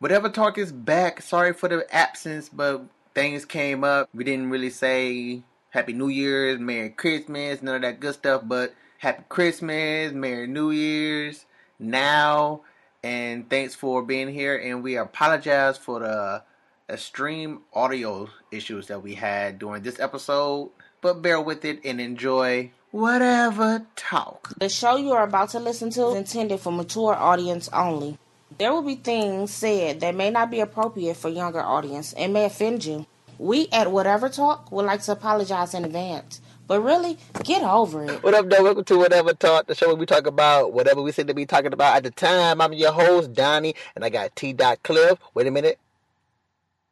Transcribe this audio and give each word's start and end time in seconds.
Whatever 0.00 0.28
Talk 0.28 0.58
is 0.58 0.70
back. 0.70 1.20
Sorry 1.22 1.52
for 1.52 1.68
the 1.68 1.84
absence, 1.92 2.48
but 2.48 2.84
things 3.14 3.44
came 3.44 3.82
up. 3.82 4.08
We 4.14 4.22
didn't 4.22 4.48
really 4.48 4.70
say 4.70 5.42
Happy 5.70 5.92
New 5.92 6.06
Year's, 6.06 6.60
Merry 6.60 6.90
Christmas, 6.90 7.62
none 7.62 7.74
of 7.74 7.82
that 7.82 7.98
good 7.98 8.14
stuff, 8.14 8.42
but 8.44 8.74
Happy 8.98 9.24
Christmas, 9.28 10.12
Merry 10.12 10.46
New 10.46 10.70
Year's 10.70 11.46
now, 11.80 12.60
and 13.02 13.50
thanks 13.50 13.74
for 13.74 14.02
being 14.02 14.32
here. 14.32 14.56
And 14.56 14.84
we 14.84 14.96
apologize 14.96 15.76
for 15.76 15.98
the 15.98 16.44
extreme 16.88 17.62
audio 17.74 18.28
issues 18.52 18.86
that 18.86 19.02
we 19.02 19.14
had 19.14 19.58
during 19.58 19.82
this 19.82 19.98
episode, 19.98 20.70
but 21.00 21.22
bear 21.22 21.40
with 21.40 21.64
it 21.64 21.80
and 21.84 22.00
enjoy 22.00 22.70
whatever 22.92 23.84
talk. 23.96 24.54
The 24.58 24.68
show 24.68 24.96
you 24.96 25.10
are 25.10 25.24
about 25.24 25.50
to 25.50 25.58
listen 25.58 25.90
to 25.90 26.10
is 26.10 26.14
intended 26.14 26.60
for 26.60 26.70
mature 26.70 27.16
audience 27.16 27.68
only. 27.72 28.16
There 28.58 28.72
will 28.72 28.82
be 28.82 28.96
things 28.96 29.52
said 29.52 30.00
that 30.00 30.16
may 30.16 30.30
not 30.30 30.50
be 30.50 30.58
appropriate 30.58 31.16
for 31.16 31.28
younger 31.28 31.60
audience 31.60 32.12
and 32.14 32.32
may 32.32 32.44
offend 32.44 32.84
you. 32.84 33.06
We 33.38 33.68
at 33.70 33.92
Whatever 33.92 34.28
Talk 34.28 34.72
would 34.72 34.84
like 34.84 35.00
to 35.02 35.12
apologize 35.12 35.74
in 35.74 35.84
advance. 35.84 36.40
But 36.66 36.80
really, 36.80 37.18
get 37.44 37.62
over 37.62 38.02
it. 38.04 38.20
What 38.20 38.34
up, 38.34 38.50
though? 38.50 38.64
Welcome 38.64 38.82
to 38.86 38.98
Whatever 38.98 39.32
Talk, 39.32 39.68
the 39.68 39.76
show 39.76 39.86
where 39.86 39.94
we 39.94 40.06
talk 40.06 40.26
about 40.26 40.72
whatever 40.72 41.00
we 41.00 41.12
said 41.12 41.28
to 41.28 41.34
be 41.34 41.46
talking 41.46 41.72
about 41.72 41.98
at 41.98 42.02
the 42.02 42.10
time. 42.10 42.60
I'm 42.60 42.72
your 42.72 42.90
host, 42.90 43.32
Donnie, 43.32 43.76
and 43.94 44.04
I 44.04 44.08
got 44.08 44.34
T. 44.34 44.52
Dot 44.52 44.82
Cliff. 44.82 45.20
Wait 45.34 45.46
a 45.46 45.52
minute. 45.52 45.78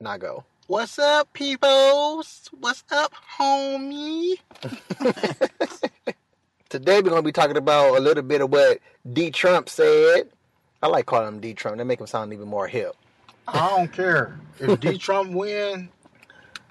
Now 0.00 0.18
go. 0.18 0.44
What's 0.68 1.00
up, 1.00 1.32
peoples? 1.32 2.48
What's 2.60 2.84
up, 2.92 3.12
homie? 3.40 4.36
Today 6.68 7.00
we're 7.00 7.10
gonna 7.10 7.22
be 7.22 7.32
talking 7.32 7.56
about 7.56 7.98
a 7.98 8.00
little 8.00 8.22
bit 8.22 8.40
of 8.40 8.52
what 8.52 8.78
D. 9.12 9.32
Trump 9.32 9.68
said. 9.68 10.28
I 10.86 10.88
like 10.88 11.06
calling 11.06 11.26
him 11.26 11.40
D. 11.40 11.52
Trump. 11.52 11.78
They 11.78 11.82
make 11.84 12.00
him 12.00 12.06
sound 12.06 12.32
even 12.32 12.46
more 12.46 12.68
hip. 12.68 12.94
I 13.48 13.70
don't 13.70 13.92
care 13.92 14.38
if 14.60 14.78
D. 14.80 14.98
Trump 14.98 15.32
win. 15.32 15.88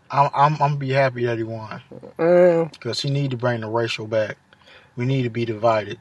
I'm, 0.10 0.30
I'm 0.34 0.54
I'm 0.54 0.58
gonna 0.58 0.76
be 0.78 0.92
happy 0.92 1.26
that 1.26 1.38
he 1.38 1.44
won 1.44 1.82
Mm, 2.18 2.72
because 2.72 3.02
he 3.02 3.10
need 3.10 3.32
to 3.32 3.38
bring 3.38 3.60
the 3.60 3.68
racial 3.68 4.08
back. 4.08 4.38
We 4.96 5.04
need 5.04 5.24
to 5.24 5.30
be 5.30 5.44
divided. 5.44 6.00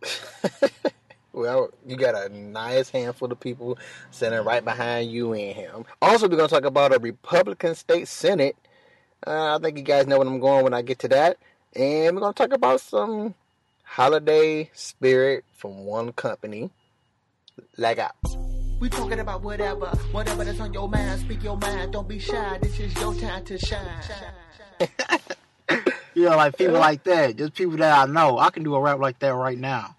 well, 1.32 1.70
you 1.84 1.96
got 1.96 2.14
a 2.14 2.28
nice 2.28 2.88
handful 2.88 3.32
of 3.32 3.40
people 3.40 3.78
sitting 4.12 4.44
right 4.44 4.64
behind 4.64 5.10
you 5.10 5.32
and 5.32 5.56
him. 5.56 5.84
Also, 6.00 6.28
we're 6.28 6.36
gonna 6.36 6.46
talk 6.46 6.66
about 6.66 6.94
a 6.94 7.00
Republican 7.00 7.74
state 7.74 8.06
senate. 8.06 8.54
Uh, 9.26 9.56
I 9.56 9.58
think 9.60 9.76
you 9.76 9.82
guys 9.82 10.06
know 10.06 10.18
where 10.20 10.28
I'm 10.28 10.38
going 10.38 10.62
when 10.62 10.74
I 10.74 10.82
get 10.82 11.00
to 11.00 11.08
that, 11.08 11.38
and 11.74 12.14
we're 12.14 12.20
gonna 12.20 12.32
talk 12.32 12.52
about 12.52 12.80
some 12.80 13.34
holiday 13.82 14.70
spirit 14.72 15.44
from 15.52 15.84
one 15.84 16.12
company. 16.12 16.70
Leg 17.76 17.98
out. 17.98 18.14
We 18.80 18.88
talking 18.90 19.20
about 19.20 19.42
whatever, 19.42 19.86
whatever 20.12 20.44
that's 20.44 20.60
on 20.60 20.72
your 20.72 20.88
mind. 20.88 21.20
Speak 21.20 21.42
your 21.42 21.56
mind. 21.56 21.92
Don't 21.92 22.08
be 22.08 22.18
shy. 22.18 22.58
This 22.60 22.78
is 22.78 22.94
your 23.00 23.14
time 23.14 23.44
to 23.44 23.58
shine. 23.58 24.02
You 26.14 26.22
know, 26.30 26.36
like 26.36 26.56
people 26.56 26.78
like 26.78 27.04
that, 27.04 27.36
just 27.36 27.52
people 27.52 27.76
that 27.76 28.08
I 28.08 28.10
know. 28.10 28.38
I 28.38 28.48
can 28.48 28.62
do 28.62 28.74
a 28.74 28.80
rap 28.80 28.98
like 29.00 29.18
that 29.18 29.34
right 29.34 29.58
now. 29.58 29.96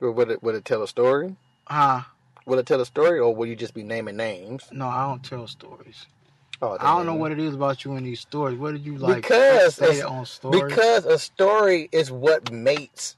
Would 0.00 0.28
it, 0.32 0.42
would 0.42 0.56
it 0.56 0.64
tell 0.64 0.82
a 0.82 0.88
story? 0.88 1.36
Huh? 1.68 2.00
Will 2.46 2.58
it 2.58 2.66
tell 2.66 2.80
a 2.80 2.84
story, 2.86 3.20
or 3.20 3.32
will 3.32 3.46
you 3.46 3.54
just 3.54 3.72
be 3.72 3.84
naming 3.84 4.16
names? 4.16 4.64
No, 4.72 4.88
I 4.88 5.06
don't 5.06 5.22
tell 5.22 5.46
stories. 5.46 6.06
Oh, 6.60 6.76
I 6.80 6.96
don't 6.96 7.06
know 7.06 7.14
what 7.14 7.30
it 7.30 7.38
is 7.38 7.54
about 7.54 7.84
you 7.84 7.94
in 7.94 8.02
these 8.02 8.18
stories. 8.18 8.58
What 8.58 8.72
did 8.72 8.84
you 8.84 8.98
like? 8.98 9.22
Because 9.22 9.76
say 9.76 9.84
it's- 9.84 10.00
it 10.00 10.04
on 10.06 10.26
stories? 10.26 10.64
Because 10.64 11.04
a 11.06 11.16
story 11.18 11.88
is 11.92 12.10
what 12.10 12.50
makes 12.50 13.14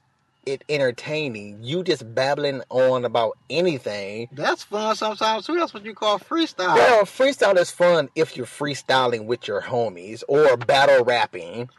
it 0.49 0.63
entertaining. 0.69 1.59
You 1.63 1.83
just 1.83 2.13
babbling 2.15 2.61
on 2.69 3.05
about 3.05 3.37
anything. 3.49 4.29
that's 4.31 4.63
fun 4.63 4.95
sometimes 4.95 5.45
too. 5.45 5.55
That's 5.55 5.73
what 5.73 5.85
you 5.85 5.93
call 5.93 6.19
freestyle. 6.19 6.75
Well, 6.75 7.03
freestyle 7.03 7.57
is 7.57 7.71
fun 7.71 8.09
if 8.15 8.35
you're 8.35 8.45
freestyling 8.45 9.25
with 9.25 9.47
your 9.47 9.61
homies 9.61 10.23
or 10.27 10.57
battle 10.57 11.03
rapping. 11.05 11.69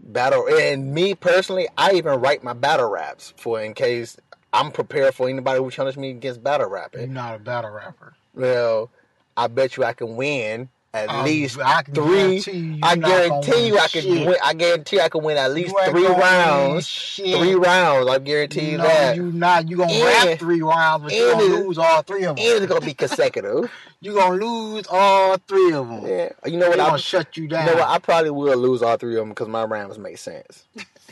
Battle 0.00 0.46
and 0.48 0.94
me 0.94 1.14
personally, 1.14 1.68
I 1.76 1.92
even 1.94 2.20
write 2.20 2.44
my 2.44 2.52
battle 2.52 2.88
raps 2.88 3.34
for 3.36 3.60
in 3.60 3.74
case 3.74 4.16
I'm 4.52 4.70
prepared 4.70 5.14
for 5.14 5.28
anybody 5.28 5.58
who 5.58 5.70
challenges 5.70 5.98
me 5.98 6.10
against 6.10 6.42
battle 6.42 6.68
rapping. 6.68 7.00
You're 7.00 7.08
not 7.10 7.36
a 7.36 7.38
battle 7.38 7.70
rapper. 7.70 8.14
Well, 8.34 8.90
I 9.36 9.48
bet 9.48 9.76
you 9.76 9.84
I 9.84 9.92
can 9.92 10.16
win 10.16 10.68
at 10.94 11.08
Um, 11.10 11.24
least 11.24 11.58
I 11.60 11.82
three. 11.82 12.40
guarantee 12.42 12.80
I 12.82 12.94
you're 12.94 12.96
not 12.96 13.10
gonna 13.10 13.28
guarantee 13.28 13.66
you 13.66 13.78
I 13.78 13.88
can 13.88 14.02
shit. 14.02 14.26
win. 14.26 14.36
I 14.42 14.54
guarantee 14.54 15.00
I 15.00 15.08
can 15.10 15.22
win 15.22 15.36
at 15.36 15.52
least 15.52 15.74
three 15.90 16.06
rounds. 16.06 17.14
Three 17.16 17.54
rounds. 17.54 18.08
I 18.08 18.18
guarantee 18.18 18.70
you 18.70 18.78
no, 18.78 18.84
that. 18.84 19.16
you 19.16 19.30
not. 19.32 19.68
You 19.68 19.76
gonna 19.76 19.92
And- 19.92 20.28
rap 20.28 20.38
three 20.38 20.62
rounds, 20.62 21.04
but 21.04 21.12
you 21.12 21.30
gonna 21.30 21.44
lose 21.44 21.76
all 21.78 22.02
three 22.02 22.24
of 22.24 22.36
them. 22.36 22.44
and 22.46 22.62
it's 22.62 22.66
gonna 22.72 22.84
be 22.84 22.94
consecutive. 22.94 23.70
You 24.00 24.14
gonna 24.14 24.36
lose 24.44 24.86
all 24.88 25.38
three 25.48 25.72
of 25.72 25.88
them. 25.88 26.06
yeah. 26.06 26.28
You 26.46 26.56
know 26.56 26.68
what? 26.68 26.78
I'm 26.78 26.86
gonna 26.90 26.98
shut 26.98 27.36
you 27.36 27.48
down. 27.48 27.66
you 27.66 27.72
know 27.72 27.78
what? 27.80 27.88
I 27.88 27.98
probably 27.98 28.30
will 28.30 28.56
lose 28.56 28.80
all 28.80 28.96
three 28.96 29.14
of 29.16 29.22
them 29.22 29.30
because 29.30 29.48
my 29.48 29.64
rhymes 29.64 29.98
make 29.98 30.18
sense. 30.18 30.66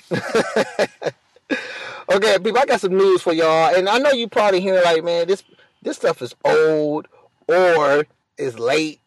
okay, 2.09 2.38
people, 2.38 2.59
I 2.59 2.65
got 2.65 2.81
some 2.81 2.97
news 2.97 3.22
for 3.22 3.32
y'all, 3.32 3.75
and 3.75 3.88
I 3.88 3.98
know 3.98 4.12
you 4.12 4.28
probably 4.28 4.60
hearing 4.60 4.84
like, 4.84 5.03
man, 5.04 5.26
this 5.26 5.42
this 5.82 5.97
stuff 5.97 6.22
is 6.22 6.34
old 6.44 7.09
or 7.48 8.06
is 8.38 8.59
late. 8.59 9.00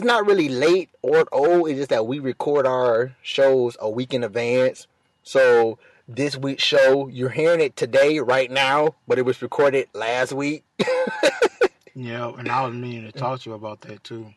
It's 0.00 0.06
not 0.06 0.26
really 0.26 0.48
late 0.48 0.88
or 1.02 1.26
old. 1.30 1.68
It's 1.68 1.76
just 1.76 1.90
that 1.90 2.06
we 2.06 2.20
record 2.20 2.66
our 2.66 3.14
shows 3.20 3.76
a 3.78 3.90
week 3.90 4.14
in 4.14 4.24
advance. 4.24 4.86
So 5.24 5.78
this 6.08 6.38
week's 6.38 6.62
show, 6.62 7.08
you're 7.08 7.28
hearing 7.28 7.60
it 7.60 7.76
today, 7.76 8.18
right 8.18 8.50
now, 8.50 8.94
but 9.06 9.18
it 9.18 9.26
was 9.26 9.42
recorded 9.42 9.88
last 9.92 10.32
week. 10.32 10.64
yeah, 11.94 12.32
and 12.38 12.48
I 12.48 12.64
was 12.64 12.72
meaning 12.72 13.04
to 13.04 13.12
talk 13.12 13.40
to 13.40 13.50
you 13.50 13.54
about 13.54 13.82
that 13.82 14.02
too. 14.02 14.32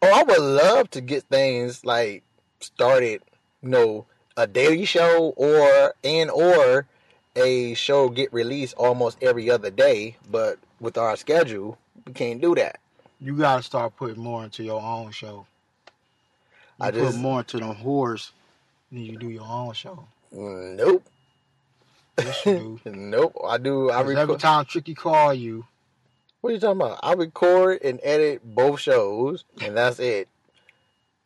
Oh, 0.00 0.10
I 0.10 0.22
would 0.22 0.40
love 0.40 0.88
to 0.92 1.02
get 1.02 1.24
things 1.24 1.84
like 1.84 2.22
started, 2.60 3.20
you 3.62 3.68
know, 3.68 4.06
a 4.38 4.46
daily 4.46 4.86
show 4.86 5.34
or 5.36 5.94
and 6.02 6.30
or 6.30 6.86
a 7.36 7.74
show 7.74 8.08
get 8.08 8.32
released 8.32 8.72
almost 8.78 9.18
every 9.20 9.50
other 9.50 9.70
day, 9.70 10.16
but 10.30 10.58
with 10.80 10.96
our 10.96 11.14
schedule, 11.18 11.76
we 12.06 12.14
can't 12.14 12.40
do 12.40 12.54
that. 12.54 12.80
You 13.20 13.36
gotta 13.36 13.62
start 13.62 13.96
putting 13.96 14.22
more 14.22 14.44
into 14.44 14.62
your 14.62 14.80
own 14.80 15.10
show. 15.10 15.46
You 16.80 16.86
I 16.86 16.90
put 16.90 17.00
just- 17.00 17.18
more 17.18 17.40
into 17.40 17.58
them 17.58 17.74
whores 17.74 18.30
than 18.92 19.02
you 19.02 19.18
do 19.18 19.28
your 19.28 19.44
own 19.46 19.72
show. 19.74 20.06
Nope. 20.30 21.04
Yes, 22.18 22.46
you 22.46 22.80
do. 22.84 22.90
Nope. 22.90 23.36
I 23.46 23.58
do 23.58 23.90
I 23.90 23.92
'Cause 23.94 24.00
every 24.00 24.14
record 24.14 24.40
time 24.40 24.64
Tricky 24.64 24.94
call 24.94 25.32
you, 25.34 25.66
What 26.40 26.50
are 26.50 26.52
you 26.54 26.60
talking 26.60 26.80
about? 26.80 27.00
I 27.02 27.12
record 27.14 27.80
and 27.82 27.98
edit 28.02 28.42
both 28.44 28.80
shows 28.80 29.44
and 29.60 29.76
that's 29.76 29.98
it. 29.98 30.28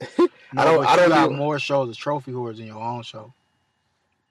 no, 0.18 0.28
I 0.56 0.64
don't 0.64 0.86
I 0.86 0.96
don't 0.96 1.08
got 1.10 1.28
do, 1.28 1.36
more 1.36 1.58
shows 1.58 1.88
as 1.90 1.96
trophy 1.96 2.32
whores 2.32 2.58
in 2.58 2.66
your 2.66 2.80
own 2.82 3.02
show. 3.02 3.32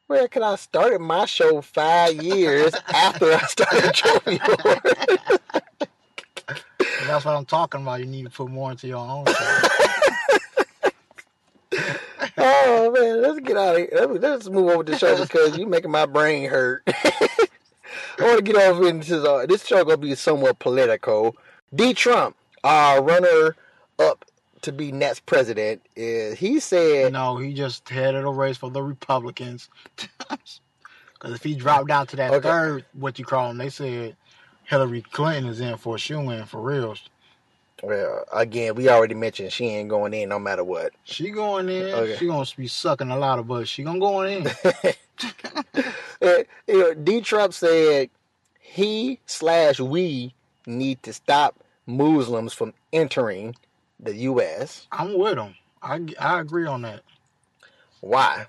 Where 0.07 0.27
can 0.27 0.43
I 0.43 0.55
started 0.57 0.99
my 0.99 1.25
show 1.25 1.61
five 1.61 2.21
years 2.21 2.73
after 2.93 3.31
I 3.33 3.39
started 3.45 3.93
Trophy 3.93 4.37
Horror? 4.43 5.60
That's 7.11 7.25
what 7.25 7.35
I'm 7.35 7.45
talking 7.45 7.81
about. 7.81 7.99
You 7.99 8.05
need 8.05 8.23
to 8.23 8.29
put 8.29 8.49
more 8.49 8.71
into 8.71 8.87
your 8.87 8.99
own 8.99 9.25
show. 9.27 9.59
oh 12.37 12.91
man, 12.91 13.21
let's 13.21 13.39
get 13.41 13.57
out 13.57 13.75
of 13.75 13.81
here. 13.81 14.07
Let's, 14.07 14.47
move 14.49 14.69
over 14.69 14.83
to 14.85 14.93
the 14.93 14.97
show 14.97 15.21
because 15.21 15.57
you're 15.57 15.67
making 15.67 15.91
my 15.91 16.05
brain 16.05 16.49
hurt. 16.49 16.83
I 16.87 18.21
want 18.21 18.37
to 18.37 18.43
get 18.43 18.55
over 18.55 18.87
into 18.87 19.19
this. 19.19 19.27
Uh, 19.27 19.45
this 19.45 19.65
show 19.65 19.83
gonna 19.83 19.97
be 19.97 20.15
somewhat 20.15 20.59
political. 20.59 21.35
D. 21.75 21.93
Trump, 21.93 22.37
uh, 22.63 23.01
runner 23.03 23.57
up 23.99 24.23
to 24.61 24.71
be 24.71 24.93
next 24.93 25.25
president, 25.25 25.81
is 25.97 26.39
he 26.39 26.61
said 26.61 27.11
no, 27.11 27.35
he 27.35 27.53
just 27.53 27.89
headed 27.89 28.23
a 28.23 28.29
race 28.29 28.55
for 28.55 28.71
the 28.71 28.81
Republicans. 28.81 29.67
Because 31.13 31.35
if 31.35 31.43
he 31.43 31.53
dropped 31.53 31.87
down 31.87 32.07
to 32.07 32.15
that 32.15 32.31
Okay. 32.33 32.49
third, 32.49 32.85
what 32.93 33.19
you 33.19 33.25
call 33.25 33.51
him, 33.51 33.59
they 33.59 33.69
said 33.69 34.17
Hillary 34.71 35.01
Clinton 35.01 35.47
is 35.47 35.59
in 35.59 35.75
for 35.75 35.95
a 35.95 35.99
shoe 35.99 36.29
in 36.29 36.45
for 36.45 36.61
real. 36.61 36.95
Well, 37.83 38.23
again, 38.31 38.73
we 38.75 38.87
already 38.87 39.15
mentioned 39.15 39.51
she 39.51 39.65
ain't 39.65 39.89
going 39.89 40.13
in 40.13 40.29
no 40.29 40.39
matter 40.39 40.63
what. 40.63 40.93
She 41.03 41.29
going 41.29 41.67
in. 41.67 41.93
Okay. 41.93 42.15
She 42.15 42.27
gonna 42.27 42.45
be 42.55 42.67
sucking 42.67 43.11
a 43.11 43.17
lot 43.17 43.37
of 43.37 43.49
butt. 43.49 43.67
She 43.67 43.83
gonna 43.83 43.99
go 43.99 44.21
in. 44.21 44.47
You 46.21 46.45
know, 46.67 46.93
D. 46.93 47.19
Trump 47.21 47.53
said 47.53 48.09
he 48.59 49.19
slash 49.25 49.79
we 49.79 50.33
need 50.67 51.01
to 51.03 51.13
stop 51.13 51.63
Muslims 51.87 52.53
from 52.53 52.73
entering 52.93 53.55
the 53.99 54.15
U.S. 54.15 54.87
I'm 54.91 55.17
with 55.17 55.37
him. 55.37 55.55
I, 55.81 56.05
I 56.19 56.39
agree 56.39 56.67
on 56.67 56.83
that 56.83 57.01
Why? 58.01 58.45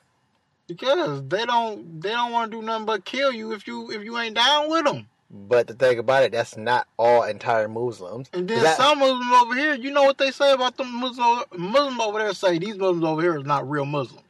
because 0.68 1.22
they 1.28 1.44
don't 1.46 2.00
they 2.00 2.10
don't 2.10 2.30
want 2.30 2.52
to 2.52 2.58
do 2.58 2.64
nothing 2.64 2.86
but 2.86 3.04
kill 3.04 3.32
you 3.32 3.52
if 3.52 3.66
you 3.66 3.90
if 3.90 4.04
you 4.04 4.18
ain't 4.18 4.36
down 4.36 4.70
with 4.70 4.84
them. 4.84 5.08
But 5.34 5.66
the 5.66 5.72
thing 5.74 5.98
about 5.98 6.24
it, 6.24 6.32
that's 6.32 6.58
not 6.58 6.86
all 6.98 7.22
entire 7.22 7.66
Muslims. 7.68 8.28
And 8.34 8.46
then 8.46 8.62
That- 8.62 8.76
some 8.76 8.98
Muslims 8.98 9.32
over 9.34 9.54
here, 9.54 9.74
you 9.74 9.90
know 9.90 10.02
what 10.02 10.18
they 10.18 10.30
say 10.30 10.52
about 10.52 10.76
the 10.76 10.84
Muslim 10.84 11.44
Muslims 11.56 12.00
over 12.00 12.18
there? 12.18 12.34
Say 12.34 12.58
these 12.58 12.76
Muslims 12.76 13.02
over 13.04 13.22
here 13.22 13.38
is 13.38 13.44
not 13.44 13.68
real 13.68 13.86
Muslims. 13.86 14.22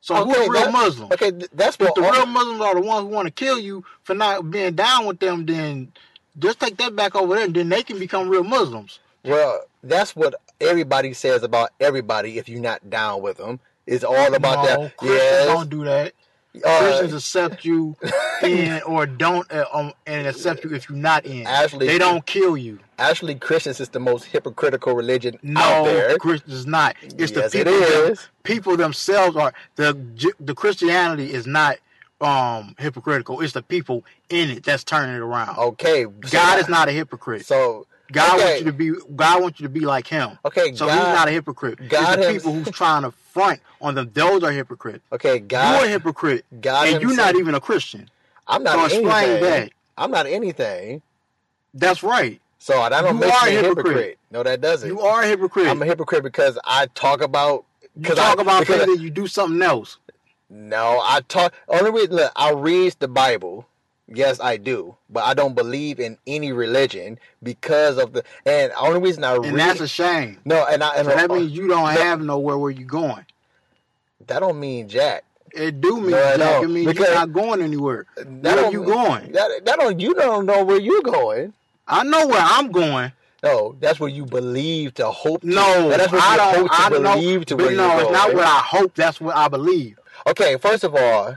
So 0.00 0.16
who 0.16 0.30
Okay, 0.32 0.46
are 0.46 0.50
real 0.50 0.62
that- 0.64 0.72
Muslims? 0.72 1.12
Okay, 1.12 1.30
th- 1.30 1.50
that's 1.52 1.76
If 1.76 1.80
what 1.80 1.94
the 1.94 2.04
all- 2.04 2.12
real 2.12 2.26
Muslims 2.26 2.60
are 2.60 2.74
the 2.74 2.80
ones 2.80 3.02
who 3.08 3.14
want 3.14 3.26
to 3.26 3.32
kill 3.32 3.58
you 3.58 3.84
for 4.02 4.14
not 4.14 4.50
being 4.50 4.74
down 4.74 5.06
with 5.06 5.20
them, 5.20 5.46
then 5.46 5.92
Just 6.38 6.60
take 6.60 6.76
that 6.76 6.94
back 6.94 7.14
over 7.16 7.34
there, 7.34 7.44
and 7.46 7.54
then 7.54 7.70
they 7.70 7.82
can 7.82 7.98
become 7.98 8.28
real 8.28 8.44
Muslims. 8.44 8.98
Well, 9.24 9.62
that's 9.82 10.14
what 10.14 10.34
everybody 10.60 11.14
says 11.14 11.42
about 11.42 11.70
everybody. 11.80 12.36
If 12.36 12.46
you're 12.46 12.60
not 12.60 12.90
down 12.90 13.22
with 13.22 13.38
them, 13.38 13.58
it's 13.86 14.04
all 14.04 14.34
about 14.34 14.58
no, 14.58 14.82
that. 14.82 14.92
Yes, 15.00 15.46
don't 15.46 15.70
do 15.70 15.82
that. 15.84 16.12
Uh, 16.64 16.78
Christians 16.80 17.12
accept 17.14 17.64
you 17.64 17.96
in 18.42 18.80
or 18.82 19.06
don't 19.06 19.50
uh, 19.52 19.64
um, 19.72 19.92
and 20.06 20.26
accept 20.26 20.64
you 20.64 20.74
if 20.74 20.88
you're 20.88 20.98
not 20.98 21.24
in. 21.26 21.46
Actually- 21.46 21.86
they 21.86 21.98
don't 21.98 22.24
kill 22.26 22.56
you. 22.56 22.78
actually, 22.98 23.34
Christians 23.34 23.80
is 23.80 23.88
the 23.90 24.00
most 24.00 24.24
hypocritical 24.24 24.94
religion 24.94 25.34
out 25.34 25.42
No, 25.42 25.84
there. 25.84 26.18
Christians 26.18 26.66
not. 26.66 26.96
It's 27.02 27.32
Yes, 27.32 27.52
the 27.52 27.60
it 27.60 27.66
people. 27.66 28.04
them- 28.06 28.16
people 28.42 28.76
themselves 28.76 29.36
are 29.36 29.52
the 29.76 29.96
the 30.40 30.54
Christianity 30.54 31.32
is 31.32 31.46
not 31.46 31.76
um 32.20 32.74
hypocritical. 32.78 33.40
It's 33.42 33.52
the 33.52 33.62
people 33.62 34.04
in 34.30 34.50
it 34.50 34.64
that's 34.64 34.84
turning 34.84 35.14
it 35.16 35.20
around. 35.20 35.58
Okay, 35.58 36.04
so 36.04 36.10
God 36.30 36.58
is 36.58 36.68
not 36.68 36.88
a 36.88 36.92
hypocrite. 36.92 37.44
So 37.44 37.86
God 38.12 38.34
okay, 38.36 38.44
wants 38.44 38.58
you 38.60 38.66
to 38.66 38.72
be. 38.72 38.92
God 39.16 39.42
wants 39.42 39.60
you 39.60 39.64
to 39.66 39.72
be 39.72 39.80
like 39.80 40.06
Him. 40.06 40.38
Okay, 40.44 40.74
so 40.74 40.86
God- 40.86 40.94
he's 40.94 41.14
not 41.14 41.28
a 41.28 41.30
hypocrite. 41.32 41.88
God 41.88 42.18
it's 42.18 42.26
the 42.26 42.32
people 42.32 42.52
who's 42.54 42.70
trying 42.70 43.02
to 43.02 43.10
front 43.36 43.60
on 43.82 43.94
them. 43.94 44.10
Those 44.14 44.42
are 44.42 44.50
hypocrites. 44.50 45.04
okay, 45.12 45.38
God, 45.40 45.76
You're 45.76 45.86
a 45.86 45.90
hypocrite, 45.90 46.44
God 46.62 46.88
and 46.88 47.02
you're 47.02 47.14
not 47.14 47.36
even 47.36 47.54
a 47.54 47.60
Christian. 47.60 48.08
I'm 48.48 48.62
not 48.62 48.90
So 48.90 48.96
anything. 48.96 49.40
that. 49.42 49.70
I'm 49.98 50.10
not 50.10 50.26
anything. 50.26 51.02
That's 51.74 52.02
right. 52.02 52.40
So 52.58 52.80
I 52.80 52.88
don't 52.88 53.14
You 53.14 53.20
make 53.20 53.34
are 53.34 53.46
a 53.46 53.50
hypocrite. 53.50 53.86
hypocrite. 53.86 54.18
No, 54.30 54.42
that 54.42 54.60
doesn't. 54.62 54.88
You 54.88 55.00
are 55.00 55.22
a 55.22 55.26
hypocrite. 55.26 55.68
I'm 55.68 55.82
a 55.82 55.84
hypocrite 55.84 56.22
because 56.22 56.58
I 56.64 56.86
talk 56.94 57.20
about. 57.20 57.66
you 57.94 58.14
talk 58.14 58.38
I, 58.38 58.42
about 58.42 58.60
because 58.60 58.84
things 58.84 58.96
that 58.96 59.02
you 59.02 59.10
do 59.10 59.26
something 59.26 59.60
else. 59.60 59.98
No, 60.48 61.00
I 61.02 61.20
talk. 61.28 61.52
Only 61.68 61.90
reason 61.90 62.16
look, 62.16 62.32
I 62.36 62.52
read 62.52 62.96
the 62.98 63.08
Bible. 63.08 63.68
Yes, 64.08 64.38
I 64.40 64.56
do, 64.56 64.96
but 65.10 65.24
I 65.24 65.34
don't 65.34 65.54
believe 65.56 65.98
in 65.98 66.16
any 66.28 66.52
religion 66.52 67.18
because 67.42 67.98
of 67.98 68.12
the. 68.12 68.22
And 68.44 68.72
only 68.78 69.00
reason 69.00 69.24
I 69.24 69.34
And 69.34 69.44
read 69.46 69.54
that's 69.56 69.80
a 69.80 69.88
shame. 69.88 70.38
no, 70.44 70.64
and 70.64 70.82
I 70.82 70.94
and 70.96 71.06
So 71.08 71.14
that 71.14 71.30
means 71.30 71.52
you 71.52 71.66
don't 71.66 71.82
no. 71.94 72.00
have 72.00 72.20
nowhere 72.20 72.56
where 72.56 72.70
you're 72.70 72.86
going. 72.86 73.26
that 74.28 74.40
don't 74.40 74.60
mean 74.60 74.88
jack. 74.88 75.24
It 75.52 75.80
do 75.80 76.00
mean 76.00 76.10
No, 76.10 76.18
Jack. 76.36 76.38
don't, 76.38 76.64
It 76.64 76.68
means 76.68 76.98
you're 76.98 77.14
not 77.14 77.32
going 77.32 77.62
anywhere. 77.62 78.06
Where 78.16 78.70
you 78.70 78.84
going? 78.84 79.32
That, 79.32 79.64
that 79.64 79.76
don't. 79.78 79.98
You 79.98 80.14
don't 80.14 80.46
know 80.46 80.62
where 80.64 80.78
you're 80.80 81.02
going. 81.02 81.52
I 81.88 82.04
know 82.04 82.26
where 82.26 82.40
I'm 82.42 82.70
going. 82.70 83.12
No, 83.42 83.76
that's 83.80 83.98
where 83.98 84.08
you 84.10 84.24
believe 84.26 84.94
to 84.94 85.10
hope. 85.10 85.40
To, 85.42 85.46
No, 85.48 85.88
that's 85.88 86.12
what 86.12 86.22
I 86.22 86.36
don't. 86.54 86.68
I 86.72 86.88
don't 86.90 87.02
believe 87.02 87.40
know. 87.40 87.44
to 87.44 87.56
where 87.56 87.74
no, 87.76 87.94
it's 87.94 88.02
going. 88.04 88.12
not 88.12 88.34
what 88.34 88.44
I 88.46 88.58
hope. 88.58 88.94
That's 88.94 89.20
what 89.20 89.34
I 89.36 89.48
believe. 89.48 89.98
Okay, 90.28 90.56
first 90.58 90.84
of 90.84 90.94
all, 90.94 91.36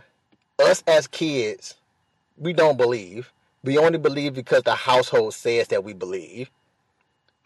us 0.60 0.84
as 0.88 1.08
kids, 1.08 1.76
we 2.40 2.54
don't 2.54 2.78
believe. 2.78 3.32
We 3.64 3.78
only 3.78 4.00
believe 4.00 4.34
because 4.34 4.64
the 4.64 4.76
household 4.76 5.34
says 5.34 5.68
that 5.68 5.84
we 5.84 5.94
believe. 5.94 6.50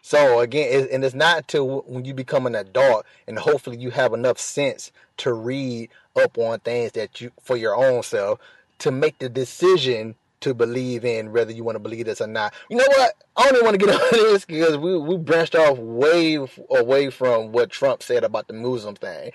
So 0.02 0.40
again, 0.40 0.68
it, 0.70 0.90
and 0.90 1.04
it's 1.04 1.14
not 1.14 1.38
until 1.38 1.80
when 1.82 2.04
you 2.04 2.14
become 2.14 2.46
an 2.46 2.54
adult 2.54 3.06
and 3.26 3.38
hopefully 3.38 3.78
you 3.78 3.90
have 3.90 4.12
enough 4.12 4.38
sense 4.38 4.92
to 5.18 5.32
read 5.32 5.88
up 6.14 6.36
on 6.38 6.60
things 6.60 6.92
that 6.92 7.20
you 7.20 7.32
for 7.42 7.56
your 7.56 7.74
own 7.74 8.02
self 8.02 8.38
to 8.80 8.90
make 8.90 9.18
the 9.18 9.28
decision 9.28 10.14
to 10.40 10.52
believe 10.52 11.06
in 11.06 11.32
whether 11.32 11.52
you 11.52 11.64
want 11.64 11.76
to 11.76 11.80
believe 11.80 12.04
this 12.04 12.20
or 12.20 12.26
not. 12.26 12.52
You 12.68 12.76
know 12.76 12.84
what? 12.86 13.14
I 13.34 13.44
don't 13.44 13.54
even 13.54 13.64
want 13.64 13.80
to 13.80 13.86
get 13.86 13.94
on 14.00 14.08
this 14.12 14.44
because 14.44 14.76
we 14.76 14.98
we 14.98 15.16
branched 15.16 15.54
off 15.54 15.78
way 15.78 16.36
away 16.70 17.08
from 17.10 17.52
what 17.52 17.70
Trump 17.70 18.02
said 18.02 18.24
about 18.24 18.46
the 18.46 18.52
Muslim 18.52 18.94
thing. 18.94 19.32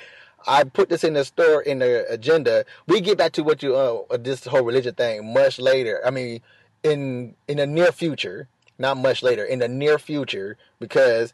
I 0.48 0.64
put 0.64 0.90
this 0.90 1.04
in 1.04 1.14
the 1.14 1.26
store 1.26 1.62
in 1.62 1.80
the 1.80 2.06
agenda. 2.12 2.66
We 2.88 3.02
get 3.02 3.18
back 3.18 3.32
to 3.34 3.44
what 3.44 3.62
you 3.64 3.76
uh 3.76 4.18
this 4.18 4.46
whole 4.46 4.62
religion 4.64 4.96
thing 4.96 5.34
much 5.34 5.60
later. 5.60 6.02
I 6.06 6.10
mean, 6.12 6.42
in 6.84 7.36
in 7.48 7.58
the 7.58 7.68
near 7.68 7.92
future, 7.92 8.48
not 8.78 8.98
much 8.98 9.22
later, 9.24 9.44
in 9.44 9.60
the 9.60 9.68
near 9.68 10.00
future, 10.00 10.58
because 10.80 11.34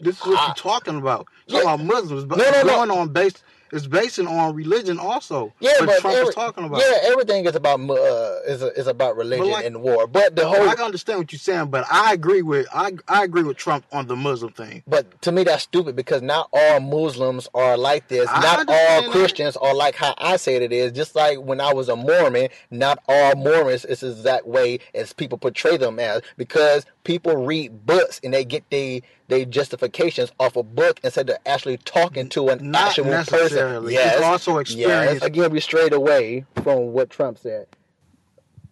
This 0.00 0.16
is 0.20 0.26
what 0.26 0.38
I- 0.38 0.46
you're 0.46 0.54
talking 0.54 0.96
about. 0.96 1.26
Yeah. 1.46 1.62
Talking 1.62 1.86
about 1.86 1.94
Muslims, 1.94 2.24
but 2.24 2.38
No, 2.38 2.44
no, 2.44 2.50
it's 2.50 2.64
no. 2.66 2.74
going 2.76 2.90
on 2.90 3.08
based. 3.08 3.42
It's 3.72 3.86
based 3.86 4.18
on 4.18 4.54
religion 4.54 4.98
also. 4.98 5.52
yeah, 5.60 5.72
what 5.80 5.86
but 5.86 6.00
Trump 6.00 6.16
every- 6.16 6.28
is 6.28 6.34
talking 6.34 6.64
about. 6.64 6.80
yeah, 6.80 7.10
everything 7.10 7.44
is 7.46 7.54
about 7.54 7.80
uh 7.88 8.38
is 8.46 8.62
is 8.62 8.86
about 8.86 9.16
religion 9.16 9.50
like- 9.50 9.64
and 9.64 9.82
war. 9.82 10.06
But 10.06 10.36
the 10.36 10.46
whole 10.48 10.68
I 10.68 10.74
can 10.74 10.84
understand 10.84 11.18
what 11.20 11.32
you're 11.32 11.38
saying, 11.38 11.66
but 11.68 11.86
I 11.90 12.12
agree 12.12 12.42
with 12.42 12.66
I 12.72 12.92
I 13.08 13.24
agree 13.24 13.42
with 13.42 13.56
Trump 13.56 13.84
on 13.92 14.06
the 14.06 14.16
Muslim 14.16 14.52
thing. 14.52 14.82
But 14.86 15.20
to 15.22 15.32
me, 15.32 15.44
that's 15.44 15.62
stupid 15.64 15.96
because 15.96 16.22
not 16.22 16.48
all 16.52 16.80
Muslims 16.80 17.48
are 17.54 17.76
like 17.76 18.08
this. 18.08 18.28
I 18.30 18.40
not 18.40 18.58
all 18.60 19.02
that. 19.02 19.10
Christians 19.10 19.56
are 19.56 19.74
like 19.74 19.94
how 19.96 20.14
I 20.18 20.36
said 20.36 20.62
it 20.62 20.72
is. 20.72 20.92
Just 20.92 21.14
like 21.14 21.38
when 21.38 21.60
I 21.60 21.72
was 21.72 21.88
a 21.88 21.96
Mormon, 21.96 22.48
not 22.70 23.02
all 23.08 23.34
Mormons 23.36 23.84
is 23.84 24.00
the 24.00 24.10
exact 24.10 24.46
way 24.46 24.80
as 24.94 25.12
people 25.12 25.38
portray 25.38 25.76
them 25.76 25.98
as. 25.98 26.22
Because 26.36 26.86
people 27.08 27.36
read 27.46 27.86
books 27.86 28.20
and 28.24 28.34
they 28.34 28.44
get 28.46 28.64
the 28.70 29.02
they 29.28 29.46
justifications 29.46 30.32
off 30.40 30.56
a 30.56 30.64
book 30.64 31.00
instead 31.04 31.30
of 31.30 31.38
actually 31.46 31.78
talking 31.78 32.28
to 32.30 32.50
an 32.50 32.70
Not 32.72 32.90
actual 32.90 33.04
person. 33.26 33.80
Yes, 33.86 34.14
It's 34.16 34.22
also 34.22 34.58
yes. 34.68 34.70
experience. 34.72 35.22
Again, 35.22 35.50
we 35.52 35.60
strayed 35.60 35.94
away 35.94 36.46
from 36.62 36.92
what 36.92 37.10
Trump 37.10 37.38
said 37.38 37.68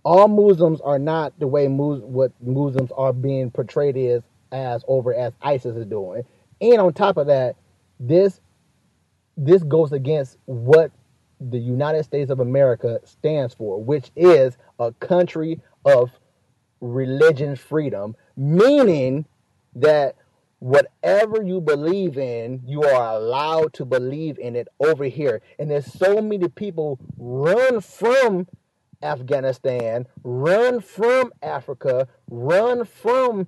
all 0.05 0.29
Muslims 0.29 0.83
are 0.83 1.01
not 1.01 1.39
the 1.41 1.49
way 1.49 1.69
Mus- 1.69 2.03
what 2.03 2.33
Muslims 2.43 2.93
are 2.97 3.15
being 3.15 3.53
portrayed 3.53 3.99
as 3.99 4.25
as 4.53 4.85
over 4.89 5.15
as 5.15 5.35
ISIS 5.43 5.77
is 5.77 5.87
doing. 5.87 6.25
And 6.61 6.81
on 6.83 6.95
top 6.95 7.19
of 7.19 7.29
that, 7.29 7.57
this 8.01 8.41
this 9.37 9.63
goes 9.65 9.93
against 9.93 10.39
what 10.47 10.93
the 11.41 11.59
United 11.59 12.05
States 12.05 12.31
of 12.31 12.41
America 12.41 13.01
stands 13.05 13.55
for, 13.55 13.83
which 13.83 14.13
is 14.17 14.59
a 14.81 14.93
country 14.95 15.61
of 15.87 16.11
religion 16.81 17.57
freedom, 17.57 18.17
meaning 18.37 19.27
that 19.75 20.17
whatever 20.59 21.43
you 21.43 21.61
believe 21.61 22.17
in, 22.17 22.63
you 22.67 22.83
are 22.83 23.17
allowed 23.17 23.73
to 23.75 23.85
believe 23.85 24.39
in 24.39 24.57
it 24.57 24.69
over 24.81 25.05
here. 25.05 25.43
And 25.59 25.71
there's 25.71 25.93
so 25.93 26.21
many 26.21 26.49
people 26.49 26.99
run 27.19 27.81
from 27.81 28.49
Afghanistan, 29.03 30.07
run 30.25 30.81
from 30.81 31.33
Africa, 31.43 32.09
run 32.31 32.85
from 32.85 33.47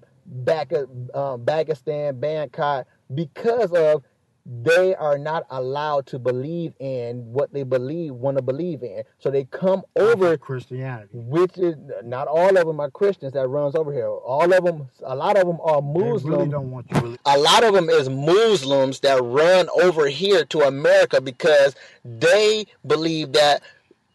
uh, 1.15 1.39
Pakistan, 1.39 2.21
Bangkok, 2.21 2.87
because 3.15 3.73
of 3.73 4.05
they 4.49 4.95
are 4.95 5.19
not 5.19 5.45
allowed 5.51 6.07
to 6.07 6.19
believe 6.19 6.73
in 6.81 7.19
what 7.33 7.53
they 7.53 7.65
believe 7.65 8.15
want 8.15 8.39
to 8.39 8.43
believe 8.43 8.83
in. 8.83 9.03
So 9.19 9.31
they 9.31 9.45
come 9.45 9.83
over 9.97 10.37
Christianity. 10.39 11.11
which 11.13 11.59
is 11.59 11.77
not 12.03 12.29
all 12.29 12.57
of 12.57 12.67
them 12.67 12.81
are 12.81 12.91
Christians 12.91 13.35
that 13.35 13.47
runs 13.49 13.75
over 13.75 13.93
here. 13.93 14.09
All 14.09 14.51
of 14.53 14.65
them, 14.65 14.89
a 15.05 15.15
lot 15.15 15.37
of 15.37 15.47
them 15.47 15.59
are 15.63 15.83
muslims 15.83 16.25
really 16.25 16.49
don't 16.49 16.71
want 16.71 16.87
you. 16.91 17.01
Really. 17.01 17.19
a 17.27 17.39
lot 17.39 17.63
of 17.63 17.75
them 17.75 17.91
is 17.91 18.09
Muslims 18.09 19.01
that 19.01 19.23
run 19.23 19.69
over 19.83 20.07
here 20.09 20.45
to 20.47 20.61
America 20.61 21.21
because 21.21 21.75
they 22.05 22.67
believe 22.87 23.33
that 23.33 23.63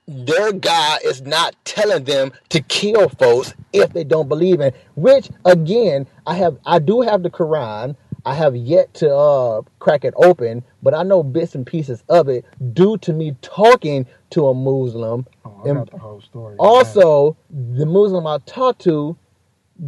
their 0.07 0.51
God 0.51 0.99
is 1.05 1.21
not 1.21 1.55
telling 1.63 2.03
them 2.03 2.31
to 2.49 2.61
kill 2.61 3.07
folks 3.09 3.53
if 3.71 3.93
they 3.93 4.03
don't 4.03 4.27
believe 4.27 4.59
in. 4.61 4.73
Which 4.95 5.29
again, 5.45 6.07
I 6.27 6.35
have, 6.35 6.57
I 6.65 6.79
do 6.79 7.01
have 7.01 7.23
the 7.23 7.29
Quran. 7.29 7.95
I 8.25 8.33
have 8.35 8.55
yet 8.55 8.93
to 8.95 9.13
uh, 9.13 9.61
crack 9.79 10.05
it 10.05 10.13
open, 10.15 10.63
but 10.81 10.93
I 10.93 11.03
know 11.03 11.23
bits 11.23 11.55
and 11.55 11.65
pieces 11.65 12.03
of 12.07 12.29
it 12.29 12.45
due 12.73 12.97
to 12.99 13.11
me 13.11 13.35
talking 13.41 14.05
to 14.31 14.47
a 14.47 14.53
Muslim. 14.53 15.27
Oh, 15.43 15.61
I 15.65 15.73
got 15.73 15.91
the 15.91 15.97
whole 15.97 16.21
story. 16.21 16.55
Also, 16.57 17.35
the 17.49 17.85
Muslim 17.85 18.25
I 18.25 18.37
talked 18.45 18.81
to, 18.83 19.17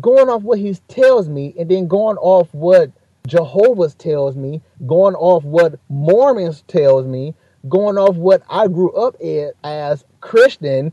going 0.01 0.27
off 0.29 0.41
what 0.41 0.59
he 0.59 0.73
tells 0.89 1.29
me, 1.29 1.53
and 1.57 1.71
then 1.71 1.87
going 1.87 2.17
off 2.17 2.53
what 2.53 2.91
Jehovah's 3.25 3.95
tells 3.95 4.35
me, 4.35 4.61
going 4.85 5.15
off 5.15 5.43
what 5.43 5.79
Mormons 5.89 6.63
tells 6.67 7.05
me, 7.05 7.33
going 7.69 7.97
off 7.97 8.17
what 8.17 8.43
I 8.49 8.67
grew 8.67 8.91
up 8.91 9.15
in 9.21 9.51
as 9.63 10.03
Christian, 10.19 10.91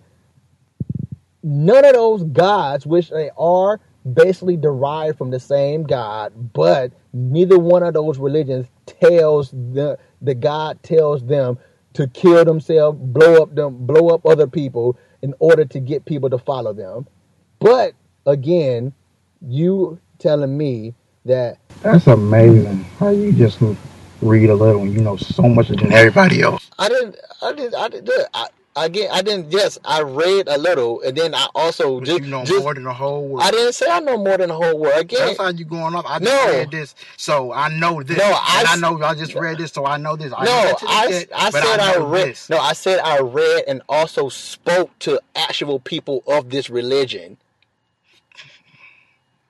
none 1.42 1.84
of 1.84 1.92
those 1.92 2.22
gods, 2.25 2.87
which 2.87 3.11
they 3.11 3.30
are 3.37 3.80
basically 4.11 4.56
derived 4.56 5.18
from 5.18 5.30
the 5.30 5.40
same 5.40 5.85
God, 5.85 6.52
but 6.54 6.92
neither 7.12 7.59
one 7.59 7.82
of 7.82 7.94
those 7.94 8.18
religions 8.18 8.68
tells 8.87 9.50
the 9.52 9.99
the 10.23 10.35
God 10.35 10.82
tells 10.82 11.25
them 11.26 11.59
to 11.94 12.09
kill 12.09 12.44
themselves, 12.44 12.99
blow 13.00 13.42
up 13.42 13.54
them, 13.54 13.87
blow 13.87 14.09
up 14.11 14.26
other 14.26 14.47
people 14.49 14.99
in 15.23 15.35
order 15.40 15.64
to 15.66 15.80
get 15.80 16.04
people 16.06 16.30
to 16.30 16.38
follow 16.38 16.73
them. 16.73 17.06
But 17.61 17.94
again, 18.26 18.94
you 19.42 20.00
telling 20.18 20.56
me 20.56 20.94
that 21.26 21.59
That's 21.82 22.06
amazing. 22.09 22.85
How 22.99 23.11
you 23.11 23.32
just 23.32 23.61
read 24.23 24.50
a 24.50 24.54
little 24.54 24.82
and 24.82 24.94
you 24.94 25.00
know 25.02 25.16
so 25.16 25.44
much 25.44 25.68
than 25.68 25.92
everybody 25.92 26.42
else. 26.42 26.71
I 26.78 26.88
didn't, 26.90 27.16
I 27.42 27.52
didn't, 27.54 27.75
I 27.76 27.88
didn't. 27.88 28.11
I, 28.35 28.47
again, 28.76 29.09
I 29.12 29.23
didn't. 29.23 29.50
Yes, 29.52 29.79
I 29.85 30.02
read 30.02 30.49
a 30.49 30.59
little, 30.59 31.00
and 31.02 31.17
then 31.17 31.35
I 31.35 31.49
also 31.55 31.99
But 32.00 32.07
just, 32.07 32.21
you 32.23 32.26
know 32.29 32.45
just 32.45 32.62
more 32.62 32.75
than 32.75 32.85
the 32.85 32.93
whole 32.93 33.26
world. 33.29 33.45
I 33.47 33.50
didn't 33.50 33.73
say 33.75 33.87
I 33.91 34.00
know 34.00 34.17
more 34.17 34.38
than 34.38 34.49
the 34.49 34.55
whole 34.55 34.79
world. 34.79 34.99
Again, 35.00 35.26
That's 35.26 35.38
how 35.38 35.49
you 35.50 35.64
going 35.64 35.95
off. 35.95 36.05
I 36.07 36.19
just 36.19 36.31
No. 36.31 36.52
read 36.52 36.71
this, 36.71 36.95
so 37.17 37.52
I 37.52 37.69
know 37.69 38.02
this. 38.02 38.17
No, 38.19 38.25
I 38.25 38.57
and 38.61 38.69
I 38.69 38.76
know 38.76 39.02
I 39.02 39.14
just 39.14 39.35
read 39.35 39.59
this, 39.59 39.73
so 39.73 39.85
I 39.87 39.97
know 39.99 40.17
this. 40.17 40.33
I 40.37 40.45
no, 40.45 40.75
I, 40.87 41.11
shit, 41.11 41.31
I 41.35 41.50
said 41.50 41.81
I, 41.81 41.93
know 41.99 42.07
read. 42.07 42.29
this. 42.29 42.49
No, 42.50 42.59
I 42.59 42.73
said 42.73 43.00
I 43.00 43.21
read 43.21 43.64
and 43.69 43.83
also 43.88 44.29
spoke 44.29 44.97
to 45.00 45.21
actual 45.37 45.79
people 45.81 46.23
of 46.26 46.50
this 46.50 46.71
religion. 46.71 47.37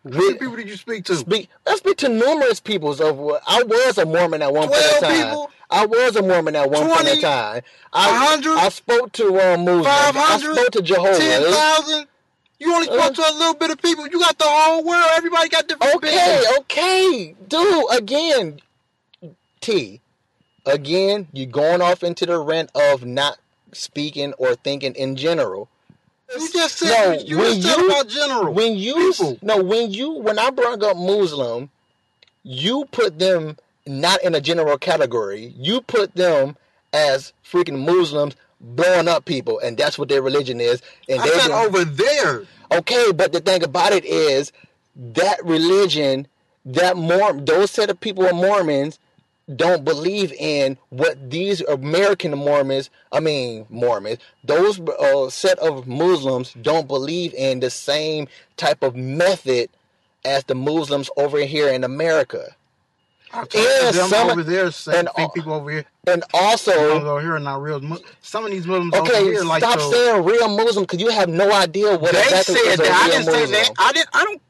How 0.04 0.10
many 0.18 0.34
people 0.34 0.56
did 0.56 0.68
you 0.68 0.76
speak 0.76 1.04
to? 1.04 1.14
speak. 1.14 1.48
I 1.64 1.76
speak 1.76 1.96
to 1.98 2.08
numerous 2.08 2.58
peoples 2.58 3.00
of. 3.00 3.18
what- 3.18 3.40
I 3.46 3.62
was 3.62 3.98
a 3.98 4.04
Mormon 4.04 4.42
at 4.42 4.52
one 4.52 4.68
point 4.68 4.82
in 4.82 5.00
time. 5.00 5.12
people? 5.28 5.50
I 5.72 5.86
was 5.86 6.16
a 6.16 6.22
Mormon 6.22 6.54
at 6.56 6.70
one 6.70 6.86
point 6.88 7.00
20? 7.02 7.10
in 7.12 7.20
time. 7.22 7.62
I, 7.92 8.38
I 8.58 8.68
spoke 8.68 9.12
to 9.12 9.26
uh, 9.40 9.56
Muslims. 9.56 9.86
I 9.88 10.38
spoke 10.38 10.70
to 10.72 10.82
Jehovah's. 10.82 11.18
10,000? 11.18 12.06
You 12.58 12.74
only 12.74 12.86
spoke 12.86 13.00
Uh, 13.00 13.10
to 13.10 13.22
a 13.22 13.34
little 13.38 13.54
bit 13.54 13.70
of 13.70 13.82
people. 13.82 14.06
You 14.06 14.18
got 14.20 14.38
the 14.38 14.44
whole 14.46 14.84
world. 14.84 15.04
Everybody 15.16 15.48
got 15.48 15.66
different 15.66 15.94
Okay, 15.96 16.16
opinions. 16.16 16.58
okay, 16.60 17.34
dude. 17.48 17.84
Again, 17.92 18.60
T. 19.60 20.00
Again, 20.64 21.26
you're 21.32 21.46
going 21.50 21.82
off 21.82 22.04
into 22.04 22.24
the 22.26 22.38
rent 22.38 22.70
of 22.74 23.04
not 23.04 23.38
speaking 23.72 24.32
or 24.34 24.54
thinking 24.54 24.94
in 24.94 25.16
general. 25.16 25.68
You 26.36 26.50
just 26.52 26.78
said 26.78 26.88
No, 27.18 27.18
you 27.24 27.38
when 27.38 27.60
just 27.60 27.74
said 27.74 27.80
you- 27.80 27.90
about 27.90 28.08
general. 28.08 28.52
When 28.54 28.76
you 28.76 28.94
people. 29.12 29.38
no, 29.42 29.62
when 29.62 29.90
you 29.90 30.12
when 30.12 30.38
I 30.38 30.50
brought 30.50 30.82
up 30.82 30.96
Muslim, 30.96 31.70
you 32.44 32.86
put 32.92 33.18
them 33.18 33.56
not 33.86 34.22
in 34.22 34.34
a 34.34 34.40
general 34.40 34.78
category. 34.78 35.52
You 35.56 35.80
put 35.80 36.14
them 36.14 36.56
as 36.92 37.32
freaking 37.44 37.84
Muslims 37.84 38.36
blowing 38.60 39.08
up 39.08 39.24
people, 39.24 39.58
and 39.58 39.76
that's 39.76 39.98
what 39.98 40.08
their 40.08 40.22
religion 40.22 40.60
is. 40.60 40.82
And 41.08 41.20
I 41.20 41.24
they're 41.24 41.40
said 41.40 41.48
gonna- 41.48 41.66
over 41.66 41.84
there. 41.84 42.42
Okay, 42.70 43.12
but 43.12 43.32
the 43.32 43.40
thing 43.40 43.62
about 43.62 43.92
it 43.92 44.04
is 44.04 44.52
that 44.96 45.44
religion, 45.44 46.26
that 46.64 46.96
Mormon, 46.96 47.44
those 47.44 47.70
set 47.70 47.90
of 47.90 48.00
people 48.00 48.24
are 48.26 48.32
Mormons 48.32 48.98
don't 49.56 49.84
believe 49.84 50.32
in 50.32 50.78
what 50.90 51.30
these 51.30 51.60
American 51.62 52.30
Mormons, 52.38 52.88
I 53.10 53.18
mean 53.20 53.66
Mormons, 53.68 54.18
those 54.44 54.80
uh, 54.80 55.28
set 55.28 55.58
of 55.58 55.86
Muslims 55.88 56.54
don't 56.62 56.86
believe 56.86 57.34
in 57.34 57.60
the 57.60 57.68
same 57.68 58.28
type 58.56 58.82
of 58.82 58.94
method 58.94 59.68
as 60.24 60.44
the 60.44 60.54
Muslims 60.54 61.10
over 61.16 61.38
here 61.40 61.68
in 61.68 61.82
America. 61.84 62.54
Yeah, 63.54 63.90
some- 63.92 64.30
over 64.30 64.42
there 64.42 64.70
say, 64.70 64.98
and 64.98 65.08
people 65.34 65.52
over 65.54 65.70
here. 65.70 65.84
And 66.06 66.22
Muslims 66.32 66.68
also, 66.68 67.06
over 67.08 67.20
here 67.20 67.36
are 67.36 67.40
not 67.40 67.62
real. 67.62 67.80
Some 68.20 68.44
of 68.44 68.50
these 68.50 68.66
Muslims 68.66 68.94
over 68.94 69.08
okay, 69.08 69.24
here 69.24 69.44
like 69.44 69.62
stop 69.62 69.78
to, 69.78 69.96
saying 69.96 70.24
real 70.24 70.48
Muslim 70.48 70.84
because 70.84 71.00
you 71.00 71.10
have 71.10 71.28
no 71.28 71.50
idea 71.52 71.96
what 71.96 72.12
They 72.12 72.22
exactly 72.22 72.56
said 72.56 72.78
that. 72.80 72.92
I 72.92 73.10
didn't 73.10 73.32
say 73.32 73.46
that. 73.46 73.70
I 73.78 73.92
didn't. 73.92 74.08
I 74.12 74.24
don't. 74.24 74.42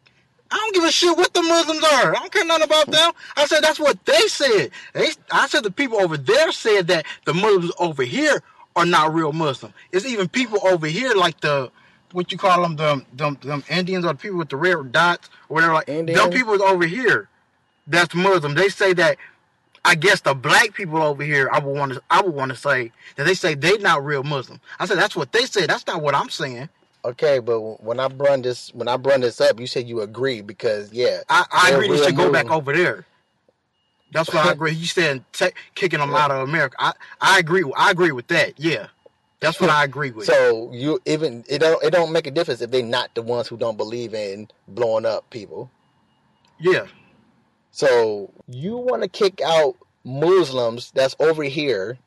I 0.51 0.57
don't 0.57 0.75
give 0.75 0.85
a 0.85 0.93
shit 0.93 1.17
what 1.17 1.33
the 1.33 1.43
Muslims 1.43 1.83
are. 1.83 2.15
I 2.15 2.19
don't 2.19 2.33
care 2.33 2.45
nothing 2.45 2.65
about 2.65 2.87
them. 2.91 3.13
I 3.37 3.47
said 3.47 3.61
that's 3.63 3.81
what 3.81 4.05
they 4.05 4.21
said. 4.29 4.71
They, 4.93 5.09
I 5.31 5.47
said 5.47 5.65
the 5.65 5.71
people 5.71 5.99
over 5.99 6.19
there 6.19 6.53
said 6.53 6.89
that 6.89 7.07
the 7.25 7.33
Muslims 7.33 7.73
over 7.79 8.03
here 8.03 8.43
are 8.77 8.85
not 8.85 9.15
real 9.15 9.33
Muslim. 9.33 9.73
It's 9.93 10.05
even 10.05 10.29
people 10.29 10.59
over 10.67 10.87
here 10.87 11.15
like 11.15 11.41
the 11.41 11.71
what 12.13 12.31
you 12.31 12.39
call 12.39 12.63
them, 12.63 12.77
them, 12.77 13.07
them, 13.15 13.39
them 13.43 13.65
Indians 13.71 14.05
or 14.05 14.13
the 14.13 14.19
people 14.19 14.39
with 14.39 14.51
the 14.51 14.57
red 14.57 14.93
dots 14.93 15.31
or 15.49 15.55
whatever. 15.55 15.75
Like 15.75 15.89
Indian? 15.89 16.19
them 16.19 16.31
people 16.31 16.63
over 16.63 16.87
here, 16.87 17.29
that's 17.93 18.15
Muslim. 18.15 18.55
They 18.55 18.69
say 18.69 18.93
that. 18.95 19.19
I 19.85 19.97
guess 19.97 20.21
the 20.21 20.33
black 20.33 20.75
people 20.75 21.03
over 21.03 21.25
here, 21.25 21.51
I 21.53 21.59
would 21.59 21.77
want 21.77 21.95
to, 21.95 22.03
I 22.09 22.23
would 22.23 22.35
want 22.35 22.51
to 22.51 22.57
say 22.57 22.93
that 23.17 23.25
they 23.27 23.35
say 23.35 23.55
they're 23.55 23.81
not 23.81 24.05
real 24.05 24.23
Muslim. 24.23 24.61
I 24.79 24.87
said 24.87 24.97
that's 24.97 25.17
what 25.17 25.33
they 25.33 25.45
say. 25.45 25.67
That's 25.67 25.87
not 25.89 26.03
what 26.03 26.15
I'm 26.15 26.31
saying. 26.31 26.69
Okay, 27.05 27.41
but 27.41 27.83
when 27.83 27.99
I 27.99 28.07
brought 28.07 28.43
this 28.43 28.73
when 28.75 28.87
I 28.87 28.97
brought 28.97 29.23
this 29.23 29.41
up, 29.41 29.59
you 29.59 29.67
said 29.67 29.89
you 29.89 30.03
agree 30.03 30.41
because 30.41 30.93
yeah, 30.93 31.23
I, 31.29 31.45
I 31.53 31.71
agree 31.73 31.89
they 31.89 32.05
should 32.05 32.17
go 32.17 32.31
back 32.31 32.51
over 32.51 32.73
there. 32.73 33.07
That's 34.13 34.33
what 34.33 34.47
I 34.47 34.53
agree. 34.55 34.73
You 34.73 34.87
said 34.87 35.25
ta 35.33 35.49
kicking 35.75 35.99
them 35.99 36.15
out 36.15 36.31
of 36.31 36.49
America. 36.49 36.77
I, 36.79 36.93
I 37.21 37.39
agree. 37.41 37.65
I 37.77 37.91
agree 37.91 38.13
with 38.13 38.29
that. 38.29 38.55
Yeah, 38.59 38.87
that's 39.41 39.61
what 39.61 39.71
I 39.71 39.83
agree 39.83 40.13
with. 40.13 40.27
So 40.27 40.71
you 40.73 41.01
even 41.07 41.45
it 41.49 41.59
don't 41.59 41.83
it 41.83 41.91
don't 41.91 42.13
make 42.13 42.29
a 42.29 42.31
difference 42.31 42.61
if 42.61 42.71
they're 42.71 42.85
not 42.85 43.13
the 43.17 43.23
ones 43.23 43.49
who 43.49 43.57
don't 43.57 43.77
believe 43.77 44.15
in 44.15 44.49
blowing 44.69 45.05
up 45.05 45.29
people. 45.31 45.71
yeah, 46.61 46.87
So 47.73 48.31
you 48.47 48.77
want 48.77 49.03
to 49.03 49.09
kick 49.09 49.41
out 49.41 49.77
Muslims 50.05 50.93
that's 50.93 51.17
over 51.19 51.43
here, 51.43 51.99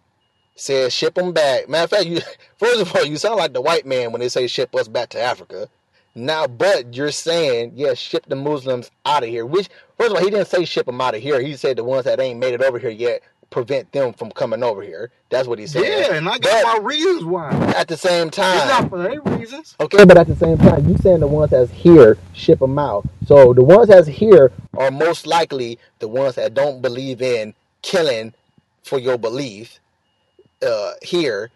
says 0.56 0.94
ship 0.94 1.16
them 1.16 1.34
back. 1.34 1.68
Matter 1.68 1.84
of 1.86 1.90
fact, 1.90 2.06
you 2.06 2.22
first 2.58 2.82
of 2.82 2.96
all 2.96 3.04
you 3.04 3.18
sound 3.18 3.38
like 3.38 3.54
the 3.54 3.62
white 3.62 3.86
man 3.86 4.12
when 4.12 4.22
they 4.22 4.30
say 4.30 4.48
ship 4.48 4.74
us 4.76 4.88
back 4.88 5.10
to 5.10 5.22
Africa. 5.22 5.68
Now, 6.14 6.48
but 6.48 6.96
you're 6.96 7.12
saying 7.12 7.74
yes, 7.76 7.98
ship 7.98 8.26
the 8.28 8.36
Muslims 8.36 8.92
out 9.06 9.24
of 9.24 9.30
here. 9.30 9.46
Which 9.46 9.70
first 9.98 10.12
of 10.12 10.18
all, 10.18 10.24
he 10.24 10.30
didn't 10.30 10.48
say 10.48 10.66
ship 10.66 10.86
them 10.86 11.02
out 11.02 11.16
of 11.16 11.22
here. 11.22 11.42
He 11.42 11.58
said 11.58 11.78
the 11.78 11.84
ones 11.84 12.06
that 12.06 12.20
ain't 12.20 12.40
made 12.40 12.54
it 12.54 12.62
over 12.64 12.80
here 12.80 12.92
yet 12.92 13.24
prevent 13.56 13.90
them 13.94 14.14
from 14.14 14.32
coming 14.32 14.64
over 14.64 14.82
here. 14.84 15.12
That's 15.30 15.48
what 15.48 15.60
he 15.60 15.68
said. 15.68 15.84
yeah, 15.86 16.16
and 16.16 16.28
I 16.30 16.38
got 16.40 16.64
But 16.64 16.82
my 16.82 16.86
reasons 16.88 17.24
why. 17.24 17.52
at 17.78 17.88
the 17.88 17.96
same 17.98 18.30
time, 18.30 18.58
It's 18.58 18.68
not 18.68 18.90
for 18.90 19.02
their 19.02 19.22
reasons. 19.22 19.76
Okay, 19.80 20.04
but 20.06 20.18
at 20.18 20.28
the 20.28 20.36
same 20.36 20.58
time, 20.58 20.90
you 20.90 20.98
saying 20.98 21.22
the 21.22 21.28
ones 21.28 21.52
that's 21.52 21.72
here 21.72 22.18
ship 22.34 22.60
them 22.60 22.78
out. 22.78 23.06
So 23.26 23.54
the 23.54 23.64
ones 23.64 23.88
that's 23.88 24.08
here 24.10 24.52
are 24.78 24.92
most 24.92 25.26
likely 25.26 25.80
the 26.00 26.10
ones 26.10 26.36
that 26.36 26.54
don't 26.54 26.82
believe 26.82 27.22
in 27.22 27.54
killing 27.82 28.34
for 28.84 29.00
your 29.00 29.18
belief 29.18 29.80
uh, 30.68 30.94
here, 31.02 31.50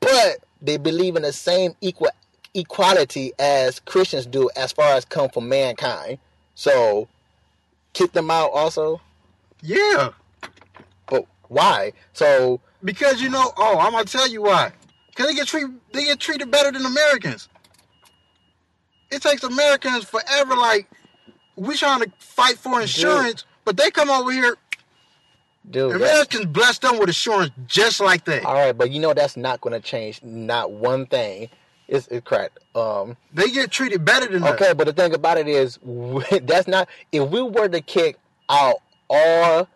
but 0.00 0.38
they 0.62 0.78
believe 0.78 1.16
in 1.16 1.22
the 1.22 1.32
same 1.34 1.74
equal 1.82 2.10
equality 2.54 3.32
as 3.38 3.80
Christians 3.80 4.26
do 4.26 4.50
as 4.56 4.72
far 4.72 4.94
as 4.94 5.04
come 5.04 5.28
from 5.30 5.48
mankind. 5.50 6.18
So 6.54 7.08
kick 7.94 8.12
them 8.12 8.30
out 8.30 8.50
also. 8.52 9.00
Yeah, 9.62 10.10
But 10.10 10.14
why? 11.52 11.92
So 12.12 12.60
because 12.82 13.20
you 13.20 13.28
know. 13.28 13.52
Oh, 13.56 13.78
I'm 13.78 13.92
gonna 13.92 14.04
tell 14.04 14.28
you 14.28 14.42
why. 14.42 14.72
Because 15.08 15.26
they 15.26 15.34
get 15.34 15.46
treated. 15.46 15.70
They 15.92 16.04
get 16.04 16.18
treated 16.18 16.50
better 16.50 16.72
than 16.72 16.84
Americans. 16.86 17.48
It 19.10 19.20
takes 19.22 19.42
Americans 19.42 20.04
forever. 20.04 20.56
Like 20.56 20.88
we 21.56 21.76
trying 21.76 22.00
to 22.00 22.10
fight 22.18 22.56
for 22.58 22.80
insurance, 22.80 23.44
but 23.64 23.76
they 23.76 23.90
come 23.90 24.08
over 24.10 24.32
here. 24.32 24.56
dude, 25.70 25.94
Americans 25.96 26.46
bless 26.46 26.78
them 26.78 26.98
with 26.98 27.08
insurance 27.10 27.52
just 27.66 28.00
like 28.00 28.24
that. 28.24 28.44
all 28.46 28.54
right, 28.54 28.76
but 28.76 28.90
you 28.90 29.00
know 29.00 29.12
that's 29.12 29.36
not 29.36 29.60
going 29.60 29.74
to 29.74 29.80
change 29.80 30.22
not 30.22 30.72
one 30.72 31.04
thing. 31.06 31.50
It's, 31.88 32.06
it's 32.08 32.26
correct. 32.26 32.58
Um, 32.74 33.18
They 33.34 33.50
get 33.50 33.70
treated 33.70 34.02
better 34.02 34.26
than 34.26 34.42
us. 34.44 34.54
Okay, 34.54 34.72
but 34.72 34.86
the 34.86 34.94
thing 34.94 35.12
about 35.12 35.36
it 35.36 35.46
is, 35.46 35.78
that's 36.44 36.66
not. 36.66 36.88
If 37.12 37.28
we 37.28 37.42
were 37.42 37.68
to 37.68 37.82
kick 37.82 38.16
out 38.48 38.76
all 39.10 39.68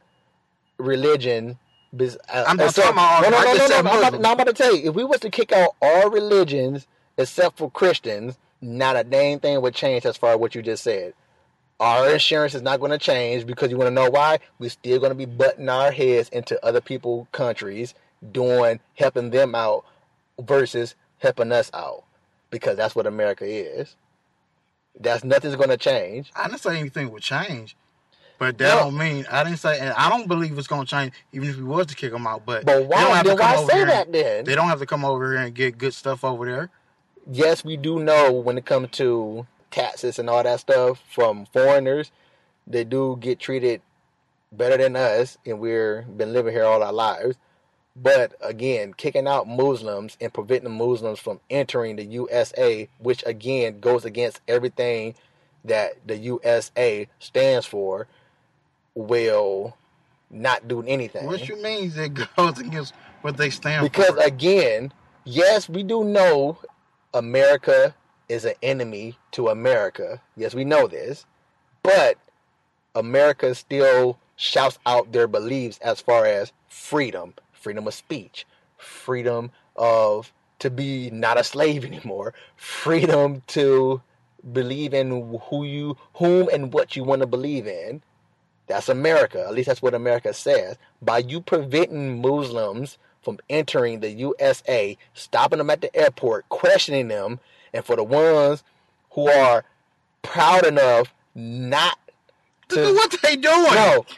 religion, 0.78 1.58
bes- 1.96 2.16
uh, 2.28 2.44
I'm 2.46 2.56
not 2.56 2.68
except- 2.70 2.86
talking 2.86 2.92
about 2.92 3.12
all- 3.12 3.22
No, 3.22 3.30
no, 3.30 3.44
no, 3.44 3.52
no, 3.54 3.68
no, 3.68 3.76
I'm 3.76 3.86
about, 3.86 4.20
no, 4.20 4.28
I'm 4.28 4.34
about 4.34 4.46
to 4.46 4.52
tell 4.52 4.74
you. 4.76 4.88
If 4.90 4.94
we 4.94 5.04
was 5.04 5.20
to 5.20 5.30
kick 5.30 5.52
out 5.52 5.70
all 5.82 6.10
religions 6.10 6.86
except 7.16 7.58
for 7.58 7.70
Christians, 7.70 8.38
not 8.60 8.96
a 8.96 9.04
dang 9.04 9.40
thing 9.40 9.60
would 9.60 9.74
change 9.74 10.04
as 10.06 10.16
far 10.16 10.32
as 10.32 10.38
what 10.38 10.54
you 10.54 10.62
just 10.62 10.82
said. 10.82 11.14
Our 11.78 12.10
insurance 12.10 12.54
is 12.54 12.62
not 12.62 12.80
going 12.80 12.92
to 12.92 12.98
change 12.98 13.46
because 13.46 13.70
you 13.70 13.76
want 13.76 13.88
to 13.88 13.94
know 13.94 14.08
why? 14.08 14.38
We're 14.58 14.70
still 14.70 14.98
going 14.98 15.10
to 15.10 15.14
be 15.14 15.26
butting 15.26 15.68
our 15.68 15.90
heads 15.92 16.30
into 16.30 16.64
other 16.64 16.80
people's 16.80 17.26
countries, 17.32 17.92
doing 18.32 18.80
helping 18.94 19.28
them 19.30 19.54
out 19.54 19.84
versus 20.40 20.94
helping 21.18 21.52
us 21.52 21.70
out 21.74 22.04
because 22.50 22.76
that's 22.78 22.94
what 22.94 23.06
America 23.06 23.44
is. 23.44 23.94
That's 24.98 25.22
nothing's 25.22 25.56
going 25.56 25.68
to 25.68 25.76
change. 25.76 26.32
I 26.34 26.48
didn't 26.48 26.60
say 26.60 26.78
anything 26.80 27.10
would 27.10 27.22
change, 27.22 27.76
but 28.38 28.58
that 28.58 28.74
No. 28.74 28.80
don't 28.84 28.96
mean 28.98 29.26
I 29.30 29.44
didn't 29.44 29.58
say, 29.58 29.78
and 29.78 29.90
I 29.94 30.08
don't 30.08 30.28
believe 30.28 30.56
it's 30.58 30.68
gonna 30.68 30.84
change, 30.86 31.12
even 31.32 31.48
if 31.50 31.56
we 31.56 31.64
was 31.64 31.86
to 31.86 31.94
kick 31.94 32.12
them 32.12 32.26
out. 32.26 32.44
But 32.46 32.64
But 32.64 32.84
why? 32.86 33.00
have 33.00 33.22
to 33.24 33.28
Then 33.30 33.38
come 33.38 33.46
why 33.50 33.56
over 33.56 33.70
say 33.70 33.84
that 33.84 34.06
and- 34.06 34.14
then? 34.14 34.44
They 34.44 34.54
don't 34.54 34.68
have 34.68 34.80
to 34.80 34.86
come 34.86 35.04
over 35.04 35.32
here 35.32 35.40
and 35.42 35.54
get 35.54 35.78
good 35.78 35.94
stuff 35.94 36.24
over 36.24 36.44
there. 36.46 36.70
yes, 37.30 37.64
we 37.64 37.76
do 37.76 37.98
know 37.98 38.30
when 38.32 38.56
it 38.56 38.64
comes 38.64 38.88
to 38.92 39.46
taxes 39.70 40.18
and 40.18 40.30
all 40.30 40.42
that 40.42 40.60
stuff 40.60 41.02
from 41.10 41.44
foreigners, 41.46 42.12
they 42.66 42.84
do 42.84 43.16
get 43.20 43.38
treated 43.40 43.80
better 44.52 44.76
than 44.76 44.94
us, 44.96 45.36
and 45.44 45.58
we're 45.58 46.02
been 46.02 46.32
living 46.32 46.52
here 46.54 46.64
all 46.64 46.82
our 46.82 46.92
lives. 46.92 47.36
But 47.96 48.34
again, 48.42 48.92
kicking 48.94 49.26
out 49.26 49.48
Muslims 49.48 50.16
and 50.20 50.32
preventing 50.32 50.76
Muslims 50.76 51.18
from 51.18 51.40
entering 51.50 51.96
the 51.96 52.04
USA, 52.04 52.88
which 52.98 53.24
again 53.26 53.80
goes 53.80 54.04
against 54.04 54.40
everything 54.46 55.14
that 55.64 55.94
the 56.06 56.16
USA 56.18 57.08
stands 57.18 57.66
for, 57.66 58.06
will 58.96 59.76
not 60.30 60.66
do 60.66 60.82
anything. 60.82 61.26
What 61.26 61.48
you 61.48 61.62
mean 61.62 61.90
that 61.90 62.34
goes 62.36 62.58
against 62.66 62.94
what 63.22 63.36
they 63.36 63.50
stand 63.50 63.84
Because 63.84 64.06
for? 64.06 64.12
Because 64.14 64.26
again, 64.26 64.92
yes, 65.24 65.68
we 65.68 65.84
do 65.84 66.02
know 66.02 66.58
America 67.14 67.94
is 68.28 68.44
an 68.44 68.54
enemy 68.62 69.16
to 69.32 69.48
America. 69.48 70.20
Yes, 70.36 70.54
we 70.54 70.64
know 70.64 70.88
this. 70.88 71.26
But 71.82 72.18
America 72.96 73.54
still 73.54 74.18
shouts 74.36 74.78
out 74.86 75.12
their 75.12 75.28
beliefs 75.28 75.78
as 75.82 76.00
far 76.00 76.26
as 76.26 76.52
freedom, 76.68 77.34
freedom 77.52 77.86
of 77.86 77.94
speech, 77.94 78.46
freedom 78.76 79.50
of 79.76 80.32
to 80.58 80.70
be 80.70 81.10
not 81.10 81.38
a 81.38 81.44
slave 81.44 81.84
anymore, 81.92 82.34
freedom 82.56 83.42
to 83.48 84.02
believe 84.52 84.94
in 84.94 85.38
who 85.50 85.64
you 85.64 85.96
whom 86.14 86.48
and 86.52 86.72
what 86.72 86.96
you 86.96 87.04
want 87.04 87.20
to 87.20 87.26
believe 87.26 87.66
in. 87.66 88.02
That's 88.66 88.88
America. 88.88 89.44
At 89.46 89.54
least 89.54 89.68
that's 89.68 89.82
what 89.82 89.94
America 89.94 90.32
says. 90.34 90.76
By 91.02 91.18
you 91.18 91.40
preventing 91.40 92.20
Muslims 92.20 92.98
from 93.22 93.38
entering 93.48 94.00
the 94.00 94.10
USA, 94.10 94.96
stopping 95.14 95.58
them 95.58 95.70
at 95.70 95.80
the 95.80 95.94
airport, 95.96 96.48
questioning 96.48 97.08
them, 97.08 97.40
and 97.72 97.84
for 97.84 97.96
the 97.96 98.04
ones 98.04 98.62
who 99.12 99.28
are 99.28 99.64
proud 100.22 100.66
enough 100.66 101.12
not 101.34 101.98
at 102.70 102.74
to 102.74 102.94
what 102.94 103.14
they 103.22 103.36
doing. 103.36 103.74
no. 103.74 104.04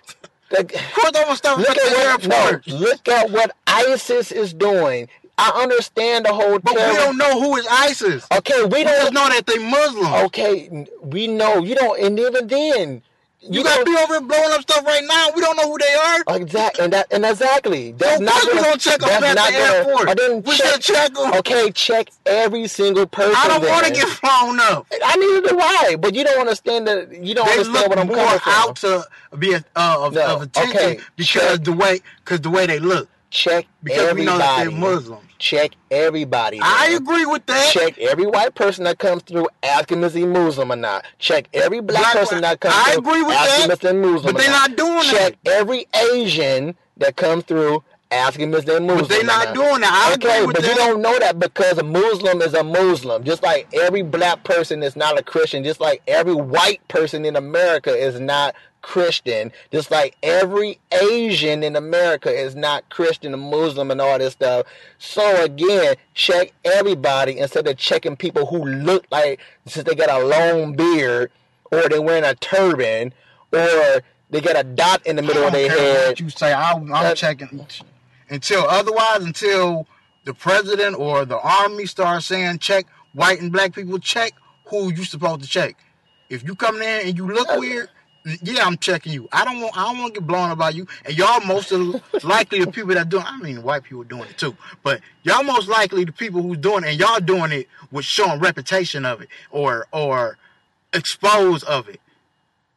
The- 0.51 0.61
Of 0.61 0.71
course, 0.95 1.13
I'm 1.15 1.25
gonna 1.25 1.37
stop 1.37 1.59
look 1.59 1.69
at 1.69 1.77
the 1.77 1.95
what 1.95 2.25
airport. 2.33 2.67
no, 2.67 2.75
look 2.77 3.07
at 3.09 3.31
what 3.31 3.55
ISIS 3.67 4.33
is 4.33 4.55
doing. 4.55 5.07
I 5.37 5.51
understand 5.63 6.25
the 6.25 6.33
whole 6.33 6.59
But 6.59 6.73
we 6.75 6.81
don't 6.97 7.19
know 7.19 7.39
who 7.39 7.57
is 7.57 7.67
ISIS. 7.71 8.27
Okay, 8.35 8.63
we 8.63 8.69
We 8.79 8.85
don't 8.85 9.13
know 9.13 9.29
that 9.29 9.45
they 9.47 9.59
Muslim. 9.59 10.13
Okay, 10.25 10.87
we 11.03 11.27
know 11.27 11.59
you 11.59 11.75
don't, 11.75 12.01
and 12.01 12.19
even 12.19 12.47
then, 12.47 13.03
you 13.41 13.63
got 13.63 13.77
don't- 13.77 13.87
people 13.87 14.01
over 14.03 14.15
here 14.15 14.21
blowing 14.21 14.53
up 14.53 14.63
stuff 14.63 14.85
right 14.85 15.05
now. 15.07 15.29
We 15.35 15.41
don't 15.41 15.57
know 15.57 15.71
who 15.71 15.79
they 15.79 15.95
are. 15.95 16.37
Exactly, 16.37 16.85
and 16.85 16.93
that 16.93 17.07
and 17.13 17.25
exactly. 17.25 17.93
That's 17.93 18.19
So 18.19 18.25
not 18.25 18.43
gonna, 18.47 18.63
gonna 18.63 18.77
check 18.79 18.99
them 19.01 19.11
at 19.11 19.21
the 19.21 19.35
gonna- 19.35 19.57
airport. 19.59 20.09
I 20.09 20.15
didn't 20.15 20.47
We 20.47 20.57
check. 20.57 20.73
should 20.73 20.81
check 20.83 21.15
them. 21.15 21.33
Okay, 21.35 21.71
check 21.73 22.09
every 22.27 22.67
single 22.69 23.07
person. 23.07 23.35
I 23.37 23.49
don't 23.49 23.69
want 23.69 23.87
to 23.87 23.93
get 23.93 24.09
flown 24.09 24.59
up. 24.61 24.87
I 25.05 25.17
neither 25.17 25.49
to 25.57 25.63
I, 25.63 25.97
but 25.97 26.15
you 26.15 26.25
don't 26.25 26.41
understand 26.41 26.87
that. 26.89 27.13
You 27.25 27.35
don't 27.35 27.47
They 27.47 27.53
understand 27.59 27.89
what 27.91 27.99
I'm 27.99 28.07
more 28.09 28.17
coming 28.17 28.39
from. 28.41 28.53
out 28.55 28.77
to 28.77 29.07
be 29.39 29.53
a, 29.55 29.65
uh, 29.77 29.97
of, 30.07 30.15
No, 30.15 30.27
of 30.37 30.43
attention 30.43 30.77
okay, 30.77 31.01
because 31.17 31.59
check. 31.59 31.65
the 31.65 31.73
way 31.73 32.01
because 32.25 32.41
the 32.41 32.51
way 32.51 32.67
they 32.67 32.79
look 32.81 33.09
Check 33.31 33.67
because 33.83 34.01
everybody. 34.09 34.21
we 34.21 34.27
know 34.27 34.39
that 34.39 34.59
they're 34.59 34.71
Muslims. 34.71 35.23
Check 35.39 35.73
everybody. 35.91 36.59
I 36.63 36.89
agree 36.97 37.25
with 37.27 37.47
that. 37.47 37.71
Check 37.73 37.99
every 37.99 38.27
white 38.27 38.55
person 38.55 38.85
that 38.85 38.99
comes 38.99 39.23
through, 39.23 39.49
asking 39.63 40.03
if 40.03 40.09
is 40.09 40.15
he 40.15 40.27
Muslim 40.27 40.73
or 40.73 40.77
not. 40.77 41.05
Check 41.19 41.49
every 41.55 41.81
black, 41.81 42.03
Black- 42.03 42.15
person 42.15 42.41
that 42.43 42.61
comes 42.61 42.75
I 42.77 42.93
through, 42.95 42.99
agree 43.11 43.23
with 43.23 43.35
ask 43.37 43.63
him 43.63 43.69
that, 43.69 43.75
if 43.75 43.81
they're 43.81 43.95
Muslim. 43.95 44.35
but 44.35 44.41
or 44.41 44.45
they 44.45 44.51
not 44.51 44.77
doing 44.77 44.95
that. 44.95 45.13
Check 45.13 45.39
that. 45.45 45.53
every 45.55 45.87
Asian 46.13 46.75
that 46.97 47.17
comes 47.17 47.45
through, 47.45 47.85
asking 48.11 48.53
if 48.53 48.65
they're 48.65 48.81
Muslim. 48.81 48.99
But 49.01 49.09
they're 49.11 49.25
not 49.25 49.55
doing 49.55 49.81
that. 49.83 50.09
I 50.11 50.15
okay, 50.15 50.37
agree 50.39 50.47
with 50.47 50.57
but 50.57 50.67
you 50.67 50.75
don't 50.75 51.01
know 51.03 51.17
that 51.21 51.39
because 51.39 51.79
a 51.79 51.85
Muslim 51.85 52.43
is 52.43 52.55
a 52.55 52.65
Muslim. 52.65 53.23
Just 53.23 53.43
like 53.45 53.69
every 53.75 54.03
black 54.03 54.43
person 54.45 54.83
is 54.83 54.97
not 54.97 55.19
a 55.19 55.23
Christian. 55.23 55.63
Just 55.63 55.81
like 55.81 56.03
every 56.09 56.35
white 56.35 56.87
person 56.89 57.25
in 57.25 57.37
America 57.37 57.95
is 57.95 58.19
not 58.19 58.57
Christian. 58.83 59.53
Just 59.73 59.91
like 59.91 60.17
every 60.23 60.79
Asian 60.93 61.63
in 61.63 61.77
America 61.77 62.31
is 62.31 62.55
not 62.55 62.89
Christian 62.91 63.33
and 63.35 63.43
Muslim 63.43 63.91
and 63.91 64.01
all 64.01 64.19
this 64.19 64.33
stuff. 64.35 64.67
So 64.99 65.43
again, 65.45 65.97
check 66.15 66.53
everybody 66.65 67.39
instead 67.39 67.67
of 67.67 67.77
checking 67.77 68.17
people 68.17 68.47
who 68.47 68.65
look 68.65 69.07
like 69.11 69.41
since 69.67 69.87
they 69.87 69.95
got 69.95 70.11
a 70.11 70.25
long 70.27 70.75
beard 70.75 71.31
or 71.71 71.89
they're 71.89 72.03
wearing 72.03 72.25
a 72.25 72.35
turban 72.35 73.13
or 73.53 74.03
they 74.31 74.41
got 74.41 74.57
a 74.59 74.65
dot 74.65 75.07
in 75.07 75.17
the 75.17 75.23
middle 75.23 75.45
of 75.45 75.53
their 75.53 75.71
head. 75.71 76.21
you 76.21 76.31
say. 76.31 76.53
I'm 76.53 76.89
That- 76.89 77.17
checking 77.17 77.67
until 78.31 78.63
otherwise 78.69 79.25
until 79.25 79.87
the 80.25 80.35
president 80.35 80.97
or 80.99 81.25
the 81.25 81.39
army 81.39 81.87
starts 81.87 82.27
saying 82.27 82.59
check 82.59 82.87
white 83.15 83.41
and 83.41 83.51
black 83.51 83.75
people 83.75 83.99
check 83.99 84.33
who 84.67 84.93
you 84.93 85.05
supposed 85.05 85.43
to 85.43 85.49
check. 85.49 85.77
If 86.29 86.45
you 86.45 86.55
come 86.55 86.77
in 86.83 87.07
and 87.09 87.17
you 87.17 87.27
look 87.27 87.49
weird, 87.57 87.89
yeah, 88.43 88.65
I'm 88.65 88.77
checking 88.77 89.13
you. 89.13 89.29
I 89.33 89.45
don't 89.45 89.61
want 89.61 89.77
I 89.77 89.85
don't 89.85 89.99
want 89.99 90.15
to 90.15 90.21
get 90.21 90.27
blown 90.27 90.51
about 90.51 90.75
you. 90.75 90.87
And 91.05 91.17
y'all 91.17 91.41
most 91.41 91.73
of 91.73 92.03
likely 92.25 92.65
the 92.65 92.71
people 92.71 92.95
that 92.95 93.09
doing. 93.09 93.25
I 93.27 93.39
mean, 93.39 93.63
white 93.63 93.85
people 93.85 94.05
doing 94.05 94.29
it 94.29 94.39
too, 94.39 94.57
but 94.83 95.01
y'all 95.23 95.43
most 95.43 95.69
likely 95.69 96.05
the 96.05 96.13
people 96.13 96.43
who's 96.43 96.59
doing 96.59 96.85
it, 96.85 96.91
and 96.91 97.01
y'all 97.01 97.21
doing 97.21 97.53
it 97.53 97.69
with 97.91 98.05
showing 98.05 98.41
reputation 98.41 99.05
of 99.05 99.23
it 99.23 99.29
or 99.51 99.87
or 99.93 100.37
expose 100.93 101.63
of 101.65 101.89
it. 101.89 102.01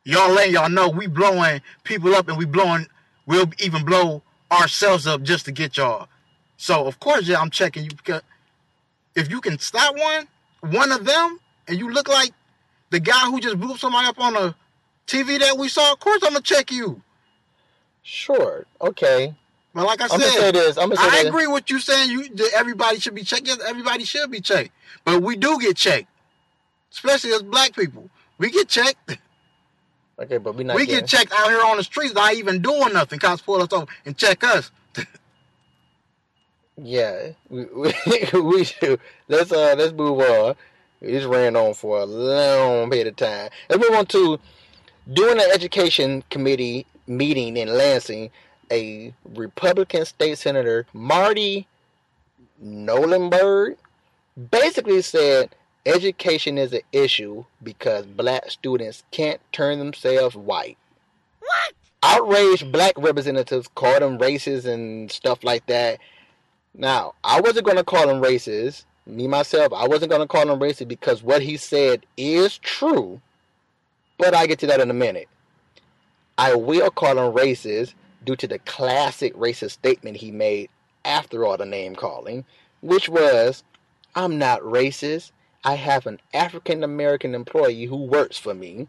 Y'all 0.04 0.32
letting 0.32 0.54
y'all 0.54 0.70
know 0.70 0.90
we 0.90 1.08
blowing 1.08 1.62
people 1.84 2.16
up 2.16 2.28
and 2.28 2.38
we 2.38 2.46
blowing 2.46 2.88
we'll 3.26 3.50
even 3.60 3.86
blow 3.86 4.22
ourselves 4.52 5.08
up 5.08 5.22
just 5.22 5.46
to 5.46 5.52
get 5.52 5.78
y'all. 5.78 6.08
So 6.58 6.86
of 6.86 7.00
course, 7.00 7.28
yeah, 7.28 7.40
I'm 7.40 7.50
checking 7.50 7.84
you 7.84 7.92
because 7.92 8.22
if 9.16 9.30
you 9.30 9.42
can 9.42 9.60
stop 9.60 9.98
one, 9.98 10.28
one 10.72 10.92
of 10.92 11.06
them, 11.06 11.40
and 11.68 11.78
you 11.78 11.92
look 11.92 12.08
like 12.08 12.32
the 12.90 13.00
guy 13.00 13.26
who 13.26 13.40
just 13.40 13.60
blew 13.60 13.78
somebody 13.78 14.08
up 14.08 14.20
on 14.20 14.36
a 14.36 14.56
TV 15.12 15.39
that 15.39 15.58
we 15.58 15.68
saw, 15.68 15.91
of 15.91 16.00
course 16.00 16.22
I'm 16.24 16.30
gonna 16.34 16.41
check 16.41 16.72
you. 16.72 17.01
Sure, 18.03 18.65
okay. 18.82 19.34
But 19.74 19.86
like 19.86 20.01
I 20.01 20.06
I'm 20.06 20.10
gonna 20.12 20.24
say 20.24 20.40
said, 20.40 20.55
this. 20.55 20.77
I'm 20.77 20.90
gonna 20.90 21.01
say 21.01 21.07
I 21.07 21.24
this. 21.24 21.25
agree 21.27 21.48
with 21.48 21.70
you 21.70 21.79
saying 21.79 22.12
you 22.12 22.29
that 22.36 22.51
everybody 22.55 23.00
should 23.00 23.16
be 23.16 23.24
checked. 23.24 23.48
Yes, 23.48 23.59
everybody 23.68 24.03
should 24.05 24.29
be 24.31 24.42
checked, 24.42 24.72
but 25.05 25.22
we 25.22 25.36
do 25.36 25.59
get 25.59 25.77
checked, 25.77 26.07
especially 26.92 27.31
as 27.31 27.44
black 27.44 27.75
people. 27.75 28.09
We 28.38 28.51
get 28.51 28.68
checked. 28.68 29.18
Okay, 30.20 30.38
but 30.38 30.55
we 30.55 30.64
not. 30.64 30.75
we 30.75 30.86
getting- 30.86 31.01
get 31.01 31.09
checked 31.09 31.33
out 31.33 31.50
here 31.50 31.64
on 31.64 31.77
the 31.77 31.83
streets, 31.83 32.14
not 32.14 32.33
even 32.36 32.62
doing 32.62 32.94
nothing. 32.94 33.20
Cops 33.20 33.42
pull 33.42 33.62
us 33.62 33.72
over 33.74 33.88
and 34.05 34.18
check 34.18 34.44
us. 34.44 34.72
Yeah, 36.83 37.29
we 37.50 37.66
we, 37.66 37.94
we 38.42 38.64
should. 38.64 39.00
Let's 39.27 39.51
uh 39.51 39.75
let's 39.77 39.94
move 39.94 40.20
on. 40.20 40.55
We 41.00 41.12
just 41.12 41.27
ran 41.27 41.55
on 41.55 41.74
for 41.74 42.00
a 42.00 42.05
long 42.05 42.90
period 42.90 43.07
of 43.07 43.16
time. 43.18 43.50
Let's 43.70 43.81
move 43.81 43.98
on 43.98 44.05
to 44.07 44.40
during 45.11 45.40
an 45.40 45.50
education 45.53 46.24
committee 46.29 46.85
meeting 47.07 47.57
in 47.57 47.70
Lansing, 47.70 48.29
a 48.72 49.14
Republican 49.35 50.05
state 50.05 50.37
senator 50.37 50.85
Marty 50.94 51.68
Knollenberg 52.64 53.75
basically 54.50 55.01
said 55.01 55.50
education 55.85 56.57
is 56.57 56.74
an 56.74 56.81
issue 56.92 57.44
because 57.61 58.05
black 58.05 58.50
students 58.50 59.03
can't 59.11 59.42
turn 59.51 59.79
themselves 59.79 60.35
white. 60.35 60.77
What? 61.40 61.74
Outraged 62.03 62.72
black 62.72 62.94
representatives 62.98 63.70
called 63.75 64.01
them 64.01 64.18
racist 64.18 64.66
and 64.66 65.11
stuff 65.11 65.44
like 65.44 65.66
that. 65.68 66.00
Now, 66.74 67.14
I 67.24 67.42
wasn't 67.42 67.66
going 67.66 67.77
to 67.77 67.83
call 67.83 68.09
him 68.09 68.22
racist. 68.22 68.85
Me, 69.05 69.27
myself, 69.27 69.74
I 69.74 69.87
wasn't 69.87 70.09
going 70.09 70.22
to 70.22 70.27
call 70.27 70.50
him 70.50 70.59
racist 70.59 70.87
because 70.87 71.22
what 71.22 71.42
he 71.42 71.57
said 71.57 72.05
is 72.16 72.57
true. 72.57 73.20
But 74.22 74.36
I'll 74.36 74.46
get 74.46 74.60
to 74.60 74.68
that 74.68 74.79
in 74.79 74.92
a 74.92 74.94
minute. 74.94 75.27
I 76.38 76.53
will 76.53 76.92
call 76.92 77.18
him 77.18 77.34
racist 77.34 77.96
due 78.24 78.36
to 78.36 78.48
the 78.48 78.60
classic 78.60 79.34
racist 79.34 79.72
statement 79.72 80.18
he 80.18 80.29
made 80.29 80.70
after 81.03 81.44
all 81.44 81.57
the 81.57 81.66
name 81.66 81.96
calling, 81.96 82.46
which 82.81 83.10
was, 83.10 83.64
I'm 84.14 84.38
not 84.38 84.62
racist. 84.62 85.31
I 85.64 85.74
have 85.74 86.05
an 86.05 86.20
African 86.36 86.84
American 86.84 87.34
employee 87.34 87.86
who 87.86 87.96
works 87.96 88.38
for 88.38 88.53
me, 88.53 88.88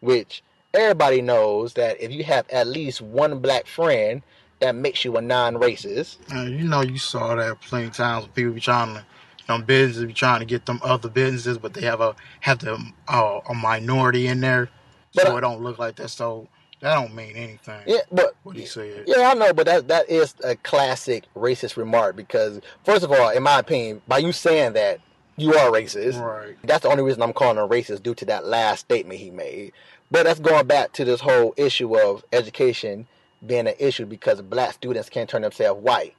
which 0.00 0.42
everybody 0.74 1.22
knows 1.22 1.72
that 1.74 1.98
if 1.98 2.12
you 2.12 2.24
have 2.24 2.46
at 2.50 2.66
least 2.66 3.00
one 3.00 3.38
black 3.38 3.66
friend, 3.66 4.20
that 4.60 4.74
makes 4.74 5.02
you 5.02 5.16
a 5.16 5.22
non-racist. 5.22 6.18
Uh, 6.30 6.42
you 6.42 6.64
know, 6.64 6.82
you 6.82 6.98
saw 6.98 7.34
that 7.34 7.58
plenty 7.62 7.88
times. 7.88 8.26
when 8.26 8.32
People 8.32 8.60
trying 8.60 8.96
to, 8.96 9.06
them 9.48 9.62
businesses 9.64 10.04
be 10.04 10.12
trying 10.12 10.40
to 10.40 10.46
get 10.46 10.66
them 10.66 10.78
other 10.82 11.08
businesses, 11.08 11.58
but 11.58 11.74
they 11.74 11.80
have 11.82 12.00
a 12.00 12.14
have 12.40 12.58
the 12.60 12.78
uh, 13.08 13.40
a 13.48 13.54
minority 13.54 14.28
in 14.28 14.40
there, 14.40 14.68
But 15.14 15.26
so 15.26 15.34
I- 15.34 15.38
it 15.38 15.40
don't 15.40 15.62
look 15.62 15.78
like 15.78 15.96
that. 15.96 16.08
So 16.10 16.46
that 16.80 16.94
don't 16.94 17.14
mean 17.14 17.34
anything. 17.34 17.80
Yeah, 17.86 18.02
but 18.12 18.34
What 18.44 18.54
he 18.56 18.64
said. 18.66 19.04
yeah, 19.06 19.30
I 19.30 19.34
know, 19.34 19.52
but 19.52 19.66
that 19.66 19.88
that 19.88 20.08
is 20.08 20.34
a 20.44 20.54
classic 20.56 21.24
racist 21.34 21.76
remark 21.76 22.14
because 22.14 22.60
first 22.84 23.02
of 23.02 23.10
all, 23.10 23.30
in 23.30 23.42
my 23.42 23.58
opinion, 23.58 24.02
by 24.06 24.18
you 24.18 24.30
saying 24.32 24.74
that, 24.74 25.00
you 25.36 25.54
are 25.54 25.70
racist. 25.70 26.20
Right. 26.20 26.56
That's 26.64 26.82
the 26.82 26.88
only 26.90 27.02
reason 27.02 27.22
I'm 27.22 27.32
calling 27.32 27.58
him 27.58 27.68
racist 27.68 28.02
due 28.02 28.14
to 28.16 28.24
that 28.26 28.44
last 28.44 28.80
statement 28.80 29.18
he 29.20 29.30
made. 29.30 29.72
But 30.10 30.24
that's 30.24 30.40
going 30.40 30.66
back 30.66 30.92
to 30.94 31.04
this 31.04 31.20
whole 31.20 31.52
issue 31.56 31.96
of 31.98 32.24
education 32.32 33.06
being 33.46 33.66
an 33.68 33.74
issue 33.78 34.04
because 34.06 34.40
black 34.42 34.72
students 34.72 35.08
can't 35.08 35.28
turn 35.30 35.42
themselves 35.42 35.80
white. 35.82 36.14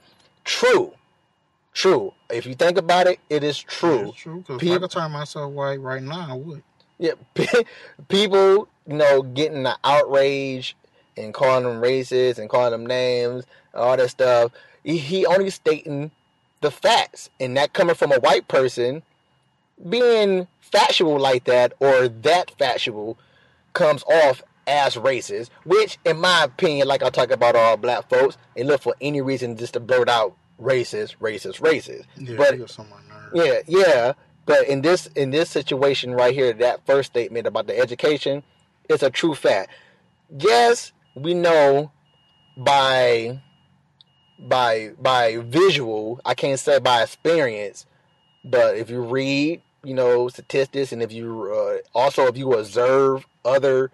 True. 0.46 0.94
True. 1.74 2.14
If 2.30 2.46
you 2.46 2.56
think 2.56 2.78
about 2.78 3.08
it, 3.08 3.20
it 3.30 3.44
is 3.44 3.58
true. 3.60 4.10
It's 4.10 4.18
true. 4.18 4.40
Because 4.40 4.56
if 4.56 4.62
People- 4.62 4.76
I 4.76 4.80
could 4.80 4.92
turn 4.92 5.12
myself 5.12 5.52
white 5.54 5.80
right 5.80 6.02
now, 6.02 6.28
I 6.30 6.34
would. 6.34 6.64
Yeah, 6.98 7.14
people, 8.10 8.68
you 8.86 8.98
know, 8.98 9.22
getting 9.22 9.64
the 9.64 9.78
outrage 9.86 10.76
and 11.16 11.34
calling 11.34 11.64
them 11.64 11.82
racist 11.82 12.38
and 12.40 12.50
calling 12.50 12.72
them 12.72 12.86
names, 12.86 13.46
all 13.74 13.96
that 13.96 14.10
stuff. 14.10 14.52
He, 14.84 14.98
he 14.98 15.26
only 15.26 15.50
stating 15.50 16.12
the 16.62 16.72
facts, 16.72 17.30
and 17.40 17.56
that 17.56 17.72
coming 17.72 17.96
from 17.96 18.12
a 18.12 18.20
white 18.20 18.50
person, 18.50 19.02
being 19.90 20.48
factual 20.60 21.18
like 21.18 21.46
that 21.46 21.74
or 21.80 22.10
that 22.10 22.52
factual 22.60 23.18
comes 23.74 24.04
off 24.04 24.44
as 24.68 24.96
racist. 24.96 25.50
Which, 25.64 25.98
in 26.04 26.20
my 26.20 26.44
opinion, 26.44 26.88
like 26.88 27.02
I 27.02 27.10
talk 27.10 27.32
about 27.32 27.56
all 27.56 27.78
black 27.78 28.10
folks, 28.10 28.38
they 28.56 28.64
look 28.64 28.82
for 28.82 28.96
any 29.00 29.22
reason 29.22 29.56
just 29.56 29.74
to 29.74 29.80
blurt 29.80 30.10
out 30.10 30.36
racist, 30.62 31.18
racist, 31.18 31.60
racist. 31.62 32.06
Yeah, 32.18 32.36
but 32.38 32.58
you 32.58 32.68
some 32.68 32.88
on 32.92 33.02
my 33.08 33.16
nerves. 33.16 33.66
yeah, 33.68 33.80
yeah. 33.88 34.14
But 34.46 34.68
in 34.68 34.82
this 34.82 35.08
in 35.16 35.32
this 35.32 35.50
situation 35.50 36.14
right 36.14 36.34
here, 36.34 36.54
that 36.54 36.86
first 36.86 37.12
statement 37.12 37.48
about 37.48 37.68
the 37.68 37.78
education, 37.78 38.44
it's 38.90 39.04
a 39.04 39.10
true 39.10 39.36
fact. 39.36 39.70
Yes, 40.38 40.92
we 41.16 41.34
know 41.34 41.92
by 42.58 43.42
by 44.40 44.92
by 45.00 45.38
visual, 45.38 46.20
I 46.26 46.34
can't 46.34 46.60
say 46.60 46.80
by 46.80 47.04
experience, 47.04 47.86
but 48.44 48.78
if 48.78 48.90
you 48.90 49.02
read, 49.02 49.62
you 49.84 49.94
know, 49.94 50.28
statistics, 50.30 50.92
and 50.92 51.02
if 51.04 51.12
you 51.12 51.54
uh, 51.54 51.78
also 51.94 52.26
if 52.28 52.38
you 52.38 52.54
observe 52.54 53.26
other 53.46 53.92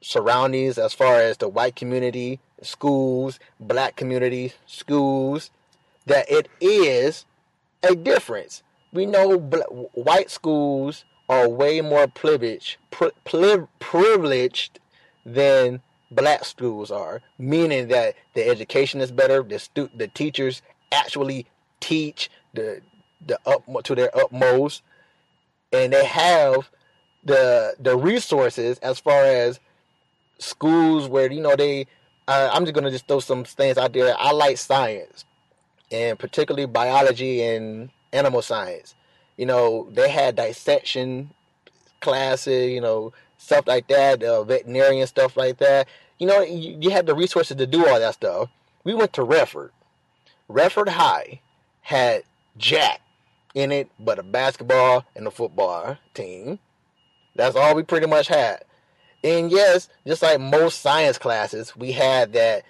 surroundings 0.00 0.78
as 0.78 0.94
far 0.94 1.16
as 1.16 1.38
the 1.38 1.48
white 1.48 1.74
community, 1.74 2.40
schools, 2.62 3.38
black 3.58 3.96
community, 3.96 4.52
schools, 4.66 5.50
that 6.08 6.30
it 6.30 6.48
is 6.60 7.26
a 7.84 7.96
difference. 7.96 8.62
We 8.92 9.06
know 9.06 9.38
bl- 9.38 9.88
white 9.94 10.30
schools 10.30 11.04
are 11.28 11.48
way 11.48 11.80
more 11.82 12.08
privileged, 12.08 12.78
pri- 12.90 13.12
pri- 13.24 13.66
privileged 13.80 14.80
than 15.26 15.82
black 16.10 16.44
schools 16.44 16.90
are, 16.90 17.22
meaning 17.38 17.88
that 17.88 18.16
the 18.34 18.48
education 18.48 19.00
is 19.00 19.12
better. 19.12 19.42
The 19.42 19.60
stu- 19.60 19.90
the 19.96 20.08
teachers 20.08 20.62
actually 20.92 21.46
teach 21.80 22.30
the 22.54 22.82
the 23.26 23.38
up 23.46 23.64
to 23.84 23.94
their 23.94 24.16
utmost, 24.16 24.82
and 25.72 25.92
they 25.92 26.04
have 26.06 26.70
the 27.24 27.74
the 27.80 27.96
resources 27.96 28.78
as 28.80 29.00
far 29.00 29.24
as 29.24 29.60
schools 30.38 31.08
where 31.08 31.30
you 31.32 31.40
know 31.42 31.56
they. 31.56 31.86
Uh, 32.28 32.50
I'm 32.52 32.64
just 32.64 32.74
gonna 32.74 32.90
just 32.90 33.08
throw 33.08 33.20
some 33.20 33.44
things 33.44 33.78
out 33.78 33.92
there. 33.94 34.14
I 34.18 34.32
like 34.32 34.58
science, 34.58 35.24
and 35.90 36.18
particularly 36.18 36.66
biology 36.66 37.42
and 37.42 37.90
animal 38.12 38.42
science. 38.42 38.94
You 39.36 39.46
know, 39.46 39.88
they 39.90 40.08
had 40.10 40.36
dissection 40.36 41.30
classes. 42.00 42.70
You 42.70 42.80
know, 42.80 43.12
stuff 43.38 43.66
like 43.66 43.88
that, 43.88 44.22
uh, 44.22 44.44
veterinarian 44.44 45.06
stuff 45.06 45.36
like 45.36 45.58
that. 45.58 45.88
You 46.18 46.26
know, 46.26 46.42
you, 46.42 46.76
you 46.80 46.90
had 46.90 47.06
the 47.06 47.14
resources 47.14 47.56
to 47.56 47.66
do 47.66 47.86
all 47.86 47.98
that 47.98 48.14
stuff. 48.14 48.50
We 48.84 48.94
went 48.94 49.12
to 49.14 49.22
Redford. 49.22 49.72
Redford 50.48 50.88
High 50.88 51.40
had 51.82 52.24
Jack 52.56 53.00
in 53.54 53.72
it, 53.72 53.90
but 53.98 54.18
a 54.18 54.22
basketball 54.22 55.04
and 55.14 55.26
a 55.26 55.30
football 55.30 55.96
team. 56.14 56.58
That's 57.34 57.56
all 57.56 57.74
we 57.74 57.82
pretty 57.84 58.06
much 58.06 58.28
had. 58.28 58.64
And 59.22 59.50
yes, 59.50 59.88
just 60.06 60.22
like 60.22 60.40
most 60.40 60.80
science 60.80 61.18
classes, 61.18 61.76
we 61.76 61.92
had 61.92 62.32
that 62.32 62.64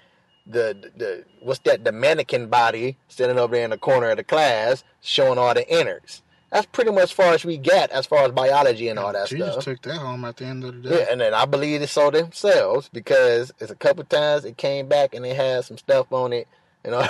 the 0.49 0.91
the 0.97 1.25
what's 1.41 1.61
that 1.61 1.85
the 1.85 1.93
mannequin 1.93 2.49
body 2.49 2.97
sitting 3.09 3.39
over 3.39 3.55
there 3.55 3.65
in 3.65 3.71
the 3.71 3.79
corner 3.79 4.11
of 4.11 4.17
the 4.17 4.25
class 4.25 4.83
showing 5.01 5.39
all 5.39 5.53
the 5.55 5.69
innards. 5.73 6.23
That's 6.51 6.65
pretty 6.65 6.91
much 6.93 7.03
as 7.05 7.13
far 7.13 7.35
as 7.35 7.45
we 7.45 7.59
get 7.59 7.91
as 7.91 8.07
far 8.07 8.25
as 8.25 8.33
biology 8.33 8.89
and 8.89 8.99
all 8.99 9.13
that 9.13 9.29
Jesus 9.29 9.53
stuff. 9.53 9.65
took 9.65 9.83
that 9.83 9.99
home 9.99 10.25
at 10.25 10.39
the 10.39 10.47
end 10.47 10.65
of 10.65 10.83
the 10.83 10.89
day. 10.89 10.99
Yeah, 11.01 11.07
and 11.11 11.21
then 11.21 11.35
I 11.35 11.45
believe 11.45 11.83
it 11.83 11.89
so 11.91 12.11
themselves 12.11 12.89
because 12.91 13.53
it's 13.59 13.71
a 13.71 13.75
couple 13.77 14.05
times 14.05 14.47
it 14.47 14.57
came 14.57 14.89
back 14.89 15.15
and 15.15 15.27
it 15.27 15.37
had 15.37 15.65
some 15.67 15.77
stuff 15.77 16.11
on 16.11 16.33
it. 16.33 16.49
You 16.85 16.91
know, 16.93 17.07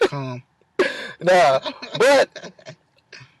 Come. 0.00 0.42
nah, 1.20 1.60
but 1.98 2.52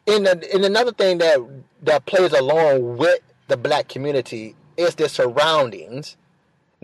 in 0.06 0.22
the, 0.22 0.54
in 0.54 0.62
another 0.62 0.92
thing 0.92 1.18
that 1.18 1.38
that 1.82 2.06
plays 2.06 2.32
along 2.32 2.96
with 2.96 3.18
the 3.48 3.56
black 3.56 3.88
community 3.88 4.54
is 4.76 4.94
the 4.94 5.08
surroundings. 5.08 6.16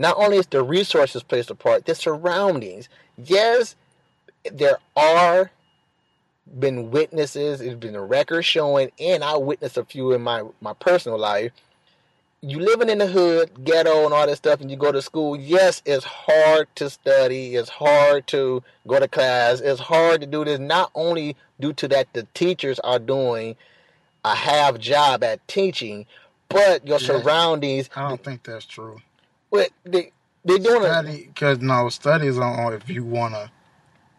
Not 0.02 0.16
only 0.18 0.38
is 0.38 0.48
the 0.48 0.64
resources 0.64 1.22
placed 1.22 1.48
a 1.52 1.54
part, 1.54 1.86
the 1.86 1.94
surroundings. 1.94 2.88
Yes, 3.16 3.76
there 4.52 4.78
are 4.96 5.52
been 6.58 6.90
witnesses, 6.90 7.60
it's 7.60 7.76
been 7.76 7.94
a 7.94 8.02
record 8.02 8.42
showing, 8.42 8.90
and 8.98 9.22
I 9.22 9.36
witnessed 9.36 9.76
a 9.76 9.84
few 9.84 10.10
in 10.10 10.20
my 10.20 10.42
my 10.60 10.72
personal 10.72 11.18
life. 11.20 11.52
You 12.40 12.58
living 12.58 12.88
in 12.88 12.98
the 12.98 13.06
hood, 13.06 13.62
ghetto, 13.62 14.04
and 14.04 14.12
all 14.12 14.26
that 14.26 14.36
stuff, 14.36 14.60
and 14.60 14.68
you 14.72 14.76
go 14.76 14.90
to 14.90 15.00
school. 15.00 15.36
Yes, 15.36 15.82
it's 15.86 16.04
hard 16.04 16.66
to 16.74 16.90
study. 16.90 17.54
It's 17.54 17.70
hard 17.70 18.26
to 18.26 18.64
go 18.88 18.98
to 18.98 19.06
class. 19.06 19.60
It's 19.60 19.80
hard 19.80 20.20
to 20.22 20.26
do 20.26 20.44
this. 20.44 20.58
Not 20.58 20.90
only 20.96 21.36
due 21.60 21.74
to 21.74 21.86
that, 21.86 22.12
the 22.12 22.26
teachers 22.34 22.80
are 22.80 22.98
doing 22.98 23.54
a 24.24 24.34
half 24.34 24.80
job 24.80 25.22
at 25.22 25.46
teaching, 25.46 26.06
but 26.48 26.84
your 26.88 26.98
Yeah. 26.98 27.06
surroundings. 27.06 27.88
I 27.94 28.08
don't 28.08 28.24
think 28.24 28.42
that's 28.42 28.64
true. 28.64 29.00
What 29.52 29.68
they 29.84 30.12
they 30.46 30.58
doing 30.58 30.82
it. 30.82 30.86
Study, 30.86 31.26
because 31.26 31.58
no 31.60 31.90
studies 31.90 32.38
on 32.38 32.58
on 32.58 32.72
if 32.72 32.88
you 32.88 33.04
wanna, 33.04 33.52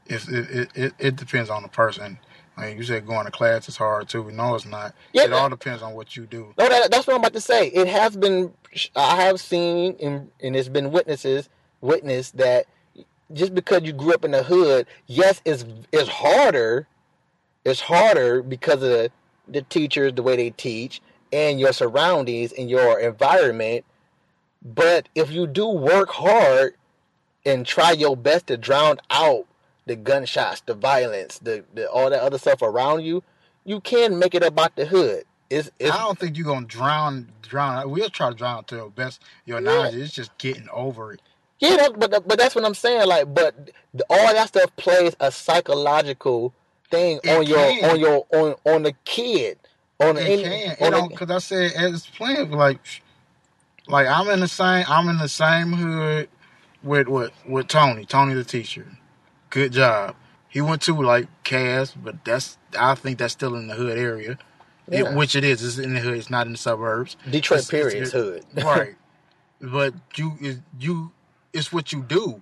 if 0.05 0.29
it, 0.29 0.49
it, 0.51 0.69
it, 0.75 0.93
it 0.99 1.15
depends 1.15 1.49
on 1.49 1.63
the 1.63 1.69
person. 1.69 2.19
Like 2.55 2.77
you 2.77 2.83
said, 2.83 3.07
going 3.07 3.25
to 3.25 3.31
class 3.31 3.67
is 3.67 3.77
hard 3.77 4.07
too. 4.09 4.31
No, 4.31 4.53
it's 4.53 4.67
not. 4.67 4.93
Yeah, 5.11 5.23
it 5.23 5.33
all 5.33 5.49
depends 5.49 5.81
on 5.81 5.95
what 5.95 6.15
you 6.15 6.27
do. 6.27 6.53
No, 6.59 6.69
that, 6.69 6.91
that's 6.91 7.07
what 7.07 7.15
I'm 7.15 7.21
about 7.21 7.33
to 7.33 7.41
say. 7.41 7.69
It 7.69 7.87
has 7.87 8.15
been, 8.15 8.53
I 8.95 9.23
have 9.23 9.39
seen, 9.39 9.95
and, 9.99 10.29
and 10.39 10.55
it's 10.55 10.69
been 10.69 10.91
witnesses, 10.91 11.49
witness 11.81 12.29
that 12.33 12.67
just 13.33 13.55
because 13.55 13.81
you 13.85 13.91
grew 13.91 14.13
up 14.13 14.23
in 14.23 14.29
the 14.29 14.43
hood, 14.43 14.85
yes, 15.07 15.41
it's 15.45 15.65
it's 15.91 16.09
harder. 16.09 16.87
It's 17.65 17.81
harder 17.81 18.43
because 18.43 18.83
of 18.83 18.89
the, 18.91 19.11
the 19.47 19.63
teachers, 19.63 20.13
the 20.13 20.21
way 20.21 20.35
they 20.35 20.51
teach, 20.51 21.01
and 21.31 21.59
your 21.59 21.73
surroundings 21.73 22.53
and 22.53 22.69
your 22.69 22.99
environment. 22.99 23.83
But 24.63 25.09
if 25.15 25.31
you 25.31 25.47
do 25.47 25.67
work 25.67 26.09
hard 26.09 26.75
and 27.45 27.65
try 27.65 27.91
your 27.91 28.15
best 28.15 28.47
to 28.47 28.57
drown 28.57 28.97
out 29.09 29.45
the 29.85 29.95
gunshots, 29.95 30.61
the 30.61 30.73
violence, 30.73 31.39
the, 31.39 31.65
the 31.73 31.89
all 31.89 32.09
that 32.09 32.21
other 32.21 32.37
stuff 32.37 32.61
around 32.61 33.01
you, 33.03 33.23
you 33.65 33.81
can 33.81 34.17
make 34.19 34.35
it 34.35 34.43
about 34.43 34.75
the 34.75 34.85
hood. 34.85 35.23
It's, 35.49 35.69
it's 35.79 35.91
I 35.91 35.99
don't 35.99 36.17
think 36.17 36.37
you're 36.37 36.45
gonna 36.47 36.65
drown. 36.65 37.29
Drown. 37.41 37.91
We'll 37.91 38.09
try 38.09 38.29
to 38.29 38.35
drown 38.35 38.63
to 38.65 38.75
your 38.75 38.89
best 38.89 39.21
your 39.45 39.61
Yeah. 39.61 39.65
knowledge. 39.75 39.95
It's 39.95 40.13
just 40.13 40.35
getting 40.37 40.67
over 40.69 41.13
it. 41.13 41.21
Yeah, 41.59 41.77
that, 41.77 41.99
but 41.99 42.27
but 42.27 42.37
that's 42.39 42.55
what 42.55 42.65
I'm 42.65 42.73
saying. 42.73 43.07
Like, 43.07 43.33
but 43.33 43.71
the, 43.93 44.05
all 44.09 44.33
that 44.33 44.47
stuff 44.47 44.75
plays 44.75 45.15
a 45.19 45.31
psychological 45.31 46.53
thing 46.89 47.19
It 47.23 47.29
on 47.29 47.45
your 47.45 47.91
on 47.91 47.99
your 47.99 48.25
on 48.33 48.55
on 48.65 48.83
the 48.83 48.93
kid 49.05 49.59
on 49.99 50.17
It 50.17 50.21
any 50.41 50.75
can. 50.75 50.93
On 50.93 51.09
because 51.09 51.29
I 51.29 51.37
said 51.39 51.71
it's 51.75 52.07
playing 52.07 52.51
like, 52.51 52.79
like 53.87 54.07
I'm 54.07 54.27
in 54.29 54.39
the 54.39 54.47
same. 54.47 54.85
I'm 54.87 55.09
in 55.09 55.17
the 55.17 55.27
same 55.29 55.73
hood 55.73 56.29
with 56.83 57.07
with 57.07 57.31
with 57.47 57.67
Tony. 57.67 58.05
Tony 58.05 58.33
the 58.33 58.43
teacher. 58.43 58.85
Good 59.49 59.73
job. 59.73 60.15
He 60.49 60.61
went 60.61 60.81
to 60.83 60.93
like 61.01 61.27
Cass, 61.43 61.91
but 61.93 62.23
that's 62.25 62.57
I 62.77 62.95
think 62.95 63.17
that's 63.19 63.33
still 63.33 63.55
in 63.55 63.67
the 63.67 63.73
hood 63.75 63.97
area, 63.97 64.37
It- 64.87 65.13
which 65.15 65.35
it 65.35 65.43
is. 65.43 65.63
It's 65.63 65.77
in 65.77 65.93
the 65.95 65.99
hood. 65.99 66.17
It's 66.17 66.29
not 66.29 66.45
in 66.45 66.53
the 66.53 66.57
suburbs. 66.57 67.17
Detroit 67.29 67.59
it's- 67.61 67.69
period 67.71 67.95
it's- 68.03 68.07
is 68.07 68.13
hood. 68.13 68.45
right. 68.63 68.95
But 69.61 69.93
you 70.15 70.37
is 70.41 70.59
you 70.79 71.11
it's 71.53 71.71
what 71.71 71.91
you 71.93 72.03
do. 72.03 72.41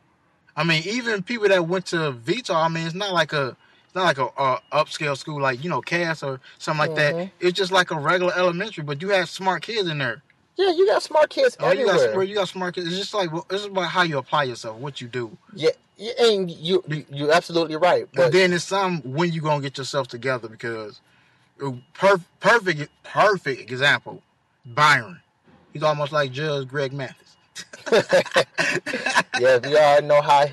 I 0.55 0.63
mean, 0.63 0.83
even 0.85 1.23
people 1.23 1.47
that 1.47 1.67
went 1.67 1.85
to 1.87 2.11
Vito, 2.11 2.53
I 2.53 2.67
mean, 2.67 2.85
it's 2.85 2.95
not 2.95 3.13
like 3.13 3.31
a 3.33 3.55
it's 3.85 3.95
not 3.95 4.03
like 4.05 4.17
a, 4.17 4.27
a 4.37 4.59
upscale 4.71 5.17
school 5.17 5.41
like 5.41 5.63
you 5.63 5.69
know 5.69 5.81
Cass 5.81 6.23
or 6.23 6.39
something 6.57 6.79
like 6.79 6.91
Mhm. 6.91 6.95
that. 7.17 7.29
It's 7.39 7.57
just 7.57 7.71
like 7.71 7.91
a 7.91 7.99
regular 7.99 8.33
elementary, 8.35 8.83
but 8.83 9.01
you 9.01 9.09
have 9.09 9.29
smart 9.29 9.61
kids 9.63 9.87
in 9.89 9.97
there. 9.99 10.21
Yeah, 10.57 10.71
you 10.71 10.85
got 10.87 11.01
smart 11.03 11.29
kids 11.29 11.57
Oh, 11.59 11.71
you 11.71 11.87
everywhere. 11.89 12.15
got 12.15 12.27
you 12.29 12.35
got 12.35 12.47
smart 12.49 12.75
kids. 12.75 12.87
It's 12.87 12.97
just 12.97 13.13
like 13.13 13.31
well, 13.31 13.45
it's 13.49 13.65
about 13.65 13.89
how 13.89 14.03
you 14.03 14.17
apply 14.17 14.43
yourself, 14.43 14.77
what 14.77 15.01
you 15.01 15.07
do. 15.07 15.37
yeah, 15.55 15.71
and 16.19 16.49
you 16.51 16.83
you 16.87 17.05
you're 17.09 17.31
absolutely 17.31 17.75
right. 17.77 18.07
But 18.13 18.23
But 18.25 18.31
then 18.33 18.53
it's 18.53 18.65
some 18.65 19.01
when 19.01 19.31
you 19.31 19.41
gonna 19.41 19.61
get 19.61 19.77
yourself 19.77 20.07
together 20.07 20.47
because 20.47 20.99
uh, 21.63 21.71
per- 21.93 22.21
perfect 22.39 22.89
perfect 23.03 23.61
example, 23.71 24.21
Byron. 24.65 25.21
He's 25.73 25.83
almost 25.83 26.11
like 26.11 26.31
Judge 26.31 26.67
Greg 26.67 26.91
Mathis. 26.93 27.37
yeah, 29.39 29.59
you 29.67 29.77
already 29.77 30.07
know 30.07 30.21
how 30.21 30.45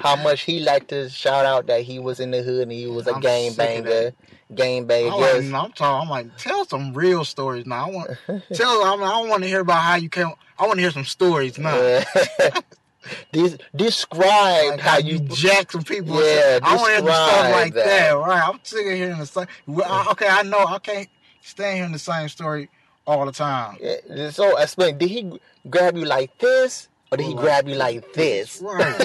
how 0.00 0.16
much 0.16 0.42
he 0.42 0.60
liked 0.60 0.88
to 0.88 1.08
shout 1.08 1.44
out 1.46 1.66
that 1.66 1.82
he 1.82 1.98
was 1.98 2.20
in 2.20 2.30
the 2.30 2.42
hood 2.42 2.62
and 2.64 2.72
he 2.72 2.86
was 2.86 3.06
a 3.06 3.14
I'm 3.14 3.20
game 3.20 3.54
banger, 3.54 4.12
game 4.54 4.86
banger. 4.86 5.10
Oh, 5.12 5.14
I'm, 5.16 5.20
like, 5.20 5.34
Yes, 5.34 5.44
no, 5.44 5.58
I'm 5.60 5.72
talking. 5.72 6.02
I'm 6.02 6.10
like, 6.10 6.36
tell 6.36 6.64
some 6.66 6.94
real 6.94 7.24
stories 7.24 7.66
now. 7.66 7.86
I 7.86 7.90
want 7.90 8.10
tell. 8.54 8.84
I, 8.84 8.96
mean, 8.96 9.04
I 9.04 9.10
don't 9.20 9.28
want 9.28 9.42
to 9.42 9.48
hear 9.48 9.60
about 9.60 9.82
how 9.82 9.96
you 9.96 10.08
came. 10.08 10.28
I 10.58 10.66
want 10.66 10.76
to 10.76 10.82
hear 10.82 10.90
some 10.90 11.04
stories 11.04 11.58
now. 11.58 12.02
Des- 13.32 13.56
describe 13.74 14.70
Like 14.72 14.80
how 14.80 14.98
you 14.98 15.20
jack 15.20 15.70
some 15.70 15.82
people. 15.84 16.20
Yeah, 16.20 16.58
I 16.62 16.74
want 16.76 16.86
to 16.88 16.92
hear 17.02 17.12
stuff 17.12 17.52
like 17.52 17.74
that. 17.74 17.84
that. 17.86 18.12
Right. 18.16 18.48
I'm 18.48 18.58
sick 18.64 18.84
of 18.86 18.92
hearing 18.92 19.18
the 19.18 19.26
same. 19.26 19.46
Okay, 19.68 20.26
I 20.28 20.42
know. 20.42 20.64
I 20.66 20.78
can't 20.80 21.08
stand 21.40 21.76
hearing 21.76 21.92
the 21.92 21.98
same 22.00 22.28
story 22.28 22.68
all 23.06 23.24
the 23.26 23.30
time. 23.32 23.76
Yeah, 23.80 24.30
So 24.30 24.56
explain. 24.58 24.98
Did 24.98 25.10
he 25.10 25.38
grab 25.70 25.96
you 25.96 26.04
like 26.04 26.36
this, 26.38 26.88
or 27.12 27.18
did 27.18 27.26
he 27.26 27.34
Like 27.34 27.44
grab 27.44 27.68
you 27.68 27.76
like 27.76 28.12
this? 28.12 28.60
Right. 28.60 29.04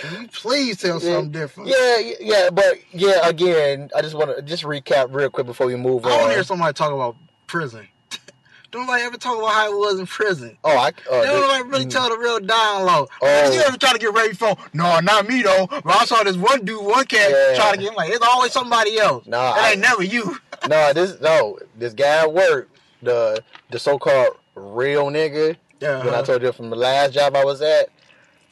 Can 0.00 0.22
you 0.22 0.28
please 0.28 0.80
tell 0.80 1.00
something 1.00 1.30
different? 1.30 1.68
Yeah, 1.68 1.98
yeah, 1.98 2.14
yeah, 2.20 2.50
but 2.50 2.78
yeah. 2.92 3.28
Again, 3.28 3.90
I 3.96 4.02
just 4.02 4.14
want 4.14 4.34
to 4.34 4.42
just 4.42 4.64
recap 4.64 5.14
real 5.14 5.30
quick 5.30 5.46
before 5.46 5.66
we 5.66 5.76
move 5.76 6.04
I 6.04 6.10
want 6.10 6.28
to 6.28 6.34
hear 6.34 6.44
somebody 6.44 6.72
talk 6.72 6.92
about 6.92 7.16
prison. 7.46 7.86
Don't 8.70 8.86
nobody 8.86 9.02
ever 9.02 9.18
talk 9.18 9.36
about 9.38 9.52
how 9.52 9.72
it 9.72 9.76
was 9.76 9.98
in 9.98 10.06
prison. 10.06 10.56
oh, 10.64 10.70
I. 10.70 10.88
Uh, 11.10 11.20
they 11.20 11.26
don't 11.26 11.48
like 11.48 11.70
really 11.70 11.84
mm. 11.84 11.90
tell 11.90 12.08
the 12.08 12.16
real 12.16 12.40
low. 12.40 13.06
Oh. 13.20 13.52
You 13.52 13.60
ever 13.60 13.76
try 13.76 13.92
to 13.92 13.98
get 13.98 14.14
ready 14.14 14.32
for? 14.32 14.56
No, 14.72 14.98
not 15.00 15.28
me 15.28 15.42
though. 15.42 15.66
But 15.66 15.86
I 15.86 16.04
saw 16.06 16.22
this 16.22 16.38
one 16.38 16.64
dude, 16.64 16.82
one 16.82 17.04
cat 17.04 17.30
Yeah. 17.30 17.54
trying 17.54 17.74
to 17.74 17.80
get. 17.80 17.90
I'm 17.90 17.96
like, 17.96 18.10
it's 18.10 18.26
always 18.26 18.52
somebody 18.52 18.98
else. 18.98 19.26
Nah, 19.26 19.54
it 19.56 19.58
I- 19.58 19.70
ain't 19.72 19.80
never 19.80 20.02
you. 20.02 20.38
no, 20.70 20.92
this 20.94 21.20
no, 21.20 21.58
this 21.76 21.92
guy 21.92 22.22
at 22.22 22.32
work, 22.32 22.70
the 23.02 23.44
the 23.70 23.78
so 23.78 23.98
called 23.98 24.38
real 24.54 25.06
nigga. 25.06 25.56
Yeah. 25.80 25.98
When 25.98 26.08
I 26.08 26.10
uh-huh. 26.12 26.22
told 26.22 26.42
you 26.42 26.52
from 26.52 26.70
the 26.70 26.76
last 26.76 27.12
job 27.12 27.36
I 27.36 27.44
was 27.44 27.60
at, 27.60 27.88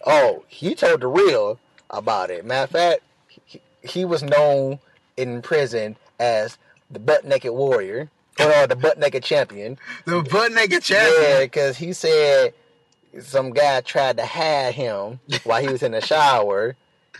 oh, 0.06 0.44
he 0.48 0.74
told 0.74 1.00
the 1.00 1.06
real 1.08 1.58
about 1.90 2.30
it. 2.30 2.44
Matter 2.44 2.64
of 2.64 2.70
fact, 2.70 3.00
he, 3.46 3.60
he 3.82 4.04
was 4.04 4.22
known 4.22 4.78
in 5.16 5.42
prison 5.42 5.96
as 6.18 6.58
the 6.90 6.98
butt 6.98 7.24
naked 7.24 7.52
warrior 7.52 8.10
or 8.38 8.66
the 8.66 8.76
butt 8.76 8.98
naked 8.98 9.22
champion. 9.22 9.78
the 10.06 10.22
butt 10.22 10.52
naked 10.52 10.82
champion. 10.82 11.22
Yeah, 11.22 11.40
because 11.40 11.76
he 11.76 11.92
said 11.92 12.54
some 13.20 13.50
guy 13.52 13.80
tried 13.80 14.16
to 14.18 14.24
hide 14.26 14.74
him 14.74 15.20
while 15.44 15.60
he 15.60 15.68
was 15.68 15.82
in 15.82 15.92
the 15.92 16.00
shower, 16.00 16.76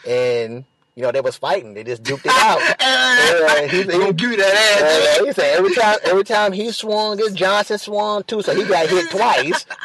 and 0.07 0.65
you 0.97 1.03
know, 1.05 1.13
they 1.13 1.21
was 1.21 1.37
fighting. 1.37 1.75
They 1.75 1.85
just 1.85 2.03
duped 2.03 2.27
it 2.27 2.33
out. 2.35 2.61
Yeah, 2.81 3.67
he- 3.67 4.13
give 4.13 4.37
that 4.39 4.55
ass. 4.81 5.21
Uh, 5.21 5.25
he 5.25 5.33
said 5.33 5.57
every 5.59 5.75
time 5.75 5.97
every 6.05 6.25
time 6.25 6.53
he 6.53 6.71
swung, 6.73 7.17
this 7.17 7.33
Johnson 7.33 7.79
swung 7.79 8.23
too, 8.25 8.43
so 8.43 8.55
he 8.55 8.65
got 8.65 8.89
hit 8.89 9.11
twice. 9.11 9.67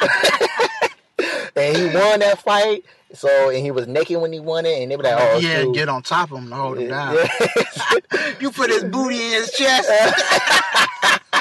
and 1.18 1.76
he 1.76 1.84
won 1.86 2.20
that 2.20 2.40
fight. 2.42 2.84
So 3.14 3.50
and 3.50 3.58
he 3.64 3.70
was 3.70 3.86
naked 3.86 4.20
when 4.20 4.32
he 4.32 4.40
won 4.40 4.66
it, 4.66 4.82
and 4.82 4.90
they 4.90 4.96
were 4.96 5.04
like, 5.04 5.14
"Oh, 5.16 5.38
yeah, 5.38 5.62
shoot. 5.62 5.74
get 5.74 5.88
on 5.88 6.02
top 6.02 6.32
of 6.32 6.38
him 6.38 6.48
to 6.50 6.54
hold 6.54 6.78
him 6.78 6.88
down. 6.88 7.16
You 8.40 8.50
put 8.50 8.70
his 8.70 8.84
booty 8.84 9.16
in 9.16 9.32
his 9.32 9.50
chest. 9.52 9.88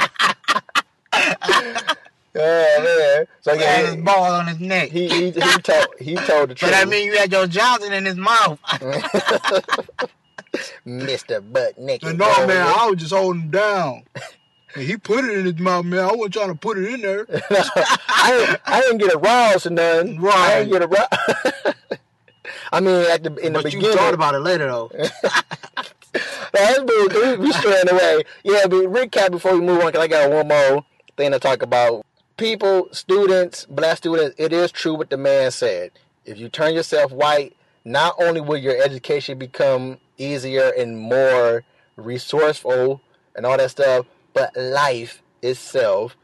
oh 1.14 1.86
man! 2.36 3.28
So 3.42 3.54
yeah, 3.54 3.92
his 3.92 3.96
ball 4.04 4.24
on 4.34 4.48
his 4.48 4.60
neck. 4.60 4.90
he 4.90 5.08
he, 5.08 5.32
he 5.32 5.32
told 5.60 5.88
he 6.00 6.16
told 6.16 6.50
the 6.50 6.56
truth. 6.56 6.72
that 6.72 6.88
mean 6.88 7.06
you 7.06 7.18
had 7.18 7.32
your 7.32 7.48
Johnson 7.48 7.94
in 7.94 8.06
his 8.06 8.16
mouth. 8.16 8.60
Mister 10.86 11.42
Butt 11.42 11.78
Naked. 11.78 12.18
no, 12.18 12.48
man, 12.48 12.66
I 12.68 12.90
was 12.90 13.00
just 13.00 13.14
holding 13.14 13.44
him 13.44 13.50
down. 13.52 14.04
And 14.76 14.84
he 14.84 14.98
put 14.98 15.24
it 15.24 15.38
in 15.38 15.46
his 15.46 15.58
mouth, 15.58 15.86
man. 15.86 16.00
I 16.00 16.12
wasn't 16.14 16.34
trying 16.34 16.50
to 16.50 16.56
put 16.56 16.78
it 16.78 16.94
in 16.94 17.02
there. 17.02 17.26
I 17.50 18.32
didn't, 18.32 18.62
I 18.66 18.82
didn't 18.82 18.98
get 18.98 19.14
aroused 19.14 19.68
or 19.68 19.70
nothing. 19.70 20.28
I 20.28 20.60
didn't 20.60 20.72
get 20.72 20.84
aroused. 20.84 21.76
I 22.72 22.80
mean, 22.82 23.10
at 23.10 23.24
the 23.24 23.34
in 23.38 23.54
the 23.54 23.62
but 23.62 23.72
you 23.72 23.80
beginning, 23.80 23.98
thought 23.98 24.14
about 24.14 24.36
it 24.36 24.40
later, 24.40 24.68
though. 24.68 24.92
That's 26.52 26.80
been, 26.80 27.08
we, 27.14 27.38
we 27.38 27.52
straying 27.54 27.90
away. 27.90 28.24
Yeah, 28.44 28.68
but 28.68 28.86
recap 28.86 29.32
before 29.32 29.54
we 29.54 29.62
move 29.62 29.80
on, 29.80 29.88
because 29.88 30.04
I 30.04 30.08
got 30.08 30.30
one 30.30 30.48
more 30.48 30.86
thing 31.16 31.32
to 31.32 31.40
talk 31.40 31.62
about. 31.62 32.06
People, 32.38 32.90
students, 32.92 33.66
black 33.66 33.98
students, 33.98 34.36
it 34.38 34.52
is 34.52 34.72
true 34.72 34.96
what 34.96 35.10
the 35.10 35.18
man 35.18 35.52
said. 35.52 35.92
If 36.26 36.38
you 36.38 36.50
turn 36.50 36.74
yourself 36.74 37.12
white, 37.12 37.56
not 37.86 38.16
only 38.20 38.42
will 38.42 38.58
your 38.58 38.82
education 38.84 39.38
become 39.38 40.00
easier 40.18 40.72
and 40.78 40.98
more 40.98 41.64
resourceful 41.96 43.02
and 43.36 43.46
all 43.46 43.58
that 43.58 43.72
stuff, 43.72 44.06
but 44.36 44.56
life 44.56 45.24
itself 45.42 46.16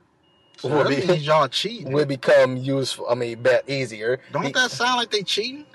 So 0.58 0.70
will, 0.70 0.88
be, 0.88 0.98
y'all 1.18 1.48
cheating. 1.48 1.92
will 1.92 2.06
become 2.06 2.58
useful. 2.58 3.08
I 3.10 3.16
mean, 3.16 3.42
bet 3.42 3.68
easier. 3.68 4.20
Don't 4.32 4.44
Be- 4.46 4.52
that 4.52 4.70
sound 4.70 4.98
like 4.98 5.10
they 5.10 5.24
cheating? 5.24 5.66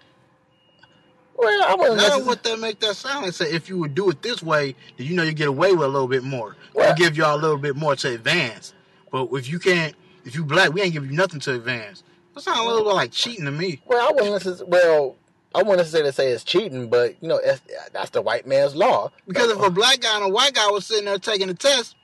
Well, 1.37 1.65
I 1.65 1.75
wouldn't 1.75 1.97
necessarily- 1.97 2.27
what 2.27 2.43
that 2.45 2.59
make 2.61 2.81
that 2.81 2.95
sound. 2.97 3.35
Say 3.35 3.51
if 3.53 3.69
you 3.69 3.79
would 3.79 3.95
do 3.95 4.09
it 4.11 4.23
this 4.23 4.43
way, 4.43 4.75
then 4.97 5.07
you 5.07 5.15
know 5.15 5.23
you 5.23 5.33
get 5.33 5.49
away 5.49 5.73
with 5.73 5.85
a 5.85 5.89
little 5.89 6.09
bit 6.09 6.23
more. 6.25 6.57
Well- 6.73 6.87
We'll 6.87 6.95
give 6.95 7.17
y'all 7.17 7.35
a 7.37 7.41
little 7.41 7.59
bit 7.59 7.77
more 7.77 7.97
to 7.97 8.09
advance. 8.15 8.73
But 9.11 9.29
if 9.33 9.49
you 9.49 9.59
can't, 9.59 9.95
if 10.25 10.35
you 10.35 10.45
black, 10.45 10.73
we 10.73 10.83
ain't 10.83 10.93
give 10.93 11.05
you 11.11 11.13
nothing 11.17 11.41
to 11.41 11.55
advance. 11.55 12.03
That 12.35 12.43
sound 12.43 12.61
a 12.61 12.65
little 12.69 12.85
bit 12.85 12.95
like 12.95 13.13
cheating 13.13 13.45
to 13.47 13.51
me. 13.51 13.81
Well, 13.87 14.07
I 14.09 14.13
wouldn't 14.13 14.33
necessarily, 14.33 14.65
well, 14.71 15.17
I 15.55 15.59
wouldn't 15.59 15.79
necessarily 15.79 16.13
say 16.13 16.29
it's 16.31 16.45
cheating, 16.45 16.89
but 16.89 17.17
you 17.23 17.29
know, 17.29 17.41
that's, 17.45 17.61
that's 17.93 18.11
the 18.11 18.21
white 18.23 18.47
man's 18.47 18.77
law. 18.77 19.11
Because 19.27 19.51
if 19.51 19.61
a 19.61 19.71
black 19.71 20.01
guy 20.01 20.17
and 20.17 20.25
a 20.25 20.29
white 20.29 20.53
guy 20.55 20.69
was 20.71 20.87
sitting 20.87 21.07
there 21.07 21.19
taking 21.19 21.49
the 21.49 21.55
test, 21.55 21.96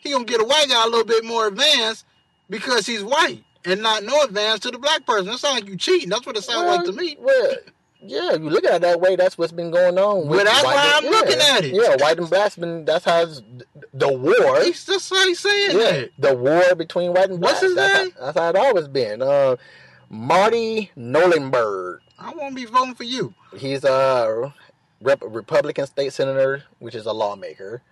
he 0.00 0.10
gonna 0.10 0.24
get 0.24 0.40
a 0.40 0.44
white 0.44 0.68
guy 0.68 0.82
a 0.84 0.88
little 0.88 1.04
bit 1.04 1.24
more 1.24 1.46
advanced 1.46 2.04
because 2.48 2.86
he's 2.86 3.04
white 3.04 3.44
and 3.64 3.82
not 3.82 4.04
no 4.04 4.22
advance 4.22 4.60
to 4.60 4.70
the 4.70 4.78
black 4.78 5.06
person. 5.06 5.26
That 5.26 5.38
sounds 5.38 5.60
like 5.60 5.68
you 5.68 5.76
cheating. 5.76 6.08
That's 6.08 6.26
what 6.26 6.36
it 6.36 6.42
sounds 6.42 6.66
like 6.66 6.84
to 6.86 6.92
me. 6.92 7.16
Well, 7.20 7.54
yeah, 8.02 8.32
you 8.32 8.48
look 8.48 8.64
at 8.64 8.76
it 8.76 8.82
that 8.82 9.00
way, 9.00 9.16
that's 9.16 9.36
what's 9.36 9.52
been 9.52 9.70
going 9.70 9.98
on. 9.98 10.26
Well, 10.26 10.44
that's 10.44 10.64
why 10.64 10.92
I'm 10.96 11.04
yeah. 11.04 11.10
looking 11.10 11.38
at 11.38 11.64
it. 11.64 11.74
Yeah, 11.74 11.96
white 12.02 12.18
and 12.18 12.30
black's 12.30 12.56
been. 12.56 12.84
That's 12.86 13.04
how 13.04 13.22
it's, 13.22 13.42
the 13.92 14.10
war. 14.10 14.62
He's 14.62 14.84
just 14.86 15.12
like 15.12 15.34
saying 15.36 15.76
Yeah, 15.76 15.90
that. 15.90 16.10
the 16.18 16.34
war 16.34 16.74
between 16.74 17.12
white 17.12 17.28
and 17.28 17.38
black. 17.40 17.52
What's 17.52 17.62
his 17.62 17.74
that's 17.74 18.04
name? 18.04 18.12
How, 18.18 18.24
that's 18.26 18.38
how 18.38 18.48
it 18.48 18.56
always 18.56 18.88
been. 18.88 19.20
Uh, 19.20 19.56
Marty 20.08 20.90
Knollenberg. 20.96 21.98
I 22.18 22.32
won't 22.34 22.54
be 22.54 22.64
voting 22.64 22.94
for 22.94 23.04
you. 23.04 23.34
He's 23.56 23.84
a 23.84 24.52
rep- 25.02 25.22
Republican 25.22 25.86
state 25.86 26.12
senator, 26.12 26.64
which 26.78 26.94
is 26.94 27.06
a 27.06 27.12
lawmaker. 27.12 27.82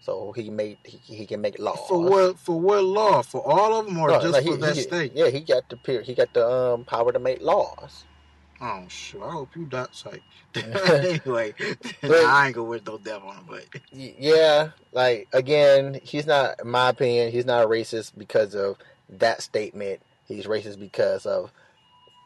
So 0.00 0.32
he 0.32 0.48
made 0.48 0.78
he, 0.84 0.98
he 1.14 1.26
can 1.26 1.40
make 1.40 1.58
laws. 1.58 1.78
For 1.88 2.00
what? 2.00 2.38
For 2.38 2.58
what 2.58 2.84
law? 2.84 3.22
For 3.22 3.42
all 3.46 3.78
of 3.78 3.86
them, 3.86 3.98
or 3.98 4.08
No, 4.08 4.20
just 4.20 4.44
no, 4.44 4.52
for 4.52 4.56
that 4.58 4.76
he- 4.76 4.82
state? 4.82 5.12
Yeah, 5.14 5.28
he 5.28 5.40
got 5.40 5.64
the 5.68 6.02
he 6.04 6.14
got 6.14 6.32
the 6.32 6.48
um, 6.48 6.84
power 6.84 7.12
to 7.12 7.18
make 7.18 7.42
laws. 7.42 8.04
Oh, 8.60 8.84
sure. 8.88 9.24
I 9.24 9.30
hope 9.32 9.54
you 9.54 9.66
die. 9.66 9.86
Like, 10.04 10.22
anyway, 10.56 11.54
But- 12.02 12.24
I 12.24 12.46
ain't 12.46 12.54
gonna 12.56 12.68
wish 12.68 12.82
no 12.86 12.98
death 12.98 13.22
on 13.24 13.36
him, 13.36 13.44
but 13.48 13.64
Yeah, 13.92 14.70
like 14.92 15.28
again, 15.32 16.00
he's 16.02 16.26
not, 16.26 16.60
in 16.62 16.68
my 16.70 16.88
opinion, 16.88 17.30
he's 17.30 17.46
not 17.46 17.64
a 17.64 17.68
racist 17.68 18.12
because 18.16 18.54
of 18.54 18.76
that 19.10 19.42
statement. 19.42 20.00
He's 20.26 20.46
racist 20.46 20.78
because 20.78 21.24
of 21.26 21.52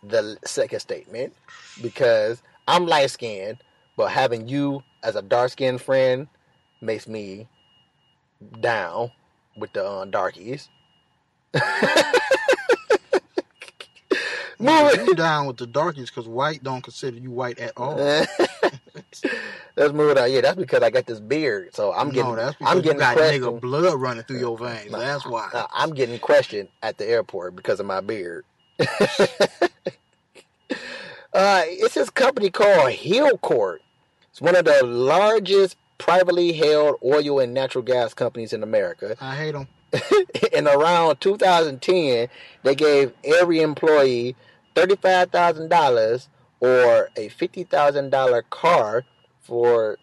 the 0.03 0.37
second 0.45 0.81
statement. 0.81 1.35
Because 1.83 2.43
I'm 2.69 2.87
light 2.87 3.11
skinned, 3.11 3.59
but 3.97 4.11
having 4.11 4.49
you 4.49 4.83
as 5.03 5.17
a 5.17 5.23
dark 5.23 5.51
skinned 5.51 5.81
friend 5.83 6.29
makes 6.81 7.07
me 7.07 7.47
down 8.61 9.11
with 9.57 9.73
the 9.73 9.85
uh, 9.85 10.05
darkies. 10.05 10.69
Moving. 14.59 15.07
you 15.07 15.15
down 15.15 15.47
with 15.47 15.57
the 15.57 15.67
darkies 15.67 16.09
because 16.09 16.29
white 16.29 16.63
don't 16.63 16.83
consider 16.83 17.17
you 17.17 17.33
white 17.33 17.59
at 17.59 17.73
all. 17.77 17.97
Let's 19.77 19.93
move 19.93 20.11
it 20.11 20.19
on. 20.19 20.31
Yeah, 20.31 20.43
that's 20.43 20.57
because 20.57 20.83
I 20.83 20.91
got 20.91 21.07
this 21.07 21.19
beard, 21.19 21.75
so 21.75 21.93
I'm 21.93 22.11
getting 22.11 22.31
no, 22.31 22.37
that's 22.37 22.57
because 22.57 22.71
I'm 22.71 22.77
you 22.77 22.83
getting 22.83 22.99
got 22.99 23.17
questioned. 23.17 23.45
nigga 23.45 23.61
blood 23.61 24.01
running 24.01 24.23
through 24.25 24.39
your 24.39 24.57
veins. 24.57 24.93
No, 24.93 25.01
that's 25.01 25.27
why. 25.27 25.49
Uh, 25.53 25.67
I'm 25.73 25.95
getting 25.95 26.19
questioned 26.21 26.69
at 26.83 26.99
the 26.99 27.07
airport 27.09 27.57
because 27.57 27.81
of 27.81 27.87
my 27.87 28.01
beard. 28.01 28.45
uh, 28.79 28.87
it's 31.33 31.95
this 31.95 32.11
company 32.11 32.51
called 32.51 32.93
Hilcorp. 32.93 33.79
It's 34.31 34.41
one 34.41 34.57
of 34.57 34.65
the 34.65 34.85
largest 34.85 35.77
privately 36.07 36.53
held 36.53 36.97
oil 37.05 37.39
and 37.39 37.55
natural 37.55 37.83
gas 37.83 38.13
companies 38.13 38.53
in 38.53 38.63
America. 38.65 39.17
I 39.21 39.37
hate 39.37 39.53
them. 39.53 39.69
in 40.53 40.67
around 40.77 41.21
2010, 41.21 42.29
they 42.65 42.75
gave 42.75 43.13
every 43.25 43.61
employee 43.61 44.35
$35,000 44.75 46.29
or 46.61 47.09
a 47.17 47.29
$50,000 47.29 48.43
car 48.51 49.05
for 49.41 49.99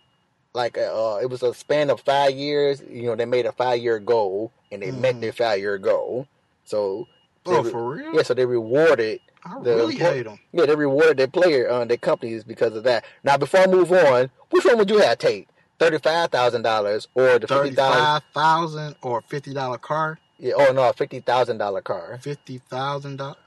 like 0.54 0.78
a, 0.78 0.92
uh, 0.94 1.20
it 1.22 1.30
was 1.30 1.44
a 1.44 1.54
span 1.54 1.90
of 1.90 2.00
five 2.02 2.32
years. 2.32 2.82
You 2.90 3.04
know, 3.08 3.16
they 3.16 3.26
made 3.26 3.46
a 3.46 3.52
five 3.52 3.80
year 3.82 4.00
goal 4.00 4.52
and 4.72 4.82
they 4.82 4.92
met 4.92 5.16
Mhm. 5.16 5.22
their 5.22 5.34
five 5.34 5.60
year 5.60 5.78
goal. 5.78 6.28
So, 6.64 7.08
Oh, 7.46 7.64
re- 7.64 7.72
for 7.72 7.90
real? 7.96 8.16
yeah, 8.16 8.22
so 8.24 8.34
they 8.34 8.46
rewarded 8.46 9.20
I 9.44 9.56
the 9.62 9.76
really 9.76 9.96
hate 9.96 10.24
them. 10.24 10.40
yeah, 10.54 10.66
they 10.66 10.76
rewarded 10.76 11.18
their 11.18 11.28
player, 11.28 11.70
uh, 11.70 11.84
their 11.86 11.98
companies 11.98 12.44
because 12.44 12.76
of 12.76 12.84
that. 12.84 13.04
Now, 13.24 13.38
before 13.38 13.62
I 13.62 13.68
move 13.68 13.92
on, 13.92 14.30
which 14.52 14.64
one 14.66 14.78
would 14.78 14.90
you 14.90 15.00
have 15.00 15.18
take? 15.18 15.48
Thirty-five 15.80 16.30
thousand 16.30 16.64
dollars 16.64 17.08
or 17.16 17.40
the 17.40 17.48
fifty 17.48 17.72
thousand? 17.72 17.76
Thirty-five 17.76 18.24
thousand 18.34 18.96
or 19.02 19.22
fifty 19.22 19.54
dollar 19.54 19.78
car. 19.78 20.20
Yeah, 20.38 20.54
oh 20.58 20.74
no, 20.74 20.92
fifty 20.92 21.22
thousand 21.22 21.58
dollar 21.58 21.82
car. 21.82 22.20
Fifty 22.22 22.58
thousand 22.58 23.18
dollars. 23.18 23.38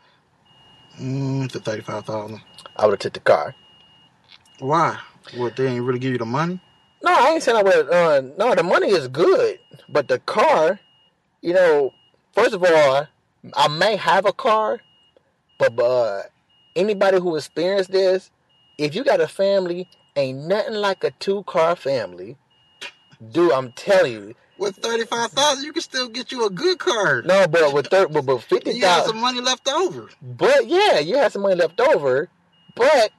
Mm, 1.01 1.51
to 1.53 1.61
thirty-five 1.61 2.05
thousand. 2.07 2.41
I 2.77 2.87
would 2.87 2.93
have 2.93 2.99
took 3.01 3.13
the 3.13 3.21
car. 3.21 3.55
Why? 4.61 4.99
What? 5.37 5.57
They 5.57 5.67
ain't 5.67 5.85
really 5.85 5.99
give 5.99 6.13
you 6.13 6.19
the 6.19 6.25
money? 6.27 6.61
No, 7.03 7.13
I 7.13 7.31
ain't 7.33 7.43
saying 7.43 7.59
I 7.59 7.63
would. 7.63 7.91
Uh, 7.91 8.23
no, 8.39 8.55
the 8.55 8.63
money 8.63 8.89
is 8.89 9.09
good, 9.09 9.59
but 9.89 10.09
the 10.09 10.19
car, 10.21 10.79
you 11.41 11.53
know, 11.53 11.93
first 12.33 12.55
of 12.55 12.63
all, 12.65 13.07
I 13.55 13.69
may 13.69 13.97
have 13.97 14.25
a 14.25 14.33
car, 14.33 14.81
but 15.59 15.79
uh, 15.79 16.23
anybody 16.77 17.19
who 17.19 17.37
experienced 17.37 17.91
this, 17.91 18.31
if 18.79 18.95
you 18.95 19.05
got 19.05 19.21
a 19.21 19.29
family, 19.29 19.89
ain't 20.17 20.47
nothing 20.47 20.75
like 20.75 21.05
a 21.05 21.11
two 21.13 21.43
car 21.45 21.77
family. 21.77 22.37
Dude, 23.31 23.53
I'm 23.53 23.73
telling 23.73 24.13
you. 24.13 24.35
With 24.59 24.77
thirty-five 24.77 25.31
thousand, 25.33 25.65
you 25.65 25.73
can 25.73 25.83
still 25.83 26.09
get 26.09 26.31
you 26.31 26.47
a 26.47 26.51
good 26.51 26.79
car. 26.79 27.23
No, 27.23 27.47
but 27.49 27.73
with 27.73 27.89
thir- 27.89 28.09
but, 28.09 28.27
but 28.27 28.43
fifty 28.43 28.73
you 28.73 28.81
got 28.81 29.07
some 29.07 29.21
money 29.21 29.41
left 29.41 29.69
over. 29.69 30.09
But 30.21 30.69
yeah, 30.69 30.99
you 30.99 31.17
have 31.17 31.33
some 31.33 31.43
money 31.43 31.57
left 31.57 31.81
over. 31.81 32.29
But 32.77 33.11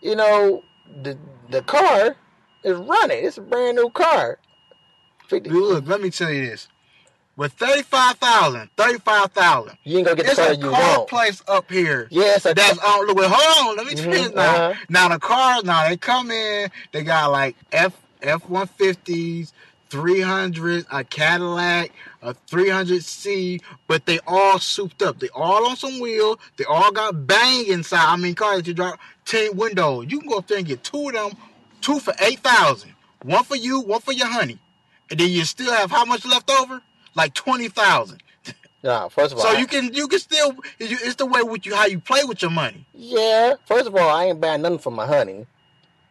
you 0.00 0.16
know, 0.16 0.62
the 1.02 1.18
the 1.50 1.62
car 1.62 2.16
is 2.64 2.76
running. 2.76 3.24
It's 3.24 3.38
a 3.38 3.42
brand 3.42 3.76
new 3.76 3.90
car. 3.90 4.38
50, 5.28 5.50
Dude, 5.50 5.62
look, 5.62 5.86
let 5.88 6.00
me 6.00 6.10
tell 6.10 6.30
you 6.30 6.46
this. 6.46 6.68
With 7.36 7.52
35,000, 7.54 8.70
35,000. 8.78 9.78
you 9.84 9.98
ain't 9.98 10.06
gonna 10.06 10.16
get 10.16 10.26
the 10.26 10.32
It's 10.32 10.40
car 10.40 10.52
a 10.52 10.56
you 10.56 10.70
car 10.70 10.98
want. 10.98 11.08
place 11.10 11.42
up 11.48 11.70
here. 11.70 12.08
Yes, 12.10 12.44
yeah, 12.46 12.54
That's 12.54 12.78
on. 12.78 13.06
Look, 13.06 13.18
wait, 13.18 13.30
hold 13.30 13.70
on. 13.70 13.76
Let 13.76 13.86
me 13.86 13.92
Mhm, 13.94 14.02
finish 14.12 14.34
now. 14.34 14.54
uh-huh. 14.56 14.74
Now 14.88 15.08
the 15.08 15.18
cars, 15.18 15.64
now 15.64 15.88
they 15.88 15.98
come 15.98 16.30
in. 16.30 16.70
They 16.92 17.02
got 17.04 17.32
like 17.32 17.56
F 17.72 17.94
F 18.22 18.48
one 18.48 18.66
fifties, 18.68 19.52
three 19.90 20.22
hundred, 20.22 20.86
a 20.90 21.04
Cadillac, 21.04 21.92
a 22.22 22.34
three 22.48 22.70
hundred 22.70 23.04
C, 23.04 23.60
but 23.86 24.06
they 24.06 24.18
all 24.26 24.58
souped 24.58 25.02
up. 25.02 25.18
They 25.20 25.28
all 25.34 25.66
on 25.66 25.76
some 25.76 26.00
wheel. 26.00 26.40
They 26.56 26.64
all 26.64 26.92
got 26.92 27.26
bang 27.26 27.66
inside. 27.66 28.06
I 28.06 28.16
mean, 28.16 28.34
cars 28.34 28.58
that 28.58 28.66
you 28.68 28.74
drive 28.74 28.96
ten 29.26 29.56
windows. 29.56 30.06
You 30.08 30.20
can 30.20 30.28
go 30.30 30.38
up 30.38 30.46
there 30.46 30.58
and 30.58 30.66
get 30.66 30.84
two 30.84 31.08
of 31.08 31.14
them, 31.14 31.32
two 31.82 32.00
for 32.00 32.14
eight 32.20 32.40
thousand. 32.40 32.94
One 33.24 33.44
for 33.44 33.56
you, 33.56 33.80
one 33.80 34.00
for 34.00 34.12
your 34.12 34.28
honey, 34.28 34.58
and 35.10 35.20
then 35.20 35.28
you 35.28 35.44
still 35.44 35.72
have 35.72 35.90
how 35.90 36.06
much 36.06 36.24
left 36.24 36.50
over? 36.50 36.80
Like 37.16 37.34
twenty 37.34 37.68
thousand. 37.68 38.22
Nah, 38.84 39.08
first 39.08 39.32
of 39.32 39.38
all, 39.38 39.44
So 39.46 39.56
I- 39.56 39.58
you 39.58 39.66
can 39.66 39.92
you 39.94 40.06
can 40.06 40.18
still 40.20 40.54
it's 40.78 41.16
the 41.16 41.26
way 41.26 41.42
with 41.42 41.66
you 41.66 41.74
how 41.74 41.86
you 41.86 41.98
play 41.98 42.22
with 42.24 42.40
your 42.42 42.50
money. 42.52 42.86
yeah. 42.94 43.54
First 43.66 43.86
of 43.88 43.96
all, 43.96 44.08
I 44.08 44.26
ain't 44.26 44.40
buying 44.40 44.62
nothing 44.62 44.78
for 44.78 44.90
my 44.92 45.06
honey. 45.06 45.46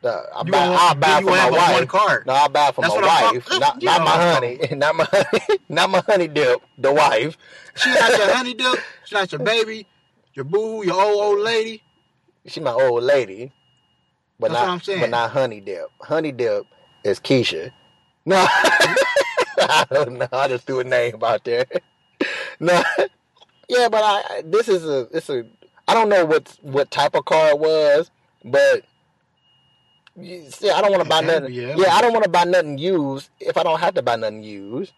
Uh, 0.03 0.21
I 0.35 0.43
buy, 0.43 0.69
want- 0.69 0.81
I'll 0.81 0.95
buy 0.95 1.21
for 1.21 1.29
my 1.31 1.49
wife. 1.49 1.73
one 1.73 1.87
card. 1.87 2.27
No, 2.27 2.33
I'll 2.33 2.49
buy 2.49 2.71
for 2.71 2.81
That's 2.81 2.93
my 2.95 3.31
wife, 3.31 3.47
not, 3.59 3.81
not 3.81 4.01
my 4.03 4.33
honey, 4.33 4.59
not 4.75 4.95
my 4.95 5.07
honey, 5.11 5.59
not 5.69 5.89
my 5.89 6.03
honey 6.05 6.27
dip. 6.27 6.61
The 6.77 6.91
wife. 6.93 7.37
She 7.75 7.89
not 7.91 8.09
your 8.17 8.33
honey 8.35 8.53
dip. 8.61 8.79
She 9.05 9.15
not 9.15 9.31
your 9.31 9.39
baby, 9.39 9.87
your 10.33 10.45
boo, 10.45 10.83
your 10.85 11.01
old 11.01 11.21
old 11.23 11.39
lady. 11.39 11.81
She 12.45 12.59
my 12.59 12.71
old 12.71 13.03
lady, 13.03 13.51
but 14.39 14.49
That's 14.51 14.59
not 14.59 14.67
what 14.67 14.73
I'm 14.73 14.81
saying. 14.81 14.99
but 15.01 15.09
not 15.09 15.31
honey 15.31 15.59
dip. 15.61 15.87
Honey 16.01 16.31
dip 16.31 16.65
is 17.03 17.19
Keisha. 17.19 17.71
No, 18.27 18.45
I 19.59 19.85
don't 19.91 20.13
know. 20.19 20.27
I 20.31 20.47
just 20.47 20.65
threw 20.65 20.79
a 20.79 20.83
name 20.83 21.23
out 21.23 21.43
there. 21.43 21.65
No, 22.59 22.81
yeah, 23.67 23.89
but 23.89 24.01
I 24.03 24.41
this 24.45 24.69
is 24.69 24.85
a 24.85 25.07
it's 25.11 25.29
a 25.29 25.45
I 25.87 25.93
don't 25.93 26.07
know 26.09 26.25
what 26.25 26.57
what 26.61 26.89
type 26.89 27.13
of 27.15 27.25
car 27.25 27.49
it 27.49 27.59
was, 27.59 28.09
but 28.45 28.83
you 30.15 30.49
see, 30.49 30.69
I 30.69 30.81
don't 30.81 30.91
want 30.91 31.03
to 31.03 31.09
buy 31.09 31.21
nothing. 31.21 31.53
yeah. 31.53 31.75
Yeah, 31.77 31.93
I 31.93 32.01
don't 32.01 32.13
want 32.13 32.23
to 32.23 32.29
buy 32.29 32.45
nothing 32.45 32.77
used 32.77 33.29
if 33.39 33.57
I 33.57 33.63
don't 33.63 33.79
have 33.81 33.93
to 33.95 34.01
buy 34.01 34.15
nothing 34.15 34.43
used. 34.43 34.93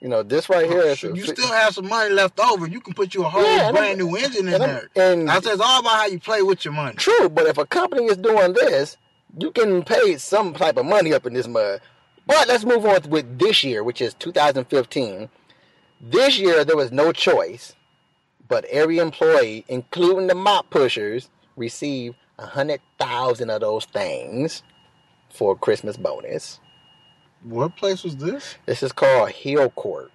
You 0.00 0.08
know, 0.08 0.22
this 0.22 0.48
right 0.50 0.66
oh, 0.66 0.70
here 0.70 0.82
is 0.82 1.02
a 1.02 1.08
you 1.08 1.24
still 1.24 1.48
have 1.52 1.74
some 1.74 1.88
money 1.88 2.12
left 2.12 2.38
over. 2.38 2.66
You 2.66 2.80
can 2.80 2.92
put 2.92 3.14
you 3.14 3.24
a 3.24 3.28
whole 3.28 3.42
Yeah, 3.42 3.72
brand 3.72 3.98
new 3.98 4.14
engine 4.16 4.48
in 4.48 4.54
and 4.54 4.62
there. 4.62 4.90
and 4.94 5.30
I 5.30 5.40
said 5.40 5.54
it's 5.54 5.62
all 5.62 5.80
about 5.80 5.92
how 5.96 6.06
you 6.06 6.20
play 6.20 6.42
with 6.42 6.64
your 6.64 6.74
money. 6.74 6.96
True, 6.96 7.30
but 7.30 7.46
if 7.46 7.56
a 7.56 7.64
company 7.66 8.04
is 8.04 8.18
doing 8.18 8.52
this, 8.52 8.98
you 9.38 9.50
can 9.50 9.82
pay 9.82 10.18
some 10.18 10.52
type 10.52 10.76
of 10.76 10.84
money 10.84 11.14
up 11.14 11.24
in 11.26 11.32
this 11.32 11.48
mud. 11.48 11.80
But 12.26 12.48
let's 12.48 12.64
move 12.64 12.84
on 12.84 13.08
with 13.08 13.38
this 13.38 13.62
year, 13.62 13.84
which 13.84 14.00
is 14.00 14.14
2015. 14.14 15.28
This 16.00 16.38
year, 16.38 16.64
there 16.64 16.76
was 16.76 16.92
no 16.92 17.12
choice, 17.12 17.74
but 18.48 18.64
every 18.66 18.98
employee, 18.98 19.64
including 19.68 20.26
the 20.26 20.34
mop 20.34 20.68
pushers, 20.70 21.30
received 21.56 22.16
a 22.38 22.46
hundred 22.46 22.80
thousand 22.98 23.50
of 23.50 23.60
those 23.60 23.84
things 23.86 24.62
for 25.30 25.52
a 25.52 25.56
Christmas 25.56 25.96
bonus. 25.96 26.60
What 27.42 27.76
place 27.76 28.02
was 28.02 28.16
this? 28.16 28.56
This 28.66 28.82
is 28.82 28.92
called 28.92 29.30
Hilcorp. 29.30 30.08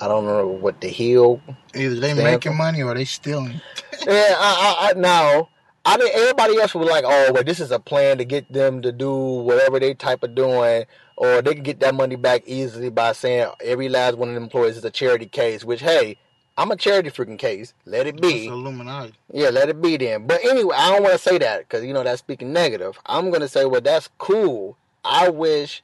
I 0.00 0.08
don't 0.08 0.24
know 0.26 0.46
what 0.48 0.80
the 0.80 0.88
Hill 0.88 1.40
Either 1.74 1.94
they 1.96 2.14
making 2.14 2.52
for- 2.52 2.58
money 2.58 2.82
or 2.82 2.94
they 2.94 3.04
stealing. 3.04 3.60
Yeah, 4.06 4.34
I, 4.38 4.76
I, 4.80 4.90
I 4.90 4.92
no. 4.94 5.48
I 5.84 5.96
think 5.96 6.14
everybody 6.14 6.60
else 6.60 6.74
was 6.74 6.88
like, 6.88 7.04
oh, 7.06 7.32
well, 7.32 7.42
this 7.42 7.58
is 7.58 7.72
a 7.72 7.78
plan 7.80 8.18
to 8.18 8.24
get 8.24 8.52
them 8.52 8.82
to 8.82 8.92
do 8.92 9.12
whatever 9.12 9.80
they 9.80 9.94
type 9.94 10.22
of 10.22 10.34
doing, 10.34 10.84
or 11.16 11.42
they 11.42 11.54
can 11.54 11.64
get 11.64 11.80
that 11.80 11.94
money 11.94 12.16
back 12.16 12.42
easily 12.46 12.88
by 12.88 13.12
saying 13.12 13.50
every 13.64 13.88
last 13.88 14.16
one 14.16 14.28
of 14.28 14.34
the 14.36 14.40
employees 14.40 14.76
is 14.76 14.84
a 14.84 14.90
charity 14.90 15.26
case. 15.26 15.64
Which, 15.64 15.80
hey, 15.80 16.18
I'm 16.56 16.70
a 16.70 16.76
charity 16.76 17.10
freaking 17.10 17.38
case. 17.38 17.74
Let 17.84 18.06
it 18.06 18.20
be. 18.20 18.46
Illuminati. 18.46 19.14
Yeah, 19.32 19.48
let 19.48 19.68
it 19.68 19.82
be 19.82 19.96
then. 19.96 20.26
But 20.26 20.44
anyway, 20.44 20.76
I 20.78 20.92
don't 20.92 21.02
want 21.02 21.14
to 21.14 21.18
say 21.18 21.38
that 21.38 21.60
because 21.60 21.84
you 21.84 21.92
know 21.92 22.04
that's 22.04 22.20
speaking 22.20 22.52
negative. 22.52 22.98
I'm 23.06 23.30
gonna 23.30 23.48
say, 23.48 23.64
well, 23.64 23.80
that's 23.80 24.08
cool. 24.18 24.76
I 25.04 25.30
wish 25.30 25.82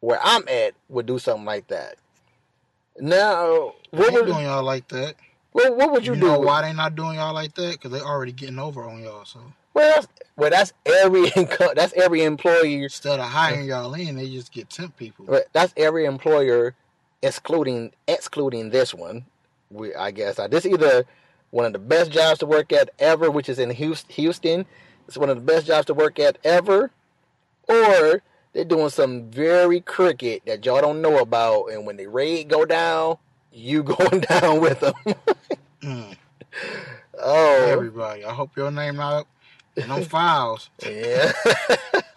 where 0.00 0.20
I'm 0.22 0.46
at 0.48 0.74
would 0.88 1.06
do 1.06 1.18
something 1.18 1.46
like 1.46 1.68
that. 1.68 1.96
Now, 2.98 3.74
what 3.90 4.12
ain't 4.12 4.14
would 4.14 4.26
doing 4.26 4.44
y'all 4.44 4.62
like 4.62 4.88
that. 4.88 5.14
What, 5.58 5.76
what 5.76 5.92
would 5.92 6.06
You, 6.06 6.14
you, 6.14 6.20
do? 6.20 6.26
know 6.28 6.38
why 6.40 6.62
they 6.62 6.72
not 6.72 6.94
doing 6.94 7.16
y'all 7.16 7.34
like 7.34 7.54
that? 7.54 7.72
Because 7.72 7.90
they 7.90 8.00
already 8.00 8.32
getting 8.32 8.58
over 8.58 8.84
on 8.84 9.02
y'all. 9.02 9.24
So 9.24 9.40
Well, 9.74 9.88
that's 9.94 10.08
well, 10.36 10.50
that's 10.50 10.72
every. 10.86 11.30
That's 11.74 11.92
every 11.94 12.22
employer. 12.22 12.84
instead 12.84 13.18
of 13.18 13.26
hiring 13.26 13.66
y'all 13.66 13.92
in, 13.94 14.16
they 14.16 14.28
just 14.30 14.52
get 14.52 14.70
temp 14.70 14.96
people. 14.96 15.24
But 15.26 15.48
That's 15.52 15.74
every 15.76 16.04
employer, 16.04 16.74
excluding 17.22 17.92
excluding 18.06 18.70
this 18.70 18.94
one. 18.94 19.24
We, 19.70 19.94
I 19.94 20.12
guess, 20.12 20.38
uh, 20.38 20.46
this 20.48 20.64
is 20.64 20.72
either 20.72 21.04
one 21.50 21.66
of 21.66 21.72
the 21.72 21.78
best 21.78 22.10
jobs 22.12 22.38
to 22.40 22.46
work 22.46 22.72
at 22.72 22.90
ever, 22.98 23.30
which 23.30 23.48
is 23.48 23.58
in 23.58 23.70
Houston. 23.70 24.64
It's 25.08 25.16
one 25.18 25.28
of 25.30 25.36
the 25.36 25.42
best 25.42 25.66
jobs 25.66 25.86
to 25.86 25.94
work 25.94 26.18
at 26.20 26.38
ever, 26.44 26.90
or 27.68 28.22
they're 28.52 28.64
doing 28.64 28.90
something 28.90 29.30
very 29.30 29.80
crooked 29.80 30.42
that 30.46 30.64
y'all 30.64 30.80
don't 30.80 31.02
know 31.02 31.18
about, 31.18 31.66
and 31.66 31.84
when 31.86 31.96
the 31.96 32.06
raid 32.06 32.48
go 32.48 32.64
down, 32.64 33.16
you 33.58 33.82
going 33.84 34.20
down 34.20 34.60
with 34.60 34.80
them. 34.80 34.94
Mm. 35.82 36.16
oh, 37.20 37.66
Everybody. 37.68 38.24
I 38.24 38.32
hope 38.32 38.56
your 38.56 38.70
name 38.70 38.96
not 38.96 39.26
no 39.86 40.02
files. 40.02 40.70
yeah. 40.84 41.30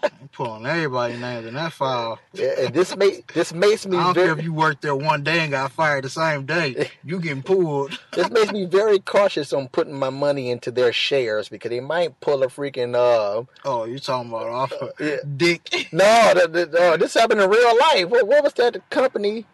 I'm 0.04 0.30
pulling 0.32 0.65
everybody's 0.65 1.19
names 1.19 1.45
in 1.45 1.54
that 1.54 1.71
file. 1.73 2.17
yeah. 2.34 2.54
and 2.60 2.73
This 2.73 2.95
make 2.97 3.32
this 3.34 3.54
makes 3.54 3.86
me 3.86 3.97
I 3.97 4.06
don't 4.06 4.13
very. 4.15 4.27
care 4.30 4.39
if 4.39 4.43
you 4.43 4.51
worked 4.51 4.82
there 4.82 4.95
one 4.95 5.23
day 5.23 5.41
and 5.41 5.51
got 5.51 5.71
fired 5.71 6.04
the 6.04 6.10
same 6.10 6.45
day. 6.47 6.89
You 7.04 7.19
getting 7.19 7.43
pulled. 7.43 7.99
this 8.13 8.30
makes 8.32 8.51
me 8.51 8.65
very 8.65 8.97
cautious 8.97 9.54
on 9.54 9.67
putting 9.67 9.93
my 9.93 10.10
money 10.10 10.49
into 10.49 10.71
their 10.71 10.91
shares 10.91 11.49
because 11.49 11.69
they 11.69 11.80
might 11.82 12.19
pull 12.19 12.41
a 12.41 12.47
freaking 12.47 12.95
uh 12.95 13.43
Oh, 13.63 13.86
you 13.86 13.99
talking 13.99 14.30
about 14.32 14.47
off 14.47 14.71
of 14.73 14.91
Yeah. 14.99 15.17
dick? 15.38 15.89
no, 15.91 16.34
the, 16.34 16.65
the, 16.65 16.82
uh, 16.93 16.97
this 16.97 17.13
happened 17.13 17.41
in 17.41 17.49
real 17.49 17.77
life. 17.77 18.08
What, 18.10 18.27
what 18.27 18.43
was 18.43 18.54
that? 18.54 18.73
The 18.73 18.80
company? 18.89 19.45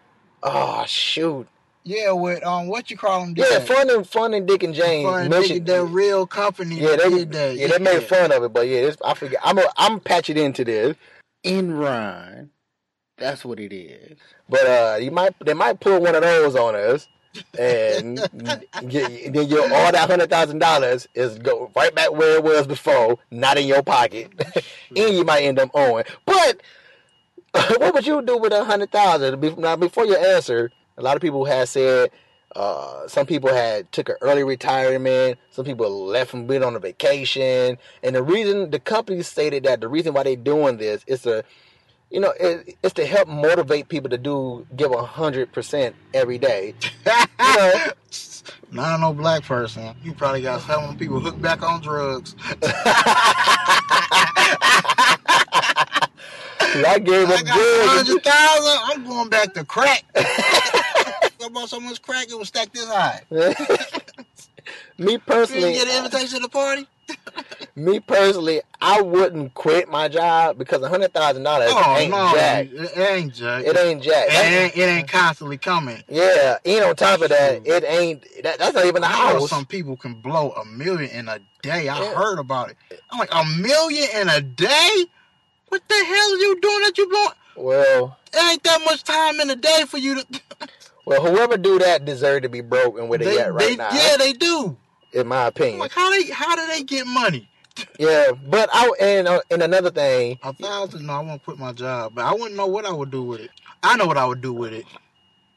Oh 0.44 0.86
shoot! 0.88 1.48
Yeah, 1.88 2.12
with 2.12 2.46
um, 2.46 2.68
what 2.68 2.92
you 2.92 2.98
call 2.98 3.22
them? 3.22 3.34
Yeah, 3.38 3.60
Fun 3.60 3.90
and 3.90 4.06
Fun 4.06 4.34
and 4.34 4.46
Dick 4.46 4.62
and 4.62 4.74
Jane 4.74 5.06
Fun, 5.06 5.30
mentioned 5.30 5.68
that 5.68 5.86
real 5.86 6.28
company. 6.28 6.82
Yeah, 6.82 6.98
they 6.98 7.10
did 7.10 7.32
that. 7.32 7.56
yeah 7.56 7.68
they 7.68 7.80
made 7.80 8.04
fun 8.04 8.34
of 8.34 8.44
it, 8.44 8.52
but 8.52 8.68
yeah, 8.68 8.80
it's, 8.80 9.02
I 9.06 9.14
forget. 9.14 9.40
I'm 9.42 9.58
a, 9.58 9.64
I'm 9.78 10.02
patching 10.02 10.36
into 10.36 10.66
this, 10.66 10.98
Enron. 11.46 12.50
That's 13.18 13.46
what 13.46 13.62
it 13.62 13.74
is. 13.74 14.18
but 14.50 14.66
uh, 14.66 14.98
you 15.00 15.12
might 15.12 15.34
they 15.40 15.54
might 15.54 15.80
pull 15.80 16.02
one 16.02 16.14
of 16.14 16.24
those 16.24 16.58
on 16.58 16.76
us. 16.76 17.08
and 17.58 18.18
then 18.34 19.48
your 19.48 19.62
all 19.74 19.92
that 19.94 20.10
hundred 20.10 20.30
thousand 20.30 20.60
dollars 20.60 21.08
is 21.16 21.38
go 21.38 21.72
right 21.74 21.96
back 21.96 22.12
where 22.12 22.36
it 22.36 22.44
was 22.44 22.68
before, 22.68 23.18
not 23.32 23.58
in 23.58 23.66
your 23.66 23.82
pocket, 23.82 24.30
and 24.94 25.16
you 25.16 25.24
might 25.24 25.44
end 25.44 25.58
up 25.58 25.70
owing. 25.74 26.04
But 26.26 26.62
what 27.78 27.94
would 27.94 28.06
you 28.06 28.22
do 28.24 28.38
with 28.38 28.52
a 28.52 28.66
hundred 28.66 28.92
thousand? 28.92 29.58
Now, 29.58 29.78
before 29.78 30.06
you 30.06 30.18
answer, 30.18 30.70
a 30.98 31.02
lot 31.04 31.16
of 31.16 31.22
people 31.22 31.46
had 31.46 31.70
said 31.70 32.12
uh, 32.56 33.08
some 33.08 33.26
people 33.26 33.54
had 33.54 33.92
took 33.92 34.10
an 34.10 34.16
early 34.22 34.44
retirement. 34.44 35.38
Some 35.52 35.66
people 35.66 36.06
left 36.06 36.34
and 36.34 36.48
being 36.48 36.64
on 36.64 36.76
a 36.76 36.80
vacation, 36.80 37.78
and 38.04 38.16
the 38.16 38.24
reason 38.24 38.72
the 38.72 38.80
company 38.80 39.22
stated 39.24 39.64
that 39.66 39.82
the 39.82 39.88
reason 39.88 40.14
why 40.14 40.24
they're 40.24 40.36
doing 40.36 40.78
this 40.78 41.04
is 41.08 41.24
to 41.24 41.44
you 42.10 42.22
know, 42.22 42.34
it, 42.40 42.78
it's 42.84 42.94
to 42.96 43.06
help 43.06 43.28
motivate 43.28 43.90
people 43.90 44.10
to 44.10 44.18
do 44.18 44.66
give 44.76 44.92
a 44.92 45.04
hundred 45.04 45.52
percent 45.52 45.96
every 46.14 46.38
day. 46.38 46.74
You 48.72 48.78
know, 48.78 48.84
Not 48.84 49.00
no 49.00 49.14
black 49.14 49.44
person. 49.44 49.96
You 50.04 50.14
probably 50.14 50.42
got 50.42 50.62
some 50.62 50.98
people 50.98 51.20
hooked 51.20 51.42
back 51.42 51.64
on 51.64 51.82
drugs. 51.82 52.36
I 56.86 57.00
gave 57.04 57.30
I 57.30 57.42
got 57.44 57.56
good. 57.56 57.88
hundred 57.90 58.24
thousand. 58.24 58.80
I'm 58.86 59.04
going 59.08 59.30
back 59.30 59.54
to 59.56 59.64
crack. 59.66 60.04
So 61.68 61.80
much 61.80 62.02
crack 62.02 62.30
it 62.30 62.38
was 62.38 62.48
stacked 62.48 62.74
this 62.74 62.88
high. 62.88 63.22
me 64.98 65.18
personally, 65.18 65.74
didn't 65.74 65.86
get 65.86 65.88
an 65.88 66.06
invitation 66.06 66.38
to 66.38 66.44
the 66.44 66.50
party? 66.50 66.88
me 67.76 68.00
personally, 68.00 68.62
I 68.82 69.02
wouldn't 69.02 69.54
quit 69.54 69.90
my 69.90 70.08
job 70.08 70.58
because 70.58 70.82
a 70.82 70.90
hundred 70.90 71.14
thousand 71.14 71.44
dollars 71.44 71.72
Oh 71.74 71.96
ain't 71.98 72.12
no, 72.12 72.32
jack. 72.34 72.68
it 72.72 72.98
ain't 72.98 73.34
jack. 73.34 73.66
It 73.66 73.78
ain't 73.78 74.02
jack. 74.02 74.28
It 74.30 74.34
ain't, 74.54 74.78
it 74.78 74.82
ain't 74.82 75.08
constantly 75.12 75.58
coming. 75.58 76.02
Yeah, 76.10 76.58
and 76.66 76.86
on 76.86 76.96
top 76.96 77.22
of 77.22 77.30
that, 77.30 77.66
it 77.68 77.84
ain't. 77.84 78.26
That, 78.44 78.60
that's 78.60 78.74
not 78.74 78.86
even 78.86 79.04
a 79.04 79.08
house. 79.08 79.50
some 79.50 79.66
people 79.66 79.98
can 79.98 80.16
blow 80.16 80.52
a 80.52 80.66
million 80.66 81.12
in 81.12 81.28
a 81.28 81.40
day. 81.62 81.90
I 81.90 82.00
Yeah. 82.02 82.14
heard 82.14 82.40
about 82.40 82.70
it. 82.72 82.78
I'm 83.12 83.20
like, 83.20 83.34
a 83.34 83.44
million 83.62 84.08
in 84.16 84.30
a 84.30 84.42
day? 84.42 85.06
What 85.70 85.82
the 85.88 85.96
hell 85.96 86.34
are 86.34 86.38
you 86.38 86.60
doing 86.62 86.82
that 86.84 86.98
you 86.98 87.10
blowing? 87.10 87.30
Well, 87.58 88.18
It 88.34 88.52
ain't 88.52 88.64
that 88.64 88.82
much 88.86 89.04
time 89.04 89.40
in 89.40 89.50
a 89.50 89.56
day 89.56 89.84
for 89.88 89.98
you 89.98 90.16
to. 90.22 90.42
well, 91.08 91.22
whoever 91.26 91.58
do 91.58 91.80
that 91.80 92.04
deserve 92.06 92.42
to 92.44 92.50
be 92.50 92.62
broke 92.62 93.00
and 93.00 93.08
where 93.10 93.18
they, 93.20 93.40
at 93.40 93.54
right 93.54 93.70
they- 93.70 93.76
now. 93.78 93.90
Yeah, 93.92 94.18
they 94.18 94.34
do. 94.34 94.78
in 95.14 95.28
my 95.28 95.46
opinion. 95.48 95.80
like, 95.80 95.92
how 95.92 96.10
they 96.12 96.26
how 96.30 96.56
do 96.56 96.68
they 96.68 96.84
get 96.84 97.08
money? 97.08 97.50
Yeah, 98.00 98.32
but 98.48 98.70
I 98.74 98.92
and 99.00 99.28
uh, 99.28 99.40
and 99.52 99.62
another 99.62 99.92
thing, 99.92 100.40
A 100.42 100.52
thousand? 100.52 101.06
No, 101.06 101.14
I 101.14 101.20
won't 101.20 101.44
quit 101.44 101.60
my 101.60 101.74
job, 101.74 102.14
but 102.16 102.26
I 102.26 102.34
wouldn't 102.34 102.56
know 102.56 102.66
what 102.66 102.86
I 102.86 102.92
would 102.92 103.12
do 103.12 103.22
with 103.22 103.40
it. 103.40 103.52
I 103.84 103.96
know 103.98 104.08
what 104.08 104.18
I 104.18 104.26
would 104.26 104.42
do 104.42 104.52
with 104.52 104.74
it. 104.74 104.86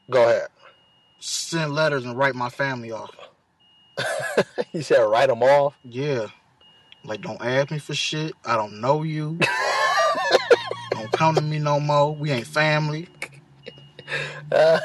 go 0.09 0.21
ahead. 0.23 0.47
Send 1.19 1.73
letters 1.73 2.05
and 2.05 2.15
write 2.15 2.35
my 2.35 2.49
family 2.49 2.91
off. 2.91 3.09
You 4.71 4.83
said 4.83 5.01
write 5.01 5.29
them 5.29 5.41
off. 5.43 5.75
Yeah. 5.83 6.27
Like, 7.03 7.21
don't 7.21 7.41
ask 7.43 7.71
me 7.71 7.79
for 7.79 7.95
shit. 7.95 8.33
I 8.45 8.55
don't 8.55 8.79
know 8.81 9.01
you. 9.03 9.39
don't 10.91 11.11
come 11.11 11.33
to 11.35 11.41
me 11.41 11.57
no 11.59 11.79
more. 11.79 12.15
We 12.15 12.29
ain't 12.31 12.45
family. 12.47 13.07
Uh, 14.51 14.79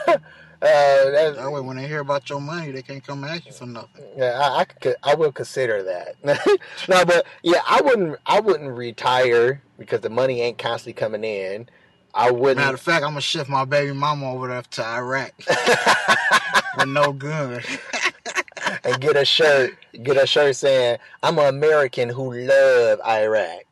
uh, 0.63 1.11
That 1.33 1.51
way, 1.53 1.61
when 1.61 1.77
they 1.77 1.87
hear 1.87 2.01
about 2.01 2.29
your 2.31 2.41
money, 2.41 2.73
they 2.73 2.83
can't 2.83 3.05
come 3.07 3.25
ask 3.25 3.47
you 3.47 3.53
for 3.53 3.67
nothing. 3.67 4.05
yeah, 4.17 4.39
I, 4.41 4.61
I 4.61 4.65
could, 4.65 4.97
I 5.03 5.15
will 5.15 5.33
consider 5.33 5.83
that. 5.83 6.17
no, 6.89 7.05
but 7.05 7.27
yeah, 7.43 7.61
I 7.67 7.81
wouldn't, 7.83 8.19
I 8.27 8.41
wouldn't 8.41 8.77
retire 8.77 9.63
because 9.79 10.01
the 10.01 10.11
money 10.11 10.41
ain't 10.41 10.59
constantly 10.59 10.95
coming 10.95 11.25
in. 11.25 11.69
I 12.15 12.31
wouldn't. 12.31 12.59
Matter 12.59 12.75
of 12.75 12.81
fact, 12.81 13.05
I'm 13.05 13.11
gonna 13.11 13.21
shift 13.21 13.51
my 13.51 13.67
baby 13.67 13.93
mama 13.93 14.33
over 14.33 14.49
there 14.49 14.63
to 14.63 14.85
Iraq 14.85 15.33
with 16.79 16.89
no 16.89 17.13
gun. 17.13 17.61
and 18.85 19.01
get 19.01 19.17
a 19.17 19.25
shirt, 19.25 19.77
get 20.03 20.17
a 20.17 20.27
shirt 20.27 20.57
saying 20.57 20.99
I'm 21.23 21.39
an 21.39 21.47
American 21.47 22.09
who 22.09 22.33
love 22.33 23.01
Iraq. 23.07 23.65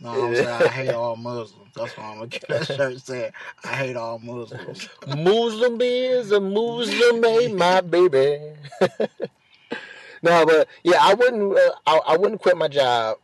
No, 0.00 0.08
I'm 0.10 0.34
saying 0.34 0.48
I 0.48 0.68
hate 0.68 0.90
all 0.90 1.16
Muslims. 1.16 1.63
That's 1.76 1.96
why 1.96 2.04
I'm 2.04 2.14
gonna 2.16 2.26
get 2.28 2.48
that 2.48 2.66
shirt 2.76 3.00
said. 3.00 3.32
I 3.64 3.68
hate 3.74 3.96
all 3.96 4.18
Muslims. 4.18 4.88
Muslim 5.06 5.80
is 5.80 6.32
a 6.32 6.40
Muslim, 6.40 7.24
ain't 7.24 7.56
my 7.56 7.80
baby. 7.80 8.52
no, 10.22 10.46
but 10.46 10.68
yeah, 10.82 10.98
I 11.00 11.14
wouldn't. 11.14 11.56
Uh, 11.56 11.72
I, 11.86 12.00
I 12.08 12.16
wouldn't 12.16 12.40
quit 12.40 12.56
my 12.56 12.68
job. 12.68 13.18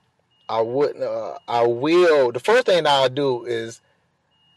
I 0.48 0.60
wouldn't. 0.60 1.02
Uh, 1.04 1.38
I 1.46 1.66
will. 1.66 2.32
The 2.32 2.40
first 2.40 2.66
thing 2.66 2.86
I'll 2.86 3.08
do 3.08 3.44
is, 3.44 3.80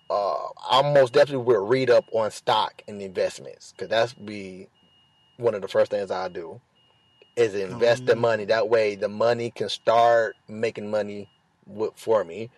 uh, 0.10 0.48
I 0.70 0.82
most 0.94 1.14
definitely 1.14 1.46
will 1.46 1.66
read 1.66 1.90
up 1.90 2.06
on 2.14 2.32
stock 2.32 2.82
and 2.88 3.02
investments 3.02 3.74
because 3.74 3.90
that's 3.90 4.14
be 4.14 4.68
one 5.38 5.54
of 5.54 5.62
the 5.62 5.68
first 5.68 5.92
things 5.92 6.10
I'll 6.10 6.30
do. 6.30 6.60
Is 7.36 7.56
invest 7.56 8.06
the 8.06 8.14
Mhm. 8.14 8.20
money. 8.20 8.46
That 8.46 8.70
way, 8.70 8.96
the 8.96 9.10
money 9.10 9.50
can 9.50 9.70
start 9.70 10.36
making 10.48 10.90
money 10.92 11.30
for 11.96 12.24
me 12.24 12.50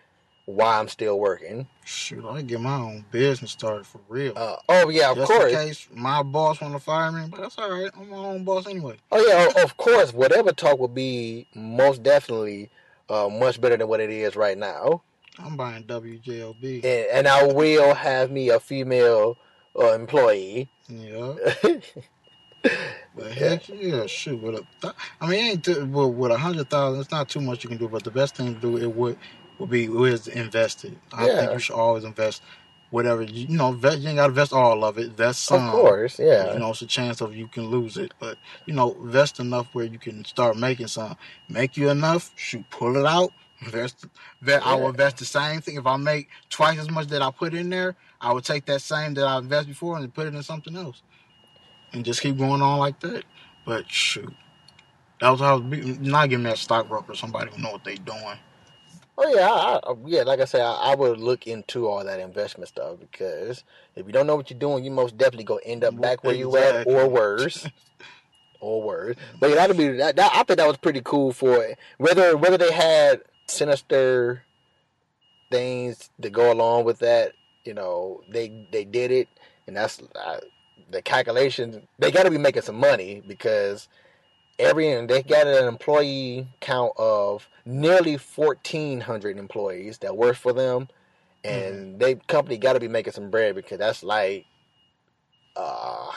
while 0.46 0.80
I'm 0.80 0.88
still 0.88 1.18
working. 1.18 1.66
Shoot, 1.84 2.24
I 2.24 2.42
get 2.42 2.60
my 2.60 2.76
own 2.76 3.04
business 3.10 3.50
started 3.50 3.86
for 3.86 4.00
real. 4.08 4.32
Uh, 4.36 4.56
oh 4.68 4.88
yeah, 4.88 5.10
of 5.10 5.18
Just 5.18 5.30
course. 5.30 5.52
in 5.52 5.58
case 5.58 5.88
my 5.92 6.22
boss 6.22 6.60
want 6.60 6.74
to 6.74 6.80
fire 6.80 7.12
me, 7.12 7.26
but 7.30 7.40
that's 7.40 7.58
all 7.58 7.70
right. 7.70 7.90
I'm 7.96 8.08
my 8.08 8.16
own 8.16 8.44
boss 8.44 8.66
anyway. 8.66 8.96
Oh 9.12 9.24
yeah, 9.26 9.62
of 9.62 9.76
course. 9.76 10.12
Whatever 10.12 10.52
talk 10.52 10.78
will 10.78 10.88
be 10.88 11.46
most 11.54 12.02
definitely 12.02 12.70
uh, 13.10 13.28
much 13.28 13.60
better 13.60 13.76
than 13.76 13.88
what 13.88 14.00
it 14.00 14.10
is 14.10 14.36
right 14.36 14.56
now, 14.56 15.02
I'm 15.38 15.56
buying 15.56 15.84
WJLB. 15.84 16.84
and, 16.84 17.06
and 17.12 17.28
I 17.28 17.44
will 17.44 17.94
have 17.94 18.30
me 18.30 18.48
a 18.50 18.60
female 18.60 19.36
uh, 19.78 19.92
employee. 19.92 20.68
Yeah, 20.88 21.34
but 23.16 23.32
heck 23.32 23.68
yeah, 23.68 24.06
shoot. 24.06 24.40
With 24.42 24.56
a, 24.56 24.66
th- 24.80 24.94
I 25.20 25.28
mean, 25.28 25.40
ain't 25.50 25.66
with, 25.66 26.14
with 26.14 26.32
a 26.32 26.38
hundred 26.38 26.68
thousand, 26.70 27.00
it's 27.00 27.10
not 27.10 27.28
too 27.28 27.40
much 27.40 27.62
you 27.64 27.68
can 27.68 27.78
do. 27.78 27.88
But 27.88 28.02
the 28.04 28.10
best 28.10 28.36
thing 28.36 28.54
to 28.54 28.60
do 28.60 28.76
it 28.76 28.86
would 28.94 29.18
would 29.58 29.70
be 29.70 29.84
is 29.86 30.28
invest 30.28 30.84
it. 30.84 30.96
I 31.12 31.26
Yeah. 31.26 31.40
think 31.40 31.52
you 31.52 31.58
should 31.58 31.76
always 31.76 32.04
invest 32.04 32.42
whatever 32.90 33.22
you, 33.22 33.46
you 33.48 33.56
know. 33.56 33.68
Invest, 33.68 33.98
you 34.00 34.08
ain't 34.08 34.16
got 34.16 34.24
to 34.24 34.28
invest 34.30 34.52
all 34.52 34.84
of 34.84 34.98
it. 34.98 35.06
Invest 35.06 35.44
some. 35.44 35.64
Of 35.66 35.72
course, 35.72 36.18
yeah. 36.18 36.52
You 36.52 36.58
know, 36.58 36.70
it's 36.70 36.82
a 36.82 36.86
chance 36.86 37.20
of 37.20 37.34
you 37.36 37.48
can 37.48 37.66
lose 37.66 37.96
it, 37.96 38.12
but 38.18 38.38
you 38.66 38.74
know, 38.74 38.92
invest 38.94 39.40
enough 39.40 39.68
where 39.72 39.84
you 39.84 39.98
can 39.98 40.24
start 40.24 40.56
making 40.56 40.88
some. 40.88 41.16
Make 41.48 41.76
you 41.76 41.90
enough, 41.90 42.32
shoot, 42.36 42.64
pull 42.70 42.96
it 42.96 43.06
out. 43.06 43.30
Invest. 43.62 44.04
invest 44.42 44.66
I 44.66 44.74
will 44.74 44.90
invest 44.90 45.16
the 45.16 45.24
same 45.24 45.62
thing. 45.62 45.76
If 45.76 45.86
I 45.86 45.96
make 45.96 46.28
twice 46.50 46.78
as 46.78 46.90
much 46.90 47.06
that 47.08 47.22
I 47.22 47.30
put 47.30 47.54
in 47.54 47.70
there, 47.70 47.96
I 48.20 48.30
would 48.32 48.44
take 48.44 48.66
that 48.66 48.82
same 48.82 49.14
that 49.14 49.24
I 49.26 49.38
invested 49.38 49.68
before 49.68 49.96
and 49.96 50.12
put 50.12 50.26
it 50.26 50.34
in 50.34 50.42
something 50.42 50.76
else, 50.76 51.00
and 51.94 52.04
just 52.04 52.20
keep 52.20 52.36
going 52.36 52.60
on 52.60 52.78
like 52.78 53.00
that. 53.00 53.24
But 53.64 53.90
shoot, 53.90 54.32
that 55.20 55.30
was 55.30 55.40
how 55.40 55.52
I 55.52 55.58
was 55.58 55.62
be- 55.64 55.98
not 55.98 56.28
giving 56.28 56.44
that 56.44 56.58
stockbroker, 56.58 57.14
somebody 57.14 57.50
who 57.50 57.62
know 57.62 57.72
what 57.72 57.84
they 57.84 57.94
doing. 57.96 58.38
Oh 59.18 59.34
yeah, 59.34 59.48
I, 59.48 59.76
I, 59.76 59.90
um, 59.90 60.02
yeah. 60.06 60.22
Like 60.22 60.40
I 60.40 60.44
said, 60.44 60.60
I, 60.60 60.92
I 60.92 60.94
would 60.94 61.18
look 61.18 61.46
into 61.46 61.88
all 61.88 62.04
that 62.04 62.20
investment 62.20 62.68
stuff 62.68 62.98
because 63.00 63.64
if 63.94 64.06
you 64.06 64.12
don't 64.12 64.26
know 64.26 64.36
what 64.36 64.50
you're 64.50 64.58
doing, 64.58 64.84
you 64.84 64.90
most 64.90 65.16
definitely 65.16 65.44
go 65.44 65.58
end 65.64 65.84
up 65.84 65.98
back 66.00 66.22
where 66.22 66.34
you 66.34 66.56
at 66.56 66.86
or 66.86 67.08
worse. 67.08 67.68
Or 68.58 68.82
worse, 68.82 69.16
but 69.38 69.50
yeah, 69.50 69.56
that'd 69.56 69.76
be 69.76 69.88
that, 69.98 70.16
that. 70.16 70.32
I 70.34 70.42
think 70.42 70.56
that 70.56 70.66
was 70.66 70.78
pretty 70.78 71.02
cool 71.04 71.30
for 71.30 71.62
it. 71.62 71.78
whether 71.98 72.38
whether 72.38 72.56
they 72.56 72.72
had 72.72 73.20
sinister 73.46 74.44
things 75.50 76.10
to 76.22 76.30
go 76.30 76.52
along 76.52 76.84
with 76.84 77.00
that. 77.00 77.32
You 77.64 77.74
know, 77.74 78.22
they 78.30 78.66
they 78.72 78.84
did 78.84 79.10
it, 79.10 79.28
and 79.66 79.76
that's 79.76 80.00
the 80.90 81.02
calculation. 81.02 81.86
They 81.98 82.10
got 82.10 82.22
to 82.24 82.30
be 82.30 82.38
making 82.38 82.62
some 82.62 82.78
money 82.78 83.22
because 83.26 83.88
every 84.58 85.06
they 85.06 85.22
got 85.22 85.46
an 85.46 85.66
employee 85.66 86.48
count 86.60 86.92
of 86.96 87.48
nearly 87.64 88.16
fourteen 88.16 89.00
hundred 89.00 89.38
employees 89.38 89.98
that 89.98 90.16
work 90.16 90.36
for 90.36 90.52
them, 90.52 90.88
and 91.44 91.98
they 92.00 92.16
company 92.16 92.58
got 92.58 92.74
to 92.74 92.80
be 92.80 92.88
making 92.88 93.12
some 93.12 93.30
bread 93.30 93.54
because 93.54 93.78
that's 93.78 94.02
like 94.02 94.46
uh, 95.56 96.10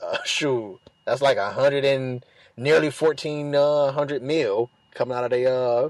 uh 0.00 0.18
shoot, 0.24 0.80
that's 1.06 1.22
like 1.22 1.36
a 1.36 1.50
hundred 1.50 1.84
and 1.84 2.24
nearly 2.56 2.90
1400 2.90 4.22
uh, 4.22 4.24
mil 4.24 4.70
coming 4.94 5.16
out 5.16 5.24
of 5.24 5.30
their 5.30 5.54
uh 5.54 5.88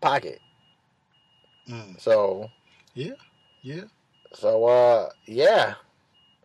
pocket. 0.00 0.40
Mm. 1.68 2.00
So 2.00 2.50
Yeah. 2.94 3.14
Yeah. 3.62 3.84
So 4.34 4.64
uh 4.66 5.08
yeah. 5.26 5.74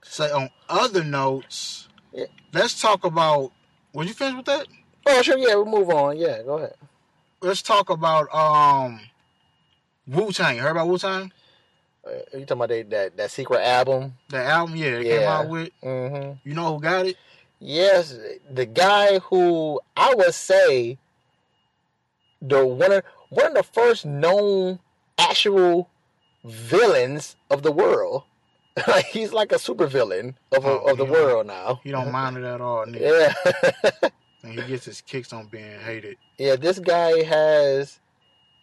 Say 0.03 0.31
on 0.31 0.49
other 0.67 1.03
notes, 1.03 1.87
Yeah. 2.11 2.25
let's 2.53 2.79
talk 2.81 3.05
about. 3.05 3.51
Was 3.93 4.07
you 4.07 4.13
finished 4.13 4.37
with 4.37 4.45
that? 4.47 4.67
Oh 5.05 5.21
sure, 5.21 5.37
yeah, 5.37 5.55
we'll 5.55 5.65
move 5.65 5.89
on. 5.89 6.17
Yeah, 6.17 6.41
go 6.43 6.57
ahead. 6.57 6.75
let's 7.41 7.61
talk 7.61 7.89
about 7.89 8.33
um 8.33 8.99
Wu 10.07 10.31
Tang. 10.31 10.57
Heard 10.57 10.71
about 10.71 10.87
Wu 10.87 10.97
Tang? 10.97 11.31
Uh, 12.05 12.11
you 12.33 12.45
talking 12.45 12.51
about 12.51 12.69
they, 12.69 12.83
that 12.83 13.17
that 13.17 13.31
secret 13.31 13.61
album? 13.61 14.13
The 14.29 14.37
album, 14.43 14.75
yeah, 14.75 14.91
they 14.97 15.03
came 15.03 15.27
out 15.27 15.49
with. 15.49 15.69
Mm-hmm. 15.83 16.47
You 16.49 16.55
know 16.55 16.75
who 16.75 16.81
got 16.81 17.05
it? 17.07 17.17
Yes, 17.59 18.17
the 18.51 18.65
guy 18.65 19.19
who 19.19 19.79
I 19.95 20.13
would 20.15 20.33
say 20.33 20.97
the 22.41 22.65
one 22.65 22.91
of 22.91 23.03
one 23.29 23.45
of 23.47 23.53
the 23.53 23.63
first 23.63 24.05
known 24.05 24.79
actual 25.17 25.89
villains 26.43 27.35
of 27.49 27.63
the 27.63 27.71
world. 27.71 28.23
Like 28.87 29.05
he's 29.07 29.33
like 29.33 29.51
a 29.51 29.59
super 29.59 29.85
villain 29.85 30.37
of, 30.53 30.65
Oh, 30.65 30.77
of 30.87 30.97
the 30.97 31.05
yeah. 31.05 31.11
world 31.11 31.45
now. 31.45 31.81
You 31.83 31.91
don't 31.91 32.09
mind 32.09 32.37
it 32.37 32.45
at 32.45 32.61
all, 32.61 32.85
nigga. 32.85 33.33
Yeah, 34.01 34.09
And 34.43 34.59
he 34.59 34.67
gets 34.67 34.85
his 34.85 35.01
kicks 35.01 35.31
on 35.33 35.47
being 35.47 35.79
hated. 35.79 36.17
yeah. 36.37 36.55
This 36.55 36.79
guy 36.79 37.23
has 37.23 37.99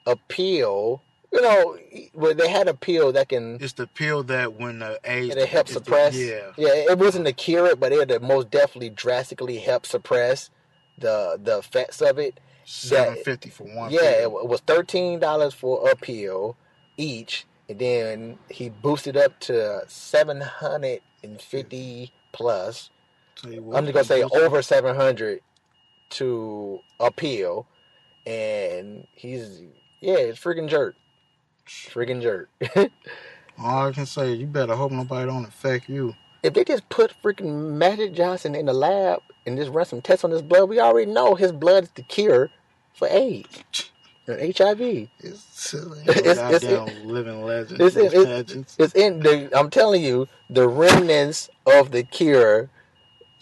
appeal. 0.06 1.02
You 1.32 1.42
know, 1.42 1.76
he- 1.90 2.10
well, 2.14 2.34
they 2.34 2.48
had 2.48 2.68
appeal 2.68 3.12
that 3.12 3.28
can 3.28 3.58
It's 3.60 3.74
the 3.74 3.86
pill 3.86 4.22
that 4.24 4.54
when 4.58 4.78
the 4.78 4.98
age 5.04 5.32
it 5.32 5.48
helps 5.48 5.70
it's 5.72 5.78
the- 5.80 5.84
suppress. 5.84 6.14
yeah. 6.16 6.52
yeah. 6.56 6.90
It 6.90 6.98
wasn't 6.98 7.26
to 7.26 7.32
cure 7.32 7.66
it, 7.66 7.78
but 7.78 7.92
it 7.92 8.22
most 8.22 8.50
definitely 8.50 8.90
drastically 8.90 9.58
help 9.58 9.84
suppress 9.86 10.50
the 10.98 11.38
the 11.42 11.58
effects 11.58 12.00
of 12.00 12.18
it. 12.18 12.40
Seven 12.64 13.16
fifty 13.24 13.48
for 13.50 13.64
one. 13.64 13.90
Yeah, 13.90 14.02
it, 14.02 14.22
it 14.24 14.46
was 14.48 14.60
thirteen 14.60 15.18
dollars 15.20 15.54
for 15.54 15.88
a 15.90 15.94
pill 15.96 16.56
each, 16.96 17.46
and 17.68 17.78
then 17.78 18.38
he 18.50 18.68
boosted 18.70 19.16
up 19.16 19.38
to 19.40 19.82
seven 19.86 20.40
hundred 20.40 21.00
and 21.22 21.40
fifty 21.40 22.12
plus. 22.32 22.90
What, 23.44 23.76
I'm 23.78 23.84
just 23.84 23.94
gonna 23.94 24.04
say 24.04 24.22
over 24.22 24.60
seven 24.62 24.96
hundred 24.96 25.40
to 26.10 26.80
appeal, 27.00 27.66
and 28.26 29.06
he's 29.14 29.62
yeah, 30.00 30.16
it's 30.16 30.38
freaking 30.38 30.68
jerk, 30.68 30.94
freaking 31.66 32.22
jerk. 32.22 32.48
All 33.58 33.88
I 33.88 33.92
can 33.92 34.06
say, 34.06 34.32
you 34.32 34.46
better 34.46 34.76
hope 34.76 34.92
nobody 34.92 35.26
don't 35.26 35.44
affect 35.46 35.88
you. 35.88 36.14
if 36.42 36.54
they 36.54 36.64
just 36.64 36.88
put 36.88 37.12
freaking 37.22 37.72
Magic 37.72 38.14
Johnson 38.14 38.54
in 38.54 38.66
the 38.66 38.72
lab 38.72 39.20
and 39.46 39.56
just 39.58 39.70
run 39.72 39.84
some 39.86 40.00
tests 40.00 40.24
on 40.24 40.30
his 40.30 40.42
blood, 40.42 40.68
we 40.68 40.78
already 40.78 41.10
know 41.10 41.34
his 41.34 41.50
blood 41.52 41.84
is 41.84 41.90
the 41.90 42.02
cure 42.02 42.50
for 42.94 43.08
AIDS 43.10 43.90
and 44.28 44.56
HIV. 44.56 44.80
It's 45.18 45.40
silly. 45.50 46.00
It's- 46.06 46.62
it's- 46.62 47.04
living 47.04 47.42
legend. 47.44 47.80
it's- 47.80 47.96
it's- 47.96 48.24
legends. 48.24 48.76
It's 48.78 48.94
in 48.94 49.20
the. 49.20 49.50
I'm 49.58 49.70
telling 49.70 50.02
you, 50.04 50.28
the 50.48 50.68
remnants 50.68 51.50
of 51.66 51.90
the 51.90 52.04
cure 52.04 52.70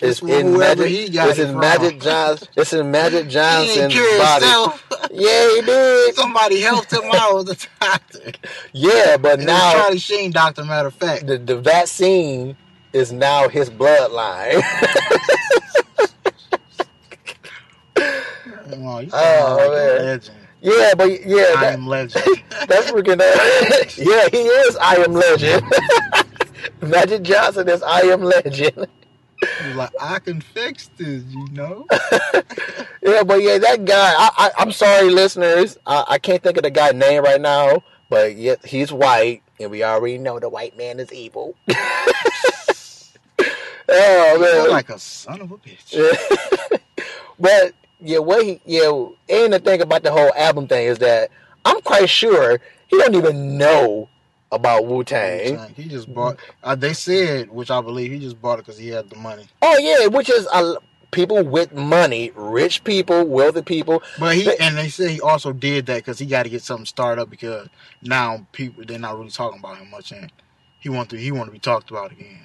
It's 0.01 0.21
in 0.23 0.59
Magic. 0.59 0.91
it's 1.11 1.39
it 1.39 1.49
in. 1.49 1.59
Magic 1.59 2.01
Johnson. 2.01 2.49
It's 2.57 2.73
in 2.75 2.91
Magic 2.91 3.29
Johnson's 3.29 3.95
body. 3.95 4.45
himself. 4.45 4.85
Yeah, 5.11 5.55
he 5.55 5.63
did. 5.63 6.15
Somebody 6.15 6.61
helped 6.61 6.93
him 6.93 7.05
out 7.15 7.37
with 7.37 7.47
the 7.47 7.67
doctor. 7.81 8.33
Yeah, 8.73 9.17
but 9.17 9.41
now 9.41 9.73
Charlie 9.73 9.99
Sheen 9.99 10.33
doctor, 10.33 10.65
matter 10.65 10.89
of 10.89 10.95
fact. 10.95 11.27
the 11.27 11.39
the 11.39 11.57
vaccine 11.59 12.57
is 12.93 13.13
now 13.13 13.49
his 13.49 13.71
bloodline. 13.71 14.63
Oh, 18.79 19.57
like 19.59 19.71
man. 19.71 20.07
legend. 20.07 20.31
yeah, 20.61 20.95
but 20.97 21.27
yeah, 21.27 21.55
I 21.57 21.61
that, 21.63 21.73
am 21.75 21.87
legend. 21.87 22.25
That's 22.69 22.91
freaking. 22.91 23.21
Uh, 23.21 23.85
yeah, 23.97 24.29
he 24.31 24.45
is. 24.47 24.77
I 24.77 24.97
am 24.97 25.13
legend. 25.15 25.63
Magic 26.83 27.23
Johnson 27.23 27.69
is 27.69 27.83
I 27.83 28.01
am 28.03 28.23
legend. 28.23 28.87
Like, 29.75 29.91
I 30.01 30.19
can 30.19 30.41
fix 30.41 30.91
this, 30.97 31.25
you 31.25 31.47
know? 31.53 31.87
Yeah, 33.07 33.23
but 33.23 33.41
yeah, 33.41 33.59
that 33.59 33.85
guy. 33.85 34.15
I, 34.19 34.31
I, 34.37 34.51
I'm 34.59 34.73
sorry, 34.73 35.11
listeners. 35.11 35.79
I, 35.87 36.05
I 36.09 36.19
can't 36.19 36.43
think 36.43 36.57
of 36.57 36.65
the 36.65 36.71
guy's 36.71 36.95
name 36.95 37.23
right 37.23 37.41
now. 37.41 37.85
But 38.09 38.37
yet 38.37 38.67
he's 38.67 38.93
white, 38.93 39.43
and 39.61 39.71
we 39.71 39.85
already 39.85 40.19
know 40.19 40.41
the 40.41 40.49
white 40.49 40.77
man 40.77 40.99
is 40.99 41.13
evil. 41.13 41.55
oh 43.89 44.39
man. 44.41 44.71
like 44.71 44.91
a 44.91 44.99
son 44.99 45.41
of 45.41 45.53
a 45.53 45.57
bitch. 45.59 46.81
but 47.39 47.75
yeah, 48.01 48.19
what 48.19 48.45
he 48.45 48.61
yeah, 48.65 48.91
and 49.29 49.53
the 49.53 49.61
thing 49.61 49.81
about 49.81 50.03
the 50.03 50.11
whole 50.11 50.33
album 50.35 50.67
thing 50.67 50.87
is 50.87 50.99
that 50.99 51.31
I'm 51.65 51.81
quite 51.83 52.11
sure 52.11 52.61
he 52.89 52.99
don't 52.99 53.15
even 53.15 53.57
know 53.57 54.09
about 54.57 54.87
Wu 54.87 55.05
Tang. 55.05 55.73
He 55.77 55.85
just 55.85 56.13
bought. 56.13 56.39
Uh, 56.63 56.75
they 56.75 56.93
said, 56.93 57.51
which 57.51 57.71
I 57.71 57.81
believe, 57.81 58.11
he 58.13 58.19
just 58.19 58.41
bought 58.43 58.59
it 58.59 58.67
because 58.67 58.79
he 58.79 58.89
had 58.89 59.09
the 59.11 59.17
money. 59.17 59.47
Oh 59.63 59.79
yeah, 59.79 60.07
which 60.09 60.29
is 60.29 60.47
a 60.53 60.77
people 61.13 61.43
with 61.45 61.73
money, 61.73 62.33
rich 62.35 62.83
people, 62.85 63.25
wealthy 63.25 63.63
people. 63.63 64.03
But 64.19 64.35
he 64.35 64.43
They- 64.45 64.57
and 64.59 64.77
they 64.77 64.89
say 64.89 65.13
he 65.13 65.21
also 65.21 65.53
did 65.53 65.87
that 65.87 65.97
because 65.99 66.19
he 66.19 66.27
got 66.27 66.43
to 66.43 66.49
get 66.51 66.63
something 66.63 66.85
started 66.87 67.23
up 67.23 67.31
because 67.31 67.69
now 68.03 68.47
people 68.53 68.85
they're 68.85 68.99
not 68.99 69.17
really 69.17 69.31
talking 69.31 69.61
about 69.61 69.79
him 69.79 69.91
much 69.91 70.11
and 70.13 70.31
he 70.81 70.89
want 70.89 71.09
to 71.11 71.17
he 71.17 71.31
want 71.33 71.47
to 71.49 71.53
be 71.53 71.59
talked 71.59 71.91
about 71.91 72.13
again. 72.13 72.41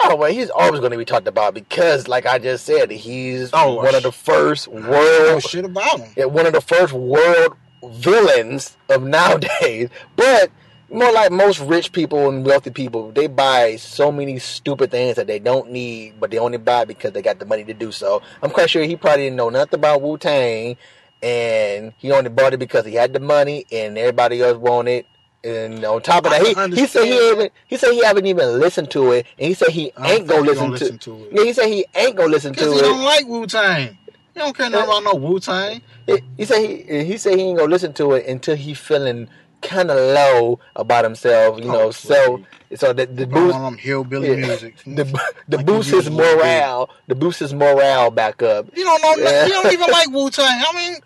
Oh 0.00 0.16
well, 0.16 0.30
he's 0.32 0.50
always 0.50 0.80
going 0.80 0.92
to 0.92 0.98
be 0.98 1.04
talked 1.04 1.28
about 1.28 1.54
because, 1.54 2.08
like 2.08 2.26
I 2.26 2.38
just 2.38 2.64
said, 2.64 2.90
he's 2.90 3.50
Oh, 3.52 3.74
one 3.74 3.94
of 3.94 4.02
the 4.02 4.10
first 4.12 4.66
world, 4.68 5.42
shit 5.42 5.64
about 5.64 6.00
him. 6.00 6.12
yeah, 6.16 6.24
one 6.24 6.46
of 6.46 6.52
the 6.54 6.60
first 6.62 6.92
world 6.92 7.56
villains 7.84 8.76
of 8.88 9.02
nowadays. 9.16 9.88
But 10.16 10.50
more 10.92 11.12
like 11.12 11.32
most 11.32 11.60
rich 11.60 11.92
people 11.92 12.28
and 12.28 12.44
wealthy 12.44 12.70
people, 12.70 13.12
they 13.12 13.26
buy 13.26 13.76
so 13.76 14.12
many 14.12 14.38
stupid 14.38 14.90
things 14.90 15.16
that 15.16 15.26
they 15.26 15.38
don't 15.38 15.70
need, 15.70 16.14
but 16.20 16.30
they 16.30 16.38
only 16.38 16.58
buy 16.58 16.84
because 16.84 17.12
they 17.12 17.22
got 17.22 17.38
the 17.38 17.46
money 17.46 17.64
to 17.64 17.74
do 17.74 17.90
so. 17.90 18.22
I'm 18.42 18.50
quite 18.50 18.70
sure 18.70 18.84
he 18.84 18.96
probably 18.96 19.24
didn't 19.24 19.36
know 19.36 19.48
nothing 19.48 19.78
about 19.78 20.02
Wu 20.02 20.18
Tang, 20.18 20.76
and 21.22 21.92
he 21.98 22.12
only 22.12 22.30
bought 22.30 22.54
it 22.54 22.58
because 22.58 22.84
he 22.84 22.94
had 22.94 23.12
the 23.12 23.20
money, 23.20 23.64
and 23.72 23.96
everybody 23.96 24.42
else 24.42 24.58
wanted. 24.58 25.06
And 25.44 25.84
on 25.84 26.02
top 26.02 26.24
of 26.24 26.30
that, 26.30 26.42
he, 26.42 26.80
he 26.80 26.86
said 26.86 27.04
he 27.04 27.30
even 27.30 27.50
he 27.66 27.76
said 27.76 27.90
he 27.92 28.04
haven't 28.04 28.26
even 28.26 28.60
listened 28.60 28.90
to 28.92 29.10
it, 29.10 29.26
and 29.38 29.48
he 29.48 29.54
said 29.54 29.70
he 29.70 29.92
ain't 30.04 30.28
gonna 30.28 30.42
listen, 30.42 30.66
to. 30.66 30.70
listen 30.72 30.98
to 30.98 31.24
it. 31.24 31.32
Yeah, 31.32 31.42
he 31.42 31.52
said 31.52 31.66
he 31.66 31.84
ain't 31.96 32.14
gonna 32.16 32.28
listen 32.30 32.54
to 32.54 32.60
he 32.70 32.78
it. 32.78 32.82
don't 32.82 33.02
like 33.02 33.26
Wu 33.26 33.46
Tang. 33.48 33.98
He 34.34 34.40
don't 34.40 34.56
care 34.56 34.70
nothing 34.70 34.84
about 34.88 35.02
no 35.02 35.14
Wu 35.14 35.40
Tang. 35.40 35.82
He, 36.06 36.22
he 36.36 36.44
said 36.44 36.58
he 36.58 37.04
he 37.04 37.16
said 37.18 37.38
he 37.38 37.42
ain't 37.42 37.58
gonna 37.58 37.70
listen 37.70 37.92
to 37.94 38.12
it 38.12 38.26
until 38.26 38.54
he 38.54 38.72
feeling 38.72 39.28
kind 39.62 39.90
of 39.90 39.96
low 39.96 40.60
about 40.76 41.04
himself, 41.04 41.58
you 41.58 41.66
know. 41.66 41.88
Oh, 41.88 41.90
so 41.92 42.42
please. 42.70 42.80
so 42.80 42.92
the 42.92 43.06
the 43.06 43.26
boost 43.26 43.54
them 43.58 43.78
hillbilly 43.78 44.30
yeah, 44.30 44.36
music. 44.36 44.76
the 44.86 45.04
the 45.48 45.58
Like 45.58 45.66
boost 45.66 45.90
his 45.90 46.10
morale, 46.10 46.90
the 47.08 47.14
boost 47.14 47.40
his 47.40 47.54
morale 47.54 48.10
back 48.10 48.42
up. 48.42 48.68
You 48.76 48.84
don't 48.84 49.02
know. 49.02 49.14
Yeah. 49.16 49.46
You 49.46 49.52
don't 49.52 49.72
even 49.72 49.90
like 49.90 50.10
Wu 50.10 50.30
Tang. 50.30 50.46
I 50.46 50.72
mean, 50.76 50.96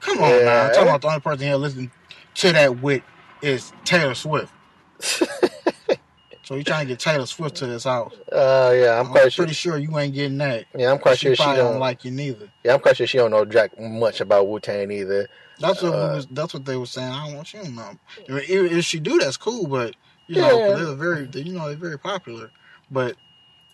come 0.00 0.18
on 0.20 0.30
Yeah. 0.30 0.44
now. 0.44 0.62
I'm 0.66 0.72
talking 0.72 0.88
about 0.88 1.00
the 1.02 1.08
only 1.08 1.20
person 1.20 1.46
here 1.46 1.56
listening 1.56 1.90
to 2.36 2.52
that 2.52 2.80
with 2.82 3.02
is 3.42 3.72
Taylor 3.84 4.14
Swift. 4.14 4.52
so 5.00 6.54
you 6.56 6.62
trying 6.64 6.86
to 6.86 6.92
get 6.92 6.98
Taylor 7.00 7.26
Swift 7.26 7.56
to 7.56 7.66
this 7.66 7.84
house? 7.84 8.14
Uh, 8.32 8.72
yeah, 8.74 9.00
I'm 9.00 9.06
I'm 9.06 9.12
quite 9.12 9.34
pretty 9.34 9.52
sure 9.54 9.78
you 9.78 9.98
ain't 9.98 10.14
getting 10.14 10.38
that. 10.38 10.66
Yeah, 10.76 10.92
I'm 10.92 10.98
quite 10.98 11.18
she 11.18 11.26
sure 11.28 11.36
she 11.36 11.44
don't 11.44 11.56
don't. 11.56 11.78
like 11.80 12.04
you 12.04 12.10
neither. 12.10 12.50
Yeah, 12.64 12.74
I'm 12.74 12.80
quite 12.80 12.96
sure 12.96 13.06
she 13.06 13.18
don't 13.18 13.30
know 13.30 13.44
jack 13.44 13.78
much 13.78 14.20
about 14.20 14.48
Wu 14.48 14.60
Tang 14.60 14.90
either. 14.90 15.28
That's 15.58 15.82
what 15.82 15.94
Uh, 15.94 16.14
was, 16.14 16.26
that's 16.30 16.52
what 16.54 16.64
they 16.64 16.76
were 16.76 16.86
saying. 16.86 17.12
I 17.12 17.26
don't 17.26 17.36
want 17.36 17.52
you 17.54 17.62
to 17.62 17.70
know. 17.70 17.82
I 18.28 18.32
mean, 18.32 18.42
if, 18.48 18.72
if 18.72 18.84
she 18.84 18.98
do, 19.00 19.18
that's 19.18 19.36
cool. 19.36 19.66
But 19.66 19.94
you 20.26 20.36
know, 20.40 20.58
Yeah. 20.58 20.74
they're 20.76 20.94
very 20.94 21.28
you 21.32 21.52
know 21.52 21.68
they're 21.68 21.76
very 21.76 21.98
popular. 21.98 22.50
But 22.90 23.16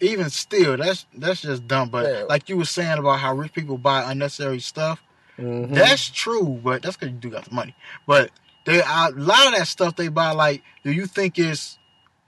even 0.01 0.31
still, 0.31 0.77
that's 0.77 1.07
that's 1.17 1.43
just 1.43 1.67
dumb. 1.67 1.89
But 1.89 2.11
Yeah. 2.11 2.23
like 2.29 2.49
you 2.49 2.57
were 2.57 2.65
saying 2.65 2.99
about 2.99 3.21
how 3.21 3.35
rich 3.35 3.53
people 3.53 3.79
buy 3.79 4.11
unnecessary 4.11 4.61
stuff, 4.61 5.03
Mhm. 5.39 5.75
that's 5.75 6.09
true. 6.11 6.61
But 6.63 6.83
that's 6.83 6.97
because 6.97 7.13
you 7.13 7.19
do 7.19 7.31
got 7.31 7.45
the 7.47 7.55
money. 7.55 7.75
But 8.07 8.31
they 8.65 8.81
a 8.81 9.11
lot 9.15 9.47
of 9.49 9.59
that 9.59 9.67
stuff 9.69 9.97
they 9.97 10.09
buy. 10.09 10.33
Like, 10.33 10.63
do 10.85 10.93
you 10.93 11.07
think 11.07 11.39
is? 11.39 11.79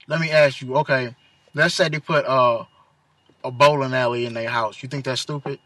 Let 0.07 0.19
me 0.19 0.31
ask 0.31 0.61
you. 0.61 0.75
Okay, 0.77 1.15
let's 1.53 1.75
say 1.75 1.89
they 1.89 1.99
put 1.99 2.25
uh, 2.25 2.65
a 3.43 3.51
bowling 3.51 3.93
alley 3.93 4.25
in 4.25 4.33
their 4.33 4.49
house. 4.49 4.81
You 4.83 4.89
think 4.89 5.05
that's 5.05 5.21
stupid? 5.21 5.59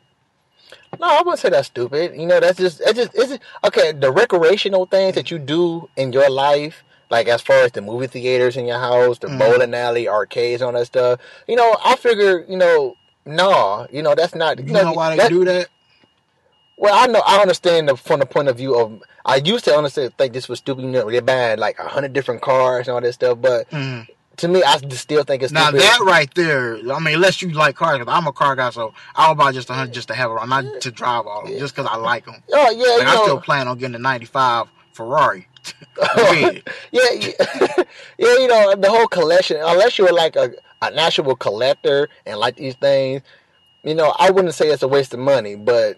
No, 0.99 1.07
I 1.07 1.17
wouldn't 1.19 1.39
say 1.39 1.49
that's 1.49 1.67
stupid. 1.67 2.15
You 2.15 2.25
know, 2.25 2.39
that's 2.39 2.57
just 2.57 2.81
it's 2.81 2.93
just 2.93 3.13
just, 3.13 3.39
okay. 3.63 3.91
The 3.91 4.11
recreational 4.11 4.85
things 4.85 5.15
that 5.15 5.29
you 5.31 5.37
do 5.39 5.89
in 5.95 6.11
your 6.13 6.29
life, 6.29 6.83
like 7.09 7.27
as 7.27 7.41
far 7.41 7.57
as 7.57 7.71
the 7.71 7.81
movie 7.81 8.07
theaters 8.07 8.57
in 8.57 8.65
your 8.65 8.79
house, 8.79 9.19
the 9.19 9.27
Mhm. 9.27 9.37
bowling 9.39 9.73
alley, 9.73 10.07
arcades, 10.07 10.61
all 10.61 10.71
that 10.71 10.87
stuff. 10.87 11.19
You 11.47 11.55
know, 11.55 11.77
I 11.83 11.95
figure, 11.97 12.45
you 12.49 12.57
know, 12.57 12.95
nah, 13.25 13.87
you 13.91 14.01
know, 14.01 14.15
that's 14.15 14.33
not. 14.35 14.59
You 14.65 14.73
know 14.73 14.93
why 14.93 15.15
they 15.15 15.29
do 15.29 15.45
that? 15.45 15.67
Well, 16.77 16.93
I 16.93 17.07
know 17.07 17.23
I 17.25 17.41
understand 17.41 17.89
the, 17.89 17.97
from 17.97 18.19
the 18.19 18.25
point 18.25 18.47
of 18.49 18.57
view 18.57 18.75
of 18.75 19.01
I 19.25 19.37
used 19.37 19.65
to 19.65 19.75
understand 19.75 20.15
think 20.17 20.33
this 20.33 20.47
was 20.47 20.59
stupid. 20.59 20.83
You 20.83 20.91
know, 20.91 21.09
they're 21.09 21.21
buying 21.21 21.59
like 21.59 21.79
a 21.79 21.87
hundred 21.87 22.13
different 22.13 22.41
cars 22.41 22.87
and 22.87 22.95
all 22.95 23.01
that 23.01 23.13
stuff, 23.13 23.39
but 23.41 23.69
Mhm. 23.71 24.07
To 24.37 24.47
me, 24.47 24.63
I 24.63 24.77
still 24.77 25.23
think 25.23 25.43
it's 25.43 25.51
Now 25.51 25.71
that 25.71 25.99
right 26.01 26.31
there, 26.35 26.75
I 26.77 26.99
mean, 26.99 27.15
unless 27.15 27.41
you 27.41 27.49
like 27.49 27.75
cars, 27.75 28.03
I'm 28.07 28.27
a 28.27 28.31
car 28.31 28.55
guy, 28.55 28.69
so 28.69 28.93
I'll 29.15 29.35
buy 29.35 29.51
just 29.51 29.69
a 29.69 29.73
hundred 29.73 29.93
just 29.93 30.07
to 30.09 30.13
have 30.13 30.31
around, 30.31 30.49
not 30.49 30.81
to 30.81 30.91
drive 30.91 31.25
all 31.25 31.41
of 31.43 31.49
them, 31.49 31.57
just 31.59 31.75
because 31.75 31.89
I 31.91 31.97
like 31.97 32.25
them. 32.25 32.35
oh 32.53 32.69
yeah, 32.71 32.97
Like 33.05 33.07
I 33.07 33.15
know, 33.15 33.23
still 33.23 33.41
plan 33.41 33.67
on 33.67 33.77
getting 33.77 33.95
a 33.95 33.99
'95 33.99 34.67
Ferrari. 34.93 35.47
Yeah, 36.91 37.11
yeah, 37.11 37.11
yeah, 38.17 38.33
you 38.39 38.47
know, 38.47 38.75
the 38.75 38.89
whole 38.89 39.07
collection, 39.07 39.57
unless 39.59 39.97
you're 39.97 40.13
like 40.13 40.35
a, 40.35 40.51
an 40.81 40.97
actual 40.97 41.35
collector 41.35 42.07
and 42.25 42.39
like 42.39 42.55
these 42.55 42.75
things, 42.75 43.21
you 43.83 43.95
know, 43.95 44.13
I 44.17 44.29
wouldn't 44.31 44.53
say 44.53 44.69
it's 44.69 44.83
a 44.83 44.87
waste 44.87 45.13
of 45.13 45.19
money, 45.19 45.55
but, 45.55 45.97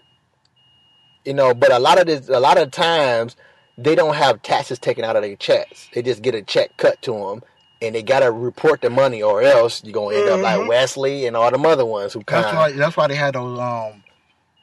you 1.24 1.34
know, 1.34 1.54
but 1.54 1.70
a 1.72 1.78
lot 1.78 2.00
of 2.00 2.06
this, 2.06 2.28
a 2.28 2.40
lot 2.40 2.58
of 2.58 2.70
times, 2.70 3.36
they 3.78 3.94
don't 3.94 4.14
have 4.14 4.42
taxes 4.42 4.78
taken 4.78 5.04
out 5.04 5.16
of 5.16 5.22
their 5.22 5.36
checks. 5.36 5.88
They 5.94 6.02
just 6.02 6.22
get 6.22 6.34
a 6.34 6.42
check 6.42 6.76
cut 6.76 7.00
to 7.02 7.12
them, 7.12 7.42
and 7.82 7.94
they 7.94 8.02
got 8.02 8.20
to 8.20 8.30
report 8.30 8.80
the 8.82 8.90
money, 8.90 9.22
or 9.22 9.42
else 9.42 9.82
you're 9.84 9.92
to 10.14 10.18
end 10.20 10.28
up 10.28 10.40
like 10.42 10.58
Mhm. 10.60 10.66
Wesley 10.68 11.26
and 11.26 11.36
all 11.36 11.50
them 11.50 11.64
other 11.66 11.84
ones 11.86 12.12
who 12.12 12.22
kind 12.22 12.44
That's 12.44 12.54
why. 12.54 12.72
That's 12.72 12.96
why 12.96 13.06
they 13.08 13.14
had 13.14 13.34
those 13.34 13.58
um, 13.58 14.02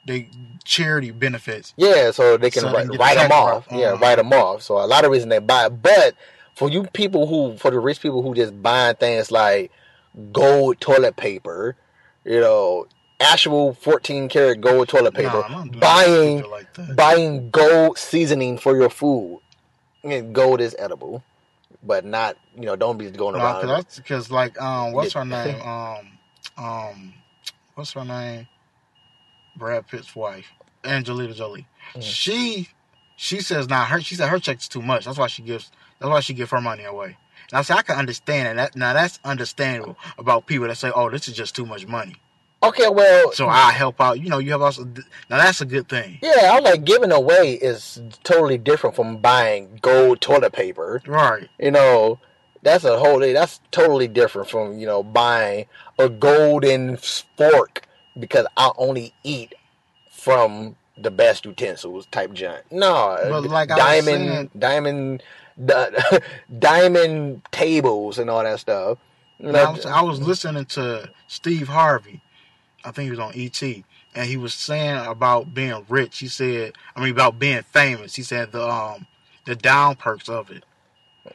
they 0.04 0.28
charity 0.64 1.10
benefits. 1.10 1.74
Yeah, 1.76 2.10
so 2.12 2.36
they 2.36 2.50
can 2.50 2.62
So 2.62 2.72
write, 2.72 2.88
get 2.90 3.00
write 3.00 3.14
the 3.16 3.22
them 3.22 3.32
off. 3.32 3.66
right. 3.68 3.78
Yeah, 3.80 3.86
Uh-huh. 3.88 3.96
write 4.02 4.16
them 4.16 4.32
off. 4.32 4.62
So 4.62 4.78
a 4.78 4.86
lot 4.86 5.04
of 5.04 5.10
reason 5.10 5.28
they 5.28 5.38
buy 5.38 5.66
it. 5.66 5.82
But 5.82 6.14
for 6.54 6.68
you 6.70 6.84
people 6.92 7.26
who, 7.26 7.56
for 7.58 7.70
the 7.70 7.78
rich 7.78 8.00
people 8.00 8.22
who 8.22 8.34
just 8.34 8.62
buying 8.62 8.96
things 8.96 9.30
like 9.30 9.70
gold 10.32 10.80
toilet 10.80 11.16
paper, 11.16 11.76
you 12.24 12.40
know, 12.40 12.86
actual 13.20 13.74
14 13.74 14.28
karat 14.28 14.60
gold 14.60 14.88
toilet 14.88 15.14
paper, 15.14 15.44
Nah, 15.48 15.64
buying 15.64 16.42
like 16.50 16.66
buying 16.94 17.50
gold 17.50 17.98
seasoning 17.98 18.58
for 18.58 18.76
your 18.76 18.90
food. 18.90 19.40
And 20.04 20.34
gold 20.34 20.60
is 20.60 20.76
edible, 20.78 21.22
but 21.82 22.04
not 22.04 22.36
you 22.56 22.62
know. 22.66 22.76
Don't 22.76 22.98
be 22.98 23.10
going 23.10 23.34
No, 23.34 23.40
around. 23.40 23.60
cause 23.62 23.68
that's 23.70 23.96
because 23.98 24.30
like 24.30 24.60
um, 24.60 24.92
what's 24.94 25.12
her 25.12 25.24
name? 25.24 25.60
Um, 25.62 26.18
um, 26.56 27.14
what's 27.74 27.92
her 27.92 28.04
name? 28.04 28.48
Brad 29.56 29.86
Pitt's 29.88 30.14
wife, 30.14 30.46
Angelina 30.84 31.34
Jolie. 31.34 31.66
Mhm. 31.94 32.02
She 32.02 32.68
she 33.16 33.40
says 33.40 33.68
now 33.68 33.84
her 33.84 34.00
she 34.00 34.14
said 34.14 34.28
her 34.28 34.38
check's 34.38 34.68
too 34.68 34.82
much. 34.82 35.04
That's 35.04 35.18
why 35.18 35.26
she 35.26 35.42
gives 35.42 35.70
that's 35.98 36.10
why 36.10 36.20
she 36.20 36.34
give 36.34 36.50
her 36.50 36.60
money 36.60 36.84
away. 36.84 37.16
And 37.50 37.58
I 37.58 37.62
say 37.62 37.74
I 37.74 37.82
can 37.82 37.96
understand 37.96 38.58
that. 38.58 38.76
Now 38.76 38.92
that's 38.92 39.18
understandable 39.24 39.96
about 40.18 40.46
people 40.46 40.68
that 40.68 40.76
say, 40.76 40.90
"Oh, 40.94 41.10
this 41.10 41.28
is 41.28 41.34
just 41.34 41.56
too 41.56 41.66
much 41.66 41.86
money." 41.86 42.16
Okay, 42.62 42.88
well, 42.88 43.32
So 43.32 43.48
I 43.48 43.72
help 43.72 44.00
out. 44.00 44.20
You 44.20 44.28
know, 44.30 44.38
you 44.38 44.50
have 44.52 44.62
also 44.62 44.84
now 44.84 45.02
that's 45.38 45.60
a 45.60 45.66
good 45.66 45.88
thing, 45.88 46.18
yeah, 46.22 46.52
I'm 46.54 46.64
like 46.64 46.84
giving 46.84 47.12
away 47.12 47.54
is 47.54 48.00
totally 48.24 48.58
different 48.58 48.96
from 48.96 49.18
buying 49.18 49.78
gold 49.82 50.20
toilet 50.20 50.52
paper. 50.52 51.02
right? 51.06 51.48
You 51.58 51.70
know, 51.70 52.20
that's 52.62 52.84
a 52.84 52.98
whole. 52.98 53.20
That's 53.20 53.60
totally 53.70 54.08
different 54.08 54.48
from 54.50 54.78
you 54.78 54.86
know 54.86 55.02
buying 55.02 55.66
a 55.98 56.08
golden 56.08 56.96
fork 57.36 57.86
because 58.18 58.46
I 58.56 58.70
only 58.76 59.14
eat 59.22 59.54
from 60.10 60.76
the 61.00 61.10
best 61.12 61.44
utensils 61.44 62.06
type 62.06 62.32
junk. 62.32 62.64
No, 62.72 63.16
But 63.30 63.44
like 63.44 63.68
diamond, 63.68 64.04
saying- 64.04 64.50
diamond, 64.58 65.22
di- 65.64 65.90
diamond 66.58 67.42
tables 67.52 68.18
and 68.18 68.28
all 68.28 68.42
that 68.42 68.58
stuff. 68.60 68.98
You 69.38 69.50
I 69.50 69.70
was, 69.70 69.86
I 69.86 70.00
was 70.02 70.20
listening 70.20 70.64
to 70.66 71.08
Steve 71.28 71.68
Harvey. 71.68 72.20
I 72.84 72.90
think 72.90 73.04
he 73.04 73.10
was 73.10 73.18
on 73.18 73.32
ET, 73.34 73.62
and 73.62 74.26
he 74.26 74.36
was 74.36 74.54
saying 74.54 75.04
about 75.06 75.54
being 75.54 75.84
rich. 75.88 76.18
He 76.18 76.28
said, 76.28 76.74
I 76.94 77.00
mean, 77.00 77.10
about 77.10 77.38
being 77.38 77.62
famous. 77.62 78.14
He 78.14 78.22
said 78.22 78.52
the 78.52 78.66
um 78.68 79.06
the 79.44 79.56
down 79.56 79.96
perks 79.96 80.28
of 80.28 80.50
it. 80.50 80.64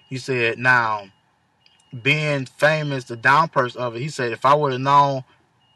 He 0.10 0.18
said, 0.18 0.58
now 0.58 1.06
being 2.02 2.46
famous, 2.46 3.06
the 3.06 3.16
down 3.16 3.50
perks 3.50 3.76
of 3.76 3.96
it. 3.96 4.02
He 4.02 4.10
said, 4.10 4.32
if 4.32 4.46
I 4.46 4.54
would 4.54 4.72
have 4.74 4.82
known 4.82 5.24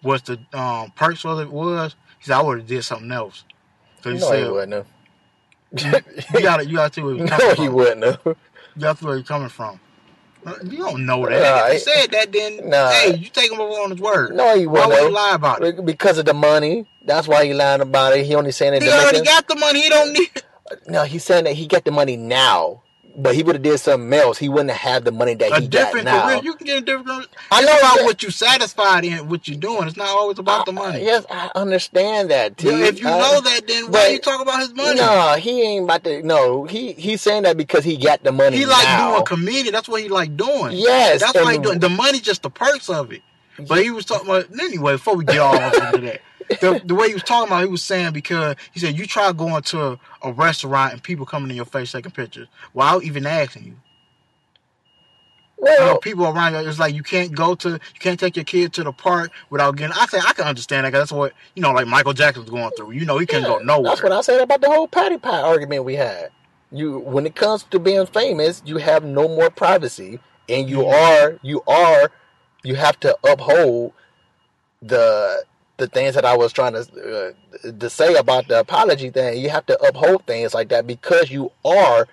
what 0.02 0.26
the 0.26 0.40
um 0.54 0.92
perks 0.92 1.26
of 1.26 1.40
it 1.40 1.52
was, 1.52 1.96
he 2.20 2.26
said 2.26 2.38
I 2.38 2.42
would 2.42 2.60
have 2.60 2.68
did 2.68 2.84
something 2.84 3.12
else. 3.12 3.44
So 4.02 4.12
he 4.12 4.20
no, 4.20 4.32
he 4.32 4.44
said, 4.44 4.52
wouldn't 4.52 4.74
have. 4.74 4.88
you 6.34 6.42
got 6.42 6.58
to 6.58 6.66
you 6.66 6.76
got 6.78 6.94
to 6.94 6.94
see 6.94 7.02
where 7.04 7.16
he's 7.18 7.30
no, 7.30 7.54
he 7.54 7.70
wouldn't 7.70 8.04
have. 8.04 8.22
You 8.26 8.82
got 8.82 8.94
to 8.94 9.00
see 9.02 9.06
where 9.06 9.18
he's 9.18 9.28
coming 9.28 9.50
from. 9.50 9.80
You 10.64 10.78
don't 10.78 11.06
know 11.06 11.26
that. 11.28 11.42
Nah, 11.42 11.68
if 11.68 11.74
he 11.74 11.80
said 11.80 12.12
that, 12.12 12.32
then 12.32 12.70
Nah. 12.70 12.90
hey, 12.92 13.16
you 13.16 13.30
take 13.30 13.52
him 13.52 13.60
over 13.60 13.82
on 13.82 13.92
his 13.92 14.00
word. 14.00 14.36
No, 14.36 14.58
he 14.58 14.66
Why 14.66 14.86
wouldn't 14.86 15.02
would 15.02 15.08
he 15.10 15.14
lie 15.14 15.36
about 15.36 15.64
it? 15.64 15.86
Because 15.86 16.18
of 16.18 16.26
the 16.26 16.34
money. 16.34 16.86
That's 17.04 17.28
why 17.28 17.46
he 17.46 17.54
lying 17.54 17.82
about 17.82 18.16
it. 18.16 18.26
He 18.26 18.36
only 18.36 18.52
saying 18.52 18.76
it 18.76 18.84
He 18.84 18.90
already 18.90 19.22
got 19.22 19.48
the 19.48 19.56
money. 19.56 19.82
He 19.82 19.90
don't 19.90 20.14
need. 20.14 20.30
No, 20.88 21.04
he's 21.04 21.24
saying 21.24 21.46
that 21.46 21.54
he 21.54 21.66
got 21.68 21.86
the 21.86 21.92
money 21.92 22.18
now, 22.18 22.84
but 23.20 23.34
he 23.36 23.42
would 23.44 23.56
have 23.56 23.64
did 23.64 23.80
something 23.80 24.14
else. 24.14 24.38
He 24.38 24.48
wouldn't 24.48 24.70
have 24.70 24.80
had 24.94 25.04
the 25.06 25.12
money 25.12 25.34
that 25.34 25.52
A 25.52 25.56
he 25.56 25.62
got 25.68 25.72
different 25.72 26.06
now. 26.06 26.26
career. 26.28 26.40
You 26.44 26.54
can 26.54 26.68
get 26.68 26.78
a 26.78 26.82
different 26.82 27.08
career. 27.08 27.26
I 27.52 27.62
know 27.64 27.78
about 27.80 28.04
what 28.06 28.22
you 28.24 28.30
satisfied 28.30 29.04
in, 29.06 29.28
what 29.28 29.48
you're 29.48 29.58
doing. 29.58 29.88
It's 29.88 29.98
not 29.98 30.10
always 30.10 30.38
about 30.40 30.66
the 30.68 30.72
Uh, 30.72 30.76
money. 30.76 31.04
yes, 31.04 31.26
I 31.30 31.50
understand 31.56 32.30
that. 32.30 32.58
T. 32.58 32.70
Yeah, 32.70 32.86
if 32.86 33.00
you 33.02 33.08
I- 33.08 33.20
know 33.20 33.42
that, 33.42 33.68
then 33.68 33.92
why 33.92 34.08
you 34.10 34.20
talk 34.20 34.40
about 34.42 34.60
his 34.60 34.74
money? 34.74 35.00
No, 35.00 35.36
he 35.40 35.62
ain't 35.64 35.84
about 35.86 36.04
to. 36.04 36.22
No, 36.24 36.66
he 36.66 36.94
he's 36.94 37.22
saying 37.22 37.44
that 37.44 37.58
because 37.58 37.84
he 37.84 37.98
got 37.98 38.24
the 38.24 38.32
money. 38.32 38.56
he 38.58 38.66
like 38.66 38.84
now. 38.86 39.14
doing 39.14 39.26
comedian. 39.26 39.74
That's 39.74 39.90
what 39.90 40.02
he 40.02 40.10
like 40.10 40.38
doing. 40.38 40.74
Yes, 40.78 41.20
that's 41.22 41.34
why 41.34 41.54
he 41.54 41.60
doing. 41.60 41.80
The 41.80 41.90
money 41.90 42.20
just 42.20 42.44
the 42.44 42.50
perks 42.52 42.90
of 42.90 43.12
it. 43.12 43.22
But 43.68 43.82
he 43.84 43.90
was 43.90 44.06
talking 44.06 44.30
about 44.30 44.46
anyway. 44.60 44.94
Before 44.94 45.16
we 45.16 45.26
get 45.26 45.40
all 45.40 45.58
off 45.58 45.74
into 45.74 45.98
that, 46.06 46.22
the, 46.50 46.82
the 46.84 46.96
way 46.96 47.10
he 47.10 47.14
was 47.14 47.24
talking 47.24 47.50
about, 47.50 47.64
he 47.64 47.70
was 47.70 47.84
saying 47.84 48.14
because 48.14 48.56
he 48.72 48.80
said 48.80 48.98
you 48.98 49.06
try 49.06 49.32
going 49.32 49.64
to 49.64 49.82
a, 49.82 50.00
a 50.24 50.32
restaurant 50.32 50.94
and 50.94 51.04
people 51.04 51.26
coming 51.26 51.50
in 51.50 51.56
your 51.56 51.66
face 51.66 51.92
taking 51.92 52.12
pictures 52.12 52.48
without 52.74 53.04
even 53.04 53.26
asking 53.26 53.66
you. 53.66 53.76
Well, 55.60 55.98
people 55.98 56.28
around 56.28 56.54
you, 56.54 56.70
it's 56.70 56.78
like 56.78 56.94
you 56.94 57.02
can't 57.02 57.32
go 57.32 57.56
to, 57.56 57.72
you 57.72 58.00
can't 58.00 58.20
take 58.20 58.36
your 58.36 58.46
kid 58.46 58.74
to 58.74 58.84
the 58.84 58.92
park 58.92 59.32
without 59.50 59.76
getting. 59.76 59.96
I 59.98 60.06
say 60.06 60.20
I 60.20 60.34
can 60.34 60.46
understand 60.46 60.86
that 60.86 60.92
'cause 60.92 61.02
that's 61.02 61.12
what 61.12 61.34
you 61.56 61.64
know, 61.64 61.72
like 61.72 61.88
Michael 61.88 62.14
Jackson 62.14 62.44
was 62.44 62.52
going 62.52 62.70
through. 62.78 62.92
You 62.92 63.06
know, 63.06 63.18
he 63.18 63.26
couldn't 63.26 63.46
go 63.46 63.58
nowhere. 63.58 63.90
That's 63.90 64.04
what 64.04 64.12
I 64.12 64.22
said 64.22 64.40
about 64.40 64.62
the 64.62 64.70
whole 64.70 64.88
patty 64.88 65.18
pie 65.18 65.42
argument 65.42 65.84
we 65.84 65.96
had. 65.96 66.30
You, 66.72 67.00
when 67.00 67.26
it 67.26 67.36
comes 67.36 67.64
to 67.64 67.80
being 67.80 68.06
famous, 68.06 68.62
you 68.66 68.78
have 68.78 69.04
no 69.04 69.28
more 69.28 69.50
privacy, 69.50 70.20
and 70.48 70.70
you 70.70 70.80
mm-hmm. 70.80 71.34
are, 71.34 71.40
you 71.42 71.64
are, 71.66 72.12
you 72.64 72.76
have 72.76 73.00
to 73.00 73.18
uphold 73.24 73.94
the 74.82 75.44
the 75.78 75.88
things 75.88 76.16
that 76.16 76.26
I 76.26 76.36
was 76.36 76.52
trying 76.54 76.74
to 76.74 76.80
uh, 77.66 77.72
to 77.80 77.90
say 77.90 78.16
about 78.16 78.48
the 78.48 78.60
apology 78.60 79.10
thing. 79.10 79.40
You 79.42 79.50
have 79.50 79.66
to 79.68 79.80
uphold 79.84 80.26
things 80.26 80.54
like 80.54 80.70
that 80.70 80.88
because 80.88 81.30
you 81.32 81.52
are 81.66 82.08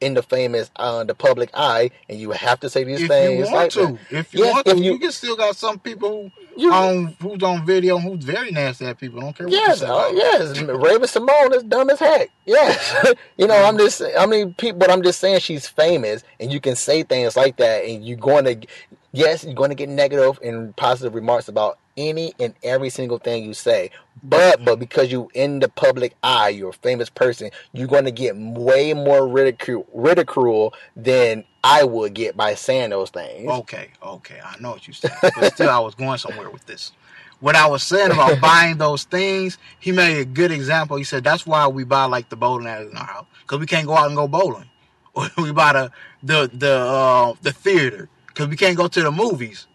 in 0.00 0.14
the 0.14 0.22
famous, 0.22 0.70
uh, 0.76 1.02
the 1.02 1.14
public 1.14 1.50
eye, 1.54 1.90
and 2.08 2.20
you 2.20 2.30
have 2.30 2.60
to 2.60 2.70
say 2.70 2.84
these 2.84 3.00
if 3.02 3.08
things 3.08 3.48
you 3.48 3.52
want 3.52 3.52
like 3.52 3.70
to, 3.72 3.86
that. 4.10 4.18
if 4.18 4.32
you 4.34 4.44
Yes, 4.44 4.54
want 4.54 4.66
to, 4.66 4.76
you, 4.76 4.92
you- 4.92 4.98
can 5.00 5.10
still 5.10 5.34
got 5.36 5.56
some 5.56 5.78
people 5.80 6.30
who 6.54 6.62
You- 6.62 6.72
on 6.72 7.16
who's 7.20 7.42
on 7.42 7.66
video 7.66 7.98
who's 7.98 8.22
very 8.24 8.52
nasty 8.52 8.86
at 8.86 8.96
people. 8.98 9.20
Don't 9.20 9.36
care 9.36 9.46
what 9.48 9.52
Yes, 9.54 9.80
you 9.80 9.86
say. 9.86 9.92
uh, 9.92 10.08
yes. 10.12 10.58
Raven-Symoné 10.60 11.54
is 11.56 11.62
dumb 11.64 11.90
as 11.90 11.98
heck. 11.98 12.30
Yes, 12.46 12.94
you 13.36 13.46
know 13.48 13.56
I'm 13.56 13.76
just. 13.76 14.00
I 14.16 14.26
mean, 14.26 14.54
people. 14.54 14.78
But 14.78 14.90
I'm 14.90 15.02
just 15.02 15.18
saying 15.18 15.40
she's 15.40 15.66
famous, 15.66 16.22
and 16.38 16.52
you 16.52 16.60
can 16.60 16.76
say 16.76 17.02
things 17.02 17.36
like 17.36 17.56
that, 17.56 17.84
and 17.84 18.04
you're 18.06 18.18
going 18.18 18.44
to. 18.44 18.66
Yes, 19.12 19.44
you're 19.44 19.54
going 19.54 19.70
to 19.70 19.74
get 19.74 19.88
negative 19.88 20.38
and 20.42 20.76
positive 20.76 21.14
remarks 21.14 21.48
about 21.48 21.78
any 21.96 22.32
and 22.38 22.54
every 22.62 22.90
single 22.90 23.18
thing 23.18 23.44
you 23.44 23.54
say. 23.54 23.90
But 24.22 24.64
but 24.64 24.78
because 24.78 25.10
you 25.10 25.30
in 25.34 25.60
the 25.60 25.68
public 25.68 26.14
eye, 26.22 26.50
you're 26.50 26.70
a 26.70 26.74
famous 26.74 27.08
person, 27.08 27.50
you're 27.72 27.88
going 27.88 28.04
to 28.04 28.10
get 28.10 28.36
way 28.36 28.92
more 28.92 29.26
ridicule 29.26 29.86
ridicule 29.94 30.74
than 30.96 31.44
I 31.64 31.84
would 31.84 32.14
get 32.14 32.36
by 32.36 32.54
saying 32.54 32.90
those 32.90 33.10
things. 33.10 33.48
Okay, 33.48 33.88
okay, 34.02 34.40
I 34.44 34.56
know 34.60 34.72
what 34.72 34.86
you 34.86 34.92
said, 34.92 35.12
but 35.22 35.52
still, 35.52 35.70
I 35.70 35.78
was 35.78 35.94
going 35.94 36.18
somewhere 36.18 36.50
with 36.50 36.66
this. 36.66 36.92
What 37.40 37.54
I 37.54 37.66
was 37.66 37.82
saying 37.82 38.10
about 38.10 38.40
buying 38.42 38.78
those 38.78 39.04
things, 39.04 39.58
he 39.78 39.92
made 39.92 40.20
a 40.20 40.24
good 40.24 40.50
example. 40.50 40.96
He 40.96 41.04
said 41.04 41.24
that's 41.24 41.46
why 41.46 41.66
we 41.68 41.84
buy 41.84 42.04
like 42.04 42.28
the 42.28 42.36
bowling 42.36 42.66
alleys 42.66 42.90
in 42.90 42.96
our 42.96 43.04
house 43.04 43.26
because 43.42 43.60
we 43.60 43.66
can't 43.66 43.86
go 43.86 43.96
out 43.96 44.08
and 44.08 44.16
go 44.16 44.28
bowling, 44.28 44.68
or 45.14 45.28
we 45.38 45.52
buy 45.52 45.72
the 45.72 45.92
the 46.22 46.50
the 46.52 46.74
uh, 46.76 47.34
the 47.42 47.52
theater 47.52 48.08
because 48.38 48.50
we 48.50 48.56
can't 48.56 48.78
go 48.78 48.88
to 48.88 49.02
the 49.02 49.12
movies 49.12 49.66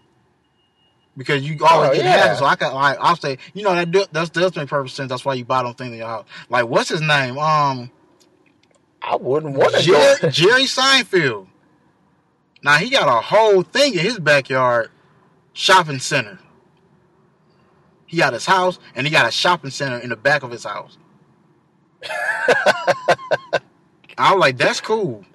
because 1.17 1.43
you 1.43 1.57
always 1.65 1.91
Oh, 1.91 1.91
get 1.91 2.05
yeah. 2.05 2.35
So 2.35 2.45
I 2.45 2.55
can 2.55 2.73
like 2.73 2.97
I'll 3.01 3.17
say 3.17 3.37
you 3.53 3.63
know 3.63 3.75
that 3.75 3.91
do, 3.91 4.05
that's 4.11 4.29
does 4.31 4.55
make 4.55 4.69
perfect 4.69 4.95
sense. 4.95 5.09
That's 5.09 5.25
why 5.25 5.35
you 5.35 5.45
buy 5.45 5.63
them 5.63 5.75
things 5.75 5.91
in 5.93 5.99
your 5.99 6.07
house. 6.07 6.27
Like 6.49 6.67
what's 6.67 6.89
his 6.89 7.01
name? 7.01 7.37
Um, 7.39 7.91
I 9.01 9.15
wouldn't 9.17 9.55
want 9.57 9.75
to 9.75 9.81
Jerry, 9.81 9.83
go. 9.83 10.15
Jerry 10.29 10.63
Seinfeld. 10.63 11.47
Now 12.63 12.77
he 12.77 12.89
got 12.89 13.07
a 13.09 13.21
whole 13.21 13.61
thing 13.63 13.93
in 13.93 13.99
his 13.99 14.17
backyard, 14.19 14.89
shopping 15.53 15.99
center. 15.99 16.39
He 18.07 18.17
got 18.17 18.33
his 18.33 18.45
house 18.45 18.77
and 18.95 19.07
he 19.07 19.11
got 19.13 19.25
a 19.27 19.31
shopping 19.31 19.71
center 19.71 19.97
in 19.99 20.09
the 20.09 20.15
back 20.17 20.43
of 20.43 20.51
his 20.51 20.65
house. 20.65 20.97
I 24.17 24.33
was 24.33 24.41
like, 24.41 24.57
that's 24.57 24.81
cool. 24.81 25.25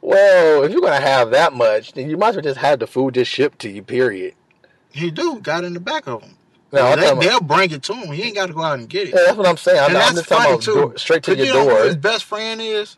Well, 0.00 0.62
if 0.64 0.72
you're 0.72 0.80
gonna 0.80 1.00
have 1.00 1.30
that 1.32 1.52
much, 1.52 1.92
then 1.92 2.08
you 2.08 2.16
might 2.16 2.30
as 2.30 2.36
well 2.36 2.42
just 2.42 2.58
have 2.58 2.78
the 2.78 2.86
food 2.86 3.14
just 3.14 3.30
shipped 3.30 3.58
to 3.60 3.68
you. 3.70 3.82
Period. 3.82 4.34
He 4.92 5.10
do 5.10 5.40
got 5.40 5.64
in 5.64 5.74
the 5.74 5.80
back 5.80 6.06
of 6.06 6.22
him. 6.22 6.34
No, 6.72 6.94
they, 6.96 7.08
about- 7.08 7.22
they'll 7.22 7.40
bring 7.40 7.70
it 7.70 7.82
to 7.84 7.94
him. 7.94 8.12
He 8.12 8.24
ain't 8.24 8.34
got 8.34 8.46
to 8.46 8.52
go 8.52 8.62
out 8.62 8.78
and 8.78 8.88
get 8.88 9.08
it. 9.08 9.14
Yeah, 9.14 9.20
that's 9.26 9.36
what 9.38 9.46
I'm 9.46 9.56
saying. 9.56 9.78
I'm, 9.80 9.86
and 9.88 9.96
I'm 9.98 10.14
that's 10.14 10.16
just 10.16 10.28
talking 10.28 10.44
funny 10.52 10.58
too. 10.62 10.74
door, 10.74 10.98
straight 10.98 11.22
to 11.24 11.36
your 11.36 11.46
you 11.46 11.52
door. 11.52 11.84
his 11.84 11.96
best 11.96 12.24
friend 12.24 12.60
is, 12.60 12.96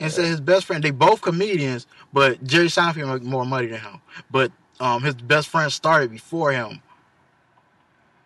and 0.00 0.10
said 0.10 0.24
his 0.24 0.40
best 0.40 0.64
friend. 0.66 0.82
They 0.82 0.90
both 0.90 1.20
comedians, 1.20 1.86
but 2.12 2.42
Jerry 2.44 2.68
Seinfeld 2.68 3.12
make 3.12 3.22
more 3.22 3.44
money 3.44 3.66
than 3.68 3.80
him. 3.80 4.00
But 4.30 4.52
um, 4.80 5.02
his 5.02 5.14
best 5.14 5.48
friend 5.48 5.70
started 5.72 6.10
before 6.10 6.52
him. 6.52 6.80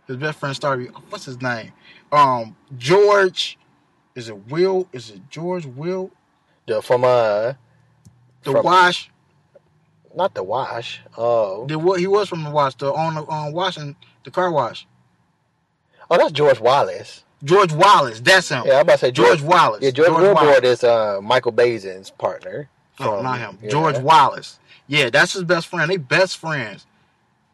His 0.07 0.17
best 0.17 0.39
friend 0.39 0.55
started. 0.57 0.91
What's 1.11 1.25
his 1.27 1.41
name? 1.43 1.73
Um, 2.13 2.57
George. 2.79 3.59
Is 4.15 4.29
it 4.29 4.49
Will? 4.49 4.89
Is 4.93 5.11
it 5.11 5.29
George 5.31 5.67
Will? 5.67 6.11
The- 6.67 6.83
from 6.83 7.05
uh, 7.05 7.53
The 8.45 8.53
From- 8.53 8.65
Wash. 8.65 9.11
not 10.15 10.35
the 10.35 10.43
wash. 10.43 11.01
Oh, 11.17 11.67
The 11.67 11.79
what 11.79 12.01
he 12.01 12.07
was 12.07 12.29
from 12.29 12.43
the 12.45 12.51
Wash. 12.51 12.75
The 12.77 12.93
on 12.93 13.15
the 13.15 13.23
on 13.27 13.53
washing 13.53 13.95
the 14.25 14.31
car 14.31 14.51
wash. 14.51 14.87
oh, 16.11 16.17
that's 16.17 16.33
George 16.33 16.61
Wallace. 16.61 17.25
George 17.45 17.73
Wallace. 17.73 18.21
That's 18.21 18.49
him. 18.49 18.65
Yeah, 18.67 18.75
I'm 18.77 18.81
about 18.81 18.95
to 18.95 18.99
say 18.99 19.11
George 19.13 19.43
Wallace. 19.43 19.83
Yeah, 19.83 19.91
George, 19.91 20.09
George 20.09 20.65
is 20.65 20.83
uh 20.83 21.21
Michael 21.23 21.53
Bazin's 21.53 22.11
partner. 22.11 22.69
Oh, 23.01 23.23
not 23.23 23.39
him. 23.39 23.59
yeah. 23.63 23.71
George 23.71 23.99
Wallace. 23.99 24.59
Yeah, 24.89 25.11
that's 25.11 25.35
his 25.35 25.45
best 25.45 25.69
friend. 25.69 25.89
They 25.91 25.99
best 25.99 26.37
friends. 26.39 26.85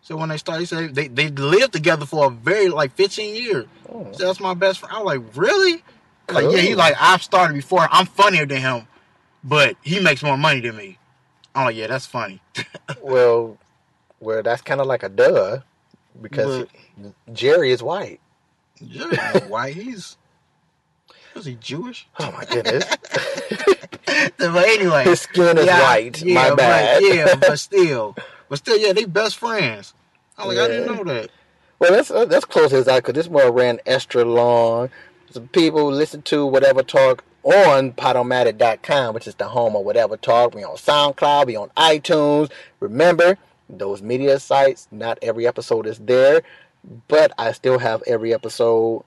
So 0.01 0.16
when 0.16 0.28
they 0.30 0.37
started, 0.39 0.61
he 0.61 0.66
said 0.66 0.95
they, 0.95 1.09
they 1.09 1.28
lived 1.28 1.72
together 1.72 2.07
for 2.07 2.26
a 2.26 2.30
very 2.30 2.68
like 2.68 2.93
15 2.95 3.35
years. 3.35 3.66
Oh. 3.91 4.09
So 4.12 4.26
that's 4.26 4.41
my 4.41 4.55
best 4.55 4.78
friend. 4.80 4.95
I 4.95 5.03
was 5.03 5.07
like, 5.16 5.37
really? 5.37 5.82
Like, 6.30 6.51
yeah, 6.51 6.59
he's 6.62 6.76
like, 6.76 6.95
I've 6.99 7.22
started 7.22 7.55
before. 7.55 7.87
I'm 7.91 8.07
funnier 8.07 8.47
than 8.47 8.61
him, 8.61 8.87
but 9.45 9.77
he 9.83 10.01
makes 10.01 10.23
more 10.23 10.37
money 10.37 10.61
than 10.61 10.77
me. 10.77 10.99
I'm 11.55 11.73
yeah, 11.75 11.87
that's 11.87 12.07
funny. 12.07 12.41
Well, 13.03 13.59
well, 14.21 14.43
that's 14.43 14.63
kind 14.63 14.81
of 14.81 14.87
like 14.87 15.03
a 15.03 15.09
duh 15.09 15.61
because 16.21 16.67
Jerry 17.33 17.71
is 17.71 17.83
white. 17.83 18.21
Jerry 18.87 19.17
ain't 19.35 19.49
white. 19.49 19.75
He's 19.75 20.17
is 21.35 21.45
he 21.47 21.55
Jewish? 21.55 22.07
Oh 22.19 22.31
my 22.33 22.45
goodness, 22.45 22.85
but 24.39 24.69
anyway, 24.69 25.05
his 25.05 25.21
skin 25.23 25.59
is 25.59 25.67
yeah, 25.67 25.83
white. 25.83 26.23
yeah, 26.23 26.35
my 26.35 26.49
but- 26.51 26.57
bad. 26.59 27.03
yeah, 27.03 27.35
but 27.35 27.59
still, 27.59 28.17
but 28.49 28.59
still, 28.59 28.79
yeah, 28.79 28.93
they 28.93 29.05
best 29.05 29.37
friends. 29.37 29.95
I'm 30.39 30.49
like, 30.49 30.59
I 30.59 30.69
didn't 30.69 30.97
know 30.97 31.05
that. 31.05 31.31
Well, 31.79 31.93
let's 31.93 32.11
uh, 32.11 32.27
let's 32.29 32.45
close 32.45 32.73
as 32.73 32.89
I 32.89 33.01
could. 33.01 33.15
this 33.15 33.29
one 33.29 33.53
ran 33.53 33.81
extra 33.87 34.25
long. 34.25 34.91
Some 35.31 35.49
people 35.49 35.91
listen 35.91 36.23
to 36.23 36.47
whatever 36.47 36.83
talk 36.83 37.25
on 37.45 37.93
Podomatic.com, 37.93 39.15
which 39.15 39.27
is 39.27 39.35
the 39.35 39.49
home 39.49 39.77
of 39.77 39.85
whatever 39.85 40.17
talk. 40.17 40.55
We 40.55 40.65
on 40.65 40.77
SoundCloud, 40.77 41.47
we 41.47 41.57
on 41.57 41.69
iTunes. 41.77 42.51
Remember 42.81 43.37
those 43.69 44.03
media 44.03 44.39
sites. 44.39 44.89
Not 44.91 45.19
every 45.23 45.47
episode 45.47 45.87
is 45.87 45.99
there, 45.99 46.43
but 47.09 47.33
I 47.39 47.53
still 47.53 47.79
have 47.79 48.03
every 48.07 48.35
episode. 48.35 49.05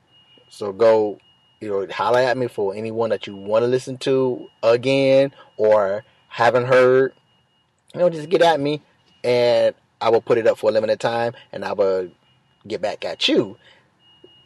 So 0.50 0.72
go, 0.72 1.20
you 1.60 1.70
know, 1.70 1.88
holler 1.92 2.20
at 2.20 2.38
me 2.38 2.48
for 2.48 2.76
anyone 2.76 3.10
that 3.10 3.28
you 3.28 3.36
want 3.36 3.64
to 3.64 3.68
listen 3.68 3.98
to 4.00 4.48
again 4.64 5.34
or 5.58 6.04
haven't 6.30 6.66
heard. 6.66 7.14
You 7.94 8.02
know, 8.02 8.10
just 8.10 8.30
get 8.30 8.42
at 8.42 8.60
me, 8.60 8.82
and 9.24 9.74
I 10.00 10.10
will 10.10 10.22
put 10.22 10.38
it 10.38 10.46
up 10.46 10.58
for 10.58 10.70
a 10.70 10.74
limited 10.74 11.00
time, 11.00 11.34
and 11.52 11.66
I 11.66 11.74
will 11.74 12.10
get 12.68 12.82
back 12.82 13.04
at 13.04 13.28
you. 13.28 13.58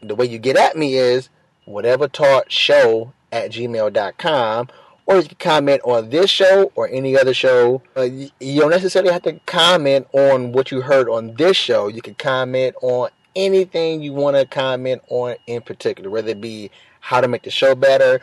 The 0.02 0.16
way 0.16 0.26
you 0.26 0.39
get 0.39 0.56
at 0.56 0.78
me 0.78 0.96
is 0.96 1.30
whatever 1.66 2.08
taught 2.08 2.52
show 2.52 3.14
at 3.32 3.51
gmail.com 3.51 4.69
or 5.05 5.17
you 5.17 5.23
can 5.23 5.38
comment 5.38 5.82
on 5.84 6.09
this 6.09 6.29
show 6.29 6.71
or 6.75 6.88
any 6.89 7.17
other 7.17 7.34
show. 7.34 7.82
Uh, 7.97 8.07
you, 8.39 8.61
don't 8.61 8.69
necessarily 8.69 9.11
have 9.11 9.23
to 9.23 9.39
comment 9.45 10.07
on 10.13 10.51
what 10.51 10.71
you 10.71 10.82
heard 10.82 11.09
on 11.09 11.36
this 11.36 11.57
show. 11.57 11.88
You 11.88 12.01
can 12.01 12.15
comment 12.15 12.75
on 12.82 13.09
anything 13.36 14.01
you 14.01 14.13
want 14.13 14.38
to 14.38 14.45
comment 14.45 15.01
on 15.09 15.36
in 15.47 15.61
particular, 15.61 16.09
whether 16.09 16.29
it 16.29 16.41
be 16.41 16.71
how 16.99 17.19
to 17.19 17.27
make 17.27 17.43
the 17.43 17.51
show 17.51 17.75
better 17.75 18.21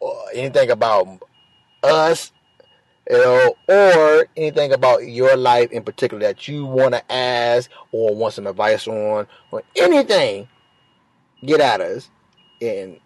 or 0.00 0.14
anything 0.34 0.70
about 0.70 1.08
us 1.82 2.32
you 3.10 3.16
know, 3.16 3.54
or 3.68 4.26
anything 4.36 4.72
about 4.72 5.06
your 5.06 5.36
life 5.36 5.70
in 5.72 5.82
particular 5.82 6.22
that 6.22 6.46
you 6.46 6.66
want 6.66 6.92
to 6.92 7.12
ask 7.12 7.70
or 7.90 8.14
want 8.14 8.34
some 8.34 8.46
advice 8.46 8.86
on, 8.86 9.26
or 9.50 9.62
anything, 9.76 10.46
get 11.44 11.60
at 11.60 11.80
us, 11.80 12.10
and 12.60 12.98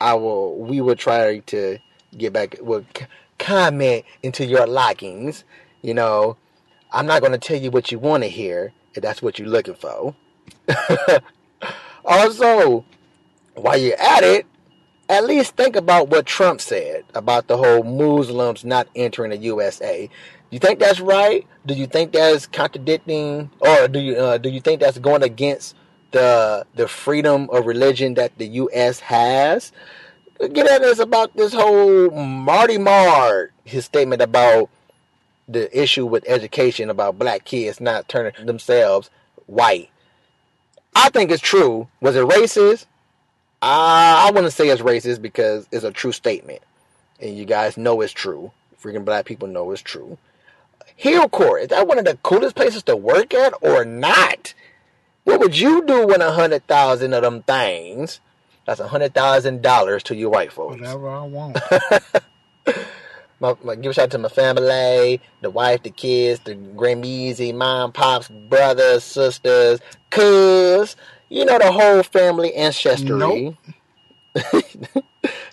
I 0.00 0.14
will. 0.14 0.56
We 0.58 0.80
will 0.80 0.96
try 0.96 1.38
to 1.38 1.78
get 2.16 2.32
back. 2.32 2.56
Will 2.60 2.84
comment 3.38 4.04
into 4.22 4.44
your 4.44 4.66
likings. 4.66 5.44
You 5.82 5.94
know, 5.94 6.36
I'm 6.92 7.06
not 7.06 7.20
going 7.20 7.32
to 7.32 7.38
tell 7.38 7.60
you 7.60 7.70
what 7.70 7.92
you 7.92 7.98
want 7.98 8.22
to 8.22 8.28
hear 8.28 8.72
if 8.94 9.02
that's 9.02 9.22
what 9.22 9.38
you're 9.38 9.48
looking 9.48 9.74
for. 9.74 10.14
also, 12.04 12.84
while 13.54 13.76
you're 13.76 14.00
at 14.00 14.22
it, 14.22 14.46
at 15.08 15.24
least 15.24 15.56
think 15.56 15.76
about 15.76 16.08
what 16.08 16.26
Trump 16.26 16.60
said 16.60 17.04
about 17.14 17.46
the 17.46 17.56
whole 17.56 17.82
Muslims 17.82 18.64
not 18.64 18.88
entering 18.96 19.30
the 19.30 19.36
USA. 19.38 20.06
Do 20.08 20.54
you 20.54 20.58
think 20.58 20.80
that's 20.80 21.00
right? 21.00 21.46
Do 21.64 21.74
you 21.74 21.86
think 21.86 22.12
that's 22.12 22.46
contradicting, 22.46 23.50
or 23.60 23.88
do 23.88 24.00
you 24.00 24.16
uh, 24.16 24.38
do 24.38 24.48
you 24.48 24.60
think 24.60 24.80
that's 24.80 24.98
going 24.98 25.22
against 25.22 25.74
the 26.16 26.66
the 26.74 26.88
freedom 26.88 27.50
of 27.50 27.66
religion 27.66 28.14
that 28.14 28.38
the 28.38 28.46
U.S. 28.64 29.00
has? 29.00 29.70
Get 30.40 30.66
at 30.66 30.82
us 30.82 30.98
about 30.98 31.36
this 31.36 31.52
whole 31.52 32.10
Marty 32.10 32.78
Marr, 32.78 33.50
his 33.64 33.84
statement 33.84 34.22
about 34.22 34.70
the 35.46 35.64
issue 35.78 36.06
with 36.06 36.24
education 36.26 36.88
about 36.90 37.18
black 37.18 37.44
kids 37.44 37.80
not 37.80 38.08
turning 38.08 38.46
themselves 38.46 39.10
white. 39.46 39.90
I 40.94 41.10
think 41.10 41.30
it's 41.30 41.42
true. 41.42 41.88
Was 42.00 42.16
it 42.16 42.24
racist? 42.24 42.86
Uh, 43.62 44.26
I 44.26 44.30
wouldn't 44.32 44.52
say 44.52 44.68
it's 44.68 44.82
racist 44.82 45.20
because 45.20 45.68
it's 45.70 45.84
a 45.84 45.90
true 45.90 46.12
statement, 46.12 46.62
and 47.20 47.36
you 47.36 47.44
guys 47.44 47.76
know 47.76 48.00
it's 48.00 48.12
true. 48.12 48.52
Freaking 48.82 49.04
black 49.04 49.26
people 49.26 49.48
know 49.48 49.70
it's 49.70 49.82
true. 49.82 50.16
Hilcorp 50.98 51.62
is 51.62 51.68
that 51.68 51.86
one 51.86 51.98
of 51.98 52.06
the 52.06 52.16
coolest 52.22 52.56
places 52.56 52.82
to 52.84 52.96
work 52.96 53.34
at 53.34 53.52
or 53.60 53.84
not? 53.84 54.54
What 55.26 55.40
would 55.40 55.58
you 55.58 55.84
do 55.84 56.06
with 56.06 56.20
a 56.20 56.30
hundred 56.30 56.68
thousand 56.68 57.12
of 57.12 57.22
them 57.22 57.42
things? 57.42 58.20
That's 58.64 58.78
a 58.78 58.86
hundred 58.86 59.12
thousand 59.12 59.60
dollars 59.60 60.04
to 60.04 60.14
your 60.14 60.30
white 60.30 60.52
folks. 60.52 60.80
Whatever 60.80 61.08
I 61.08 61.22
want. 61.22 61.58
My, 63.38 63.54
my, 63.62 63.74
give 63.74 63.90
a 63.90 63.92
shout 63.92 64.04
out 64.04 64.10
to 64.12 64.18
my 64.18 64.30
family, 64.30 65.20
the 65.42 65.50
wife, 65.50 65.82
the 65.82 65.90
kids, 65.90 66.40
the 66.44 66.54
grandmeezy, 66.54 67.54
mom, 67.54 67.92
pops, 67.92 68.28
brothers, 68.28 69.04
sisters, 69.04 69.78
cuz, 70.08 70.96
you 71.28 71.44
know, 71.44 71.58
the 71.58 71.70
whole 71.70 72.02
family 72.02 72.54
ancestry. 72.54 73.10
Nope. 73.10 73.56
the 74.34 75.02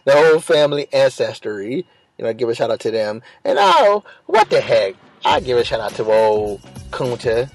whole 0.07 0.39
family 0.39 0.87
ancestry. 0.93 1.85
You 2.17 2.23
know, 2.23 2.33
give 2.33 2.47
a 2.47 2.55
shout 2.55 2.71
out 2.71 2.79
to 2.81 2.91
them. 2.91 3.21
And 3.43 3.57
oh, 3.59 4.05
what 4.27 4.49
the 4.49 4.61
heck? 4.61 4.95
I 5.25 5.41
give 5.41 5.57
a 5.57 5.65
shout 5.65 5.81
out 5.81 5.93
to 5.95 6.09
old 6.09 6.61
Kunta. 6.91 7.51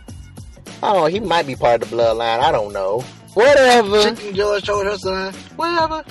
Oh, 0.82 1.06
he 1.06 1.20
might 1.20 1.46
be 1.46 1.56
part 1.56 1.82
of 1.82 1.90
the 1.90 1.96
bloodline. 1.96 2.40
I 2.40 2.52
don't 2.52 2.72
know. 2.72 3.00
Whatever. 3.34 4.02
Chicken 4.02 4.34
George 4.34 4.64
showed 4.64 4.86
her 4.86 4.98
son. 4.98 5.34
Whatever. 5.56 6.04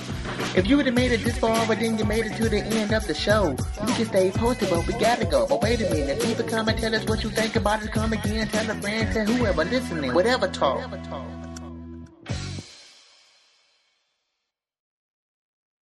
If 0.56 0.66
you 0.66 0.76
would 0.76 0.86
have 0.86 0.94
made 0.94 1.12
it 1.12 1.22
this 1.24 1.38
far, 1.38 1.66
but 1.66 1.78
then 1.78 1.98
you 1.98 2.04
made 2.04 2.24
it 2.26 2.36
to 2.36 2.48
the 2.48 2.58
end 2.58 2.92
of 2.92 3.06
the 3.06 3.14
show, 3.14 3.50
we 3.86 3.92
can 3.92 4.06
stay 4.06 4.30
posted, 4.30 4.70
but 4.70 4.86
we 4.86 4.94
gotta 4.94 5.26
go. 5.26 5.46
But 5.46 5.62
wait 5.62 5.80
a 5.80 5.90
minute, 5.90 6.24
leave 6.24 6.40
a 6.40 6.42
comment, 6.42 6.78
tell 6.78 6.94
us 6.94 7.04
what 7.06 7.22
you 7.22 7.30
think 7.30 7.56
about 7.56 7.82
it. 7.82 7.92
Come 7.92 8.12
again, 8.12 8.48
tell 8.48 8.70
a 8.70 8.74
friend, 8.80 9.12
tell 9.12 9.26
whoever 9.26 9.64
listening, 9.64 10.14
whatever 10.14 10.48
talk. 10.48 10.90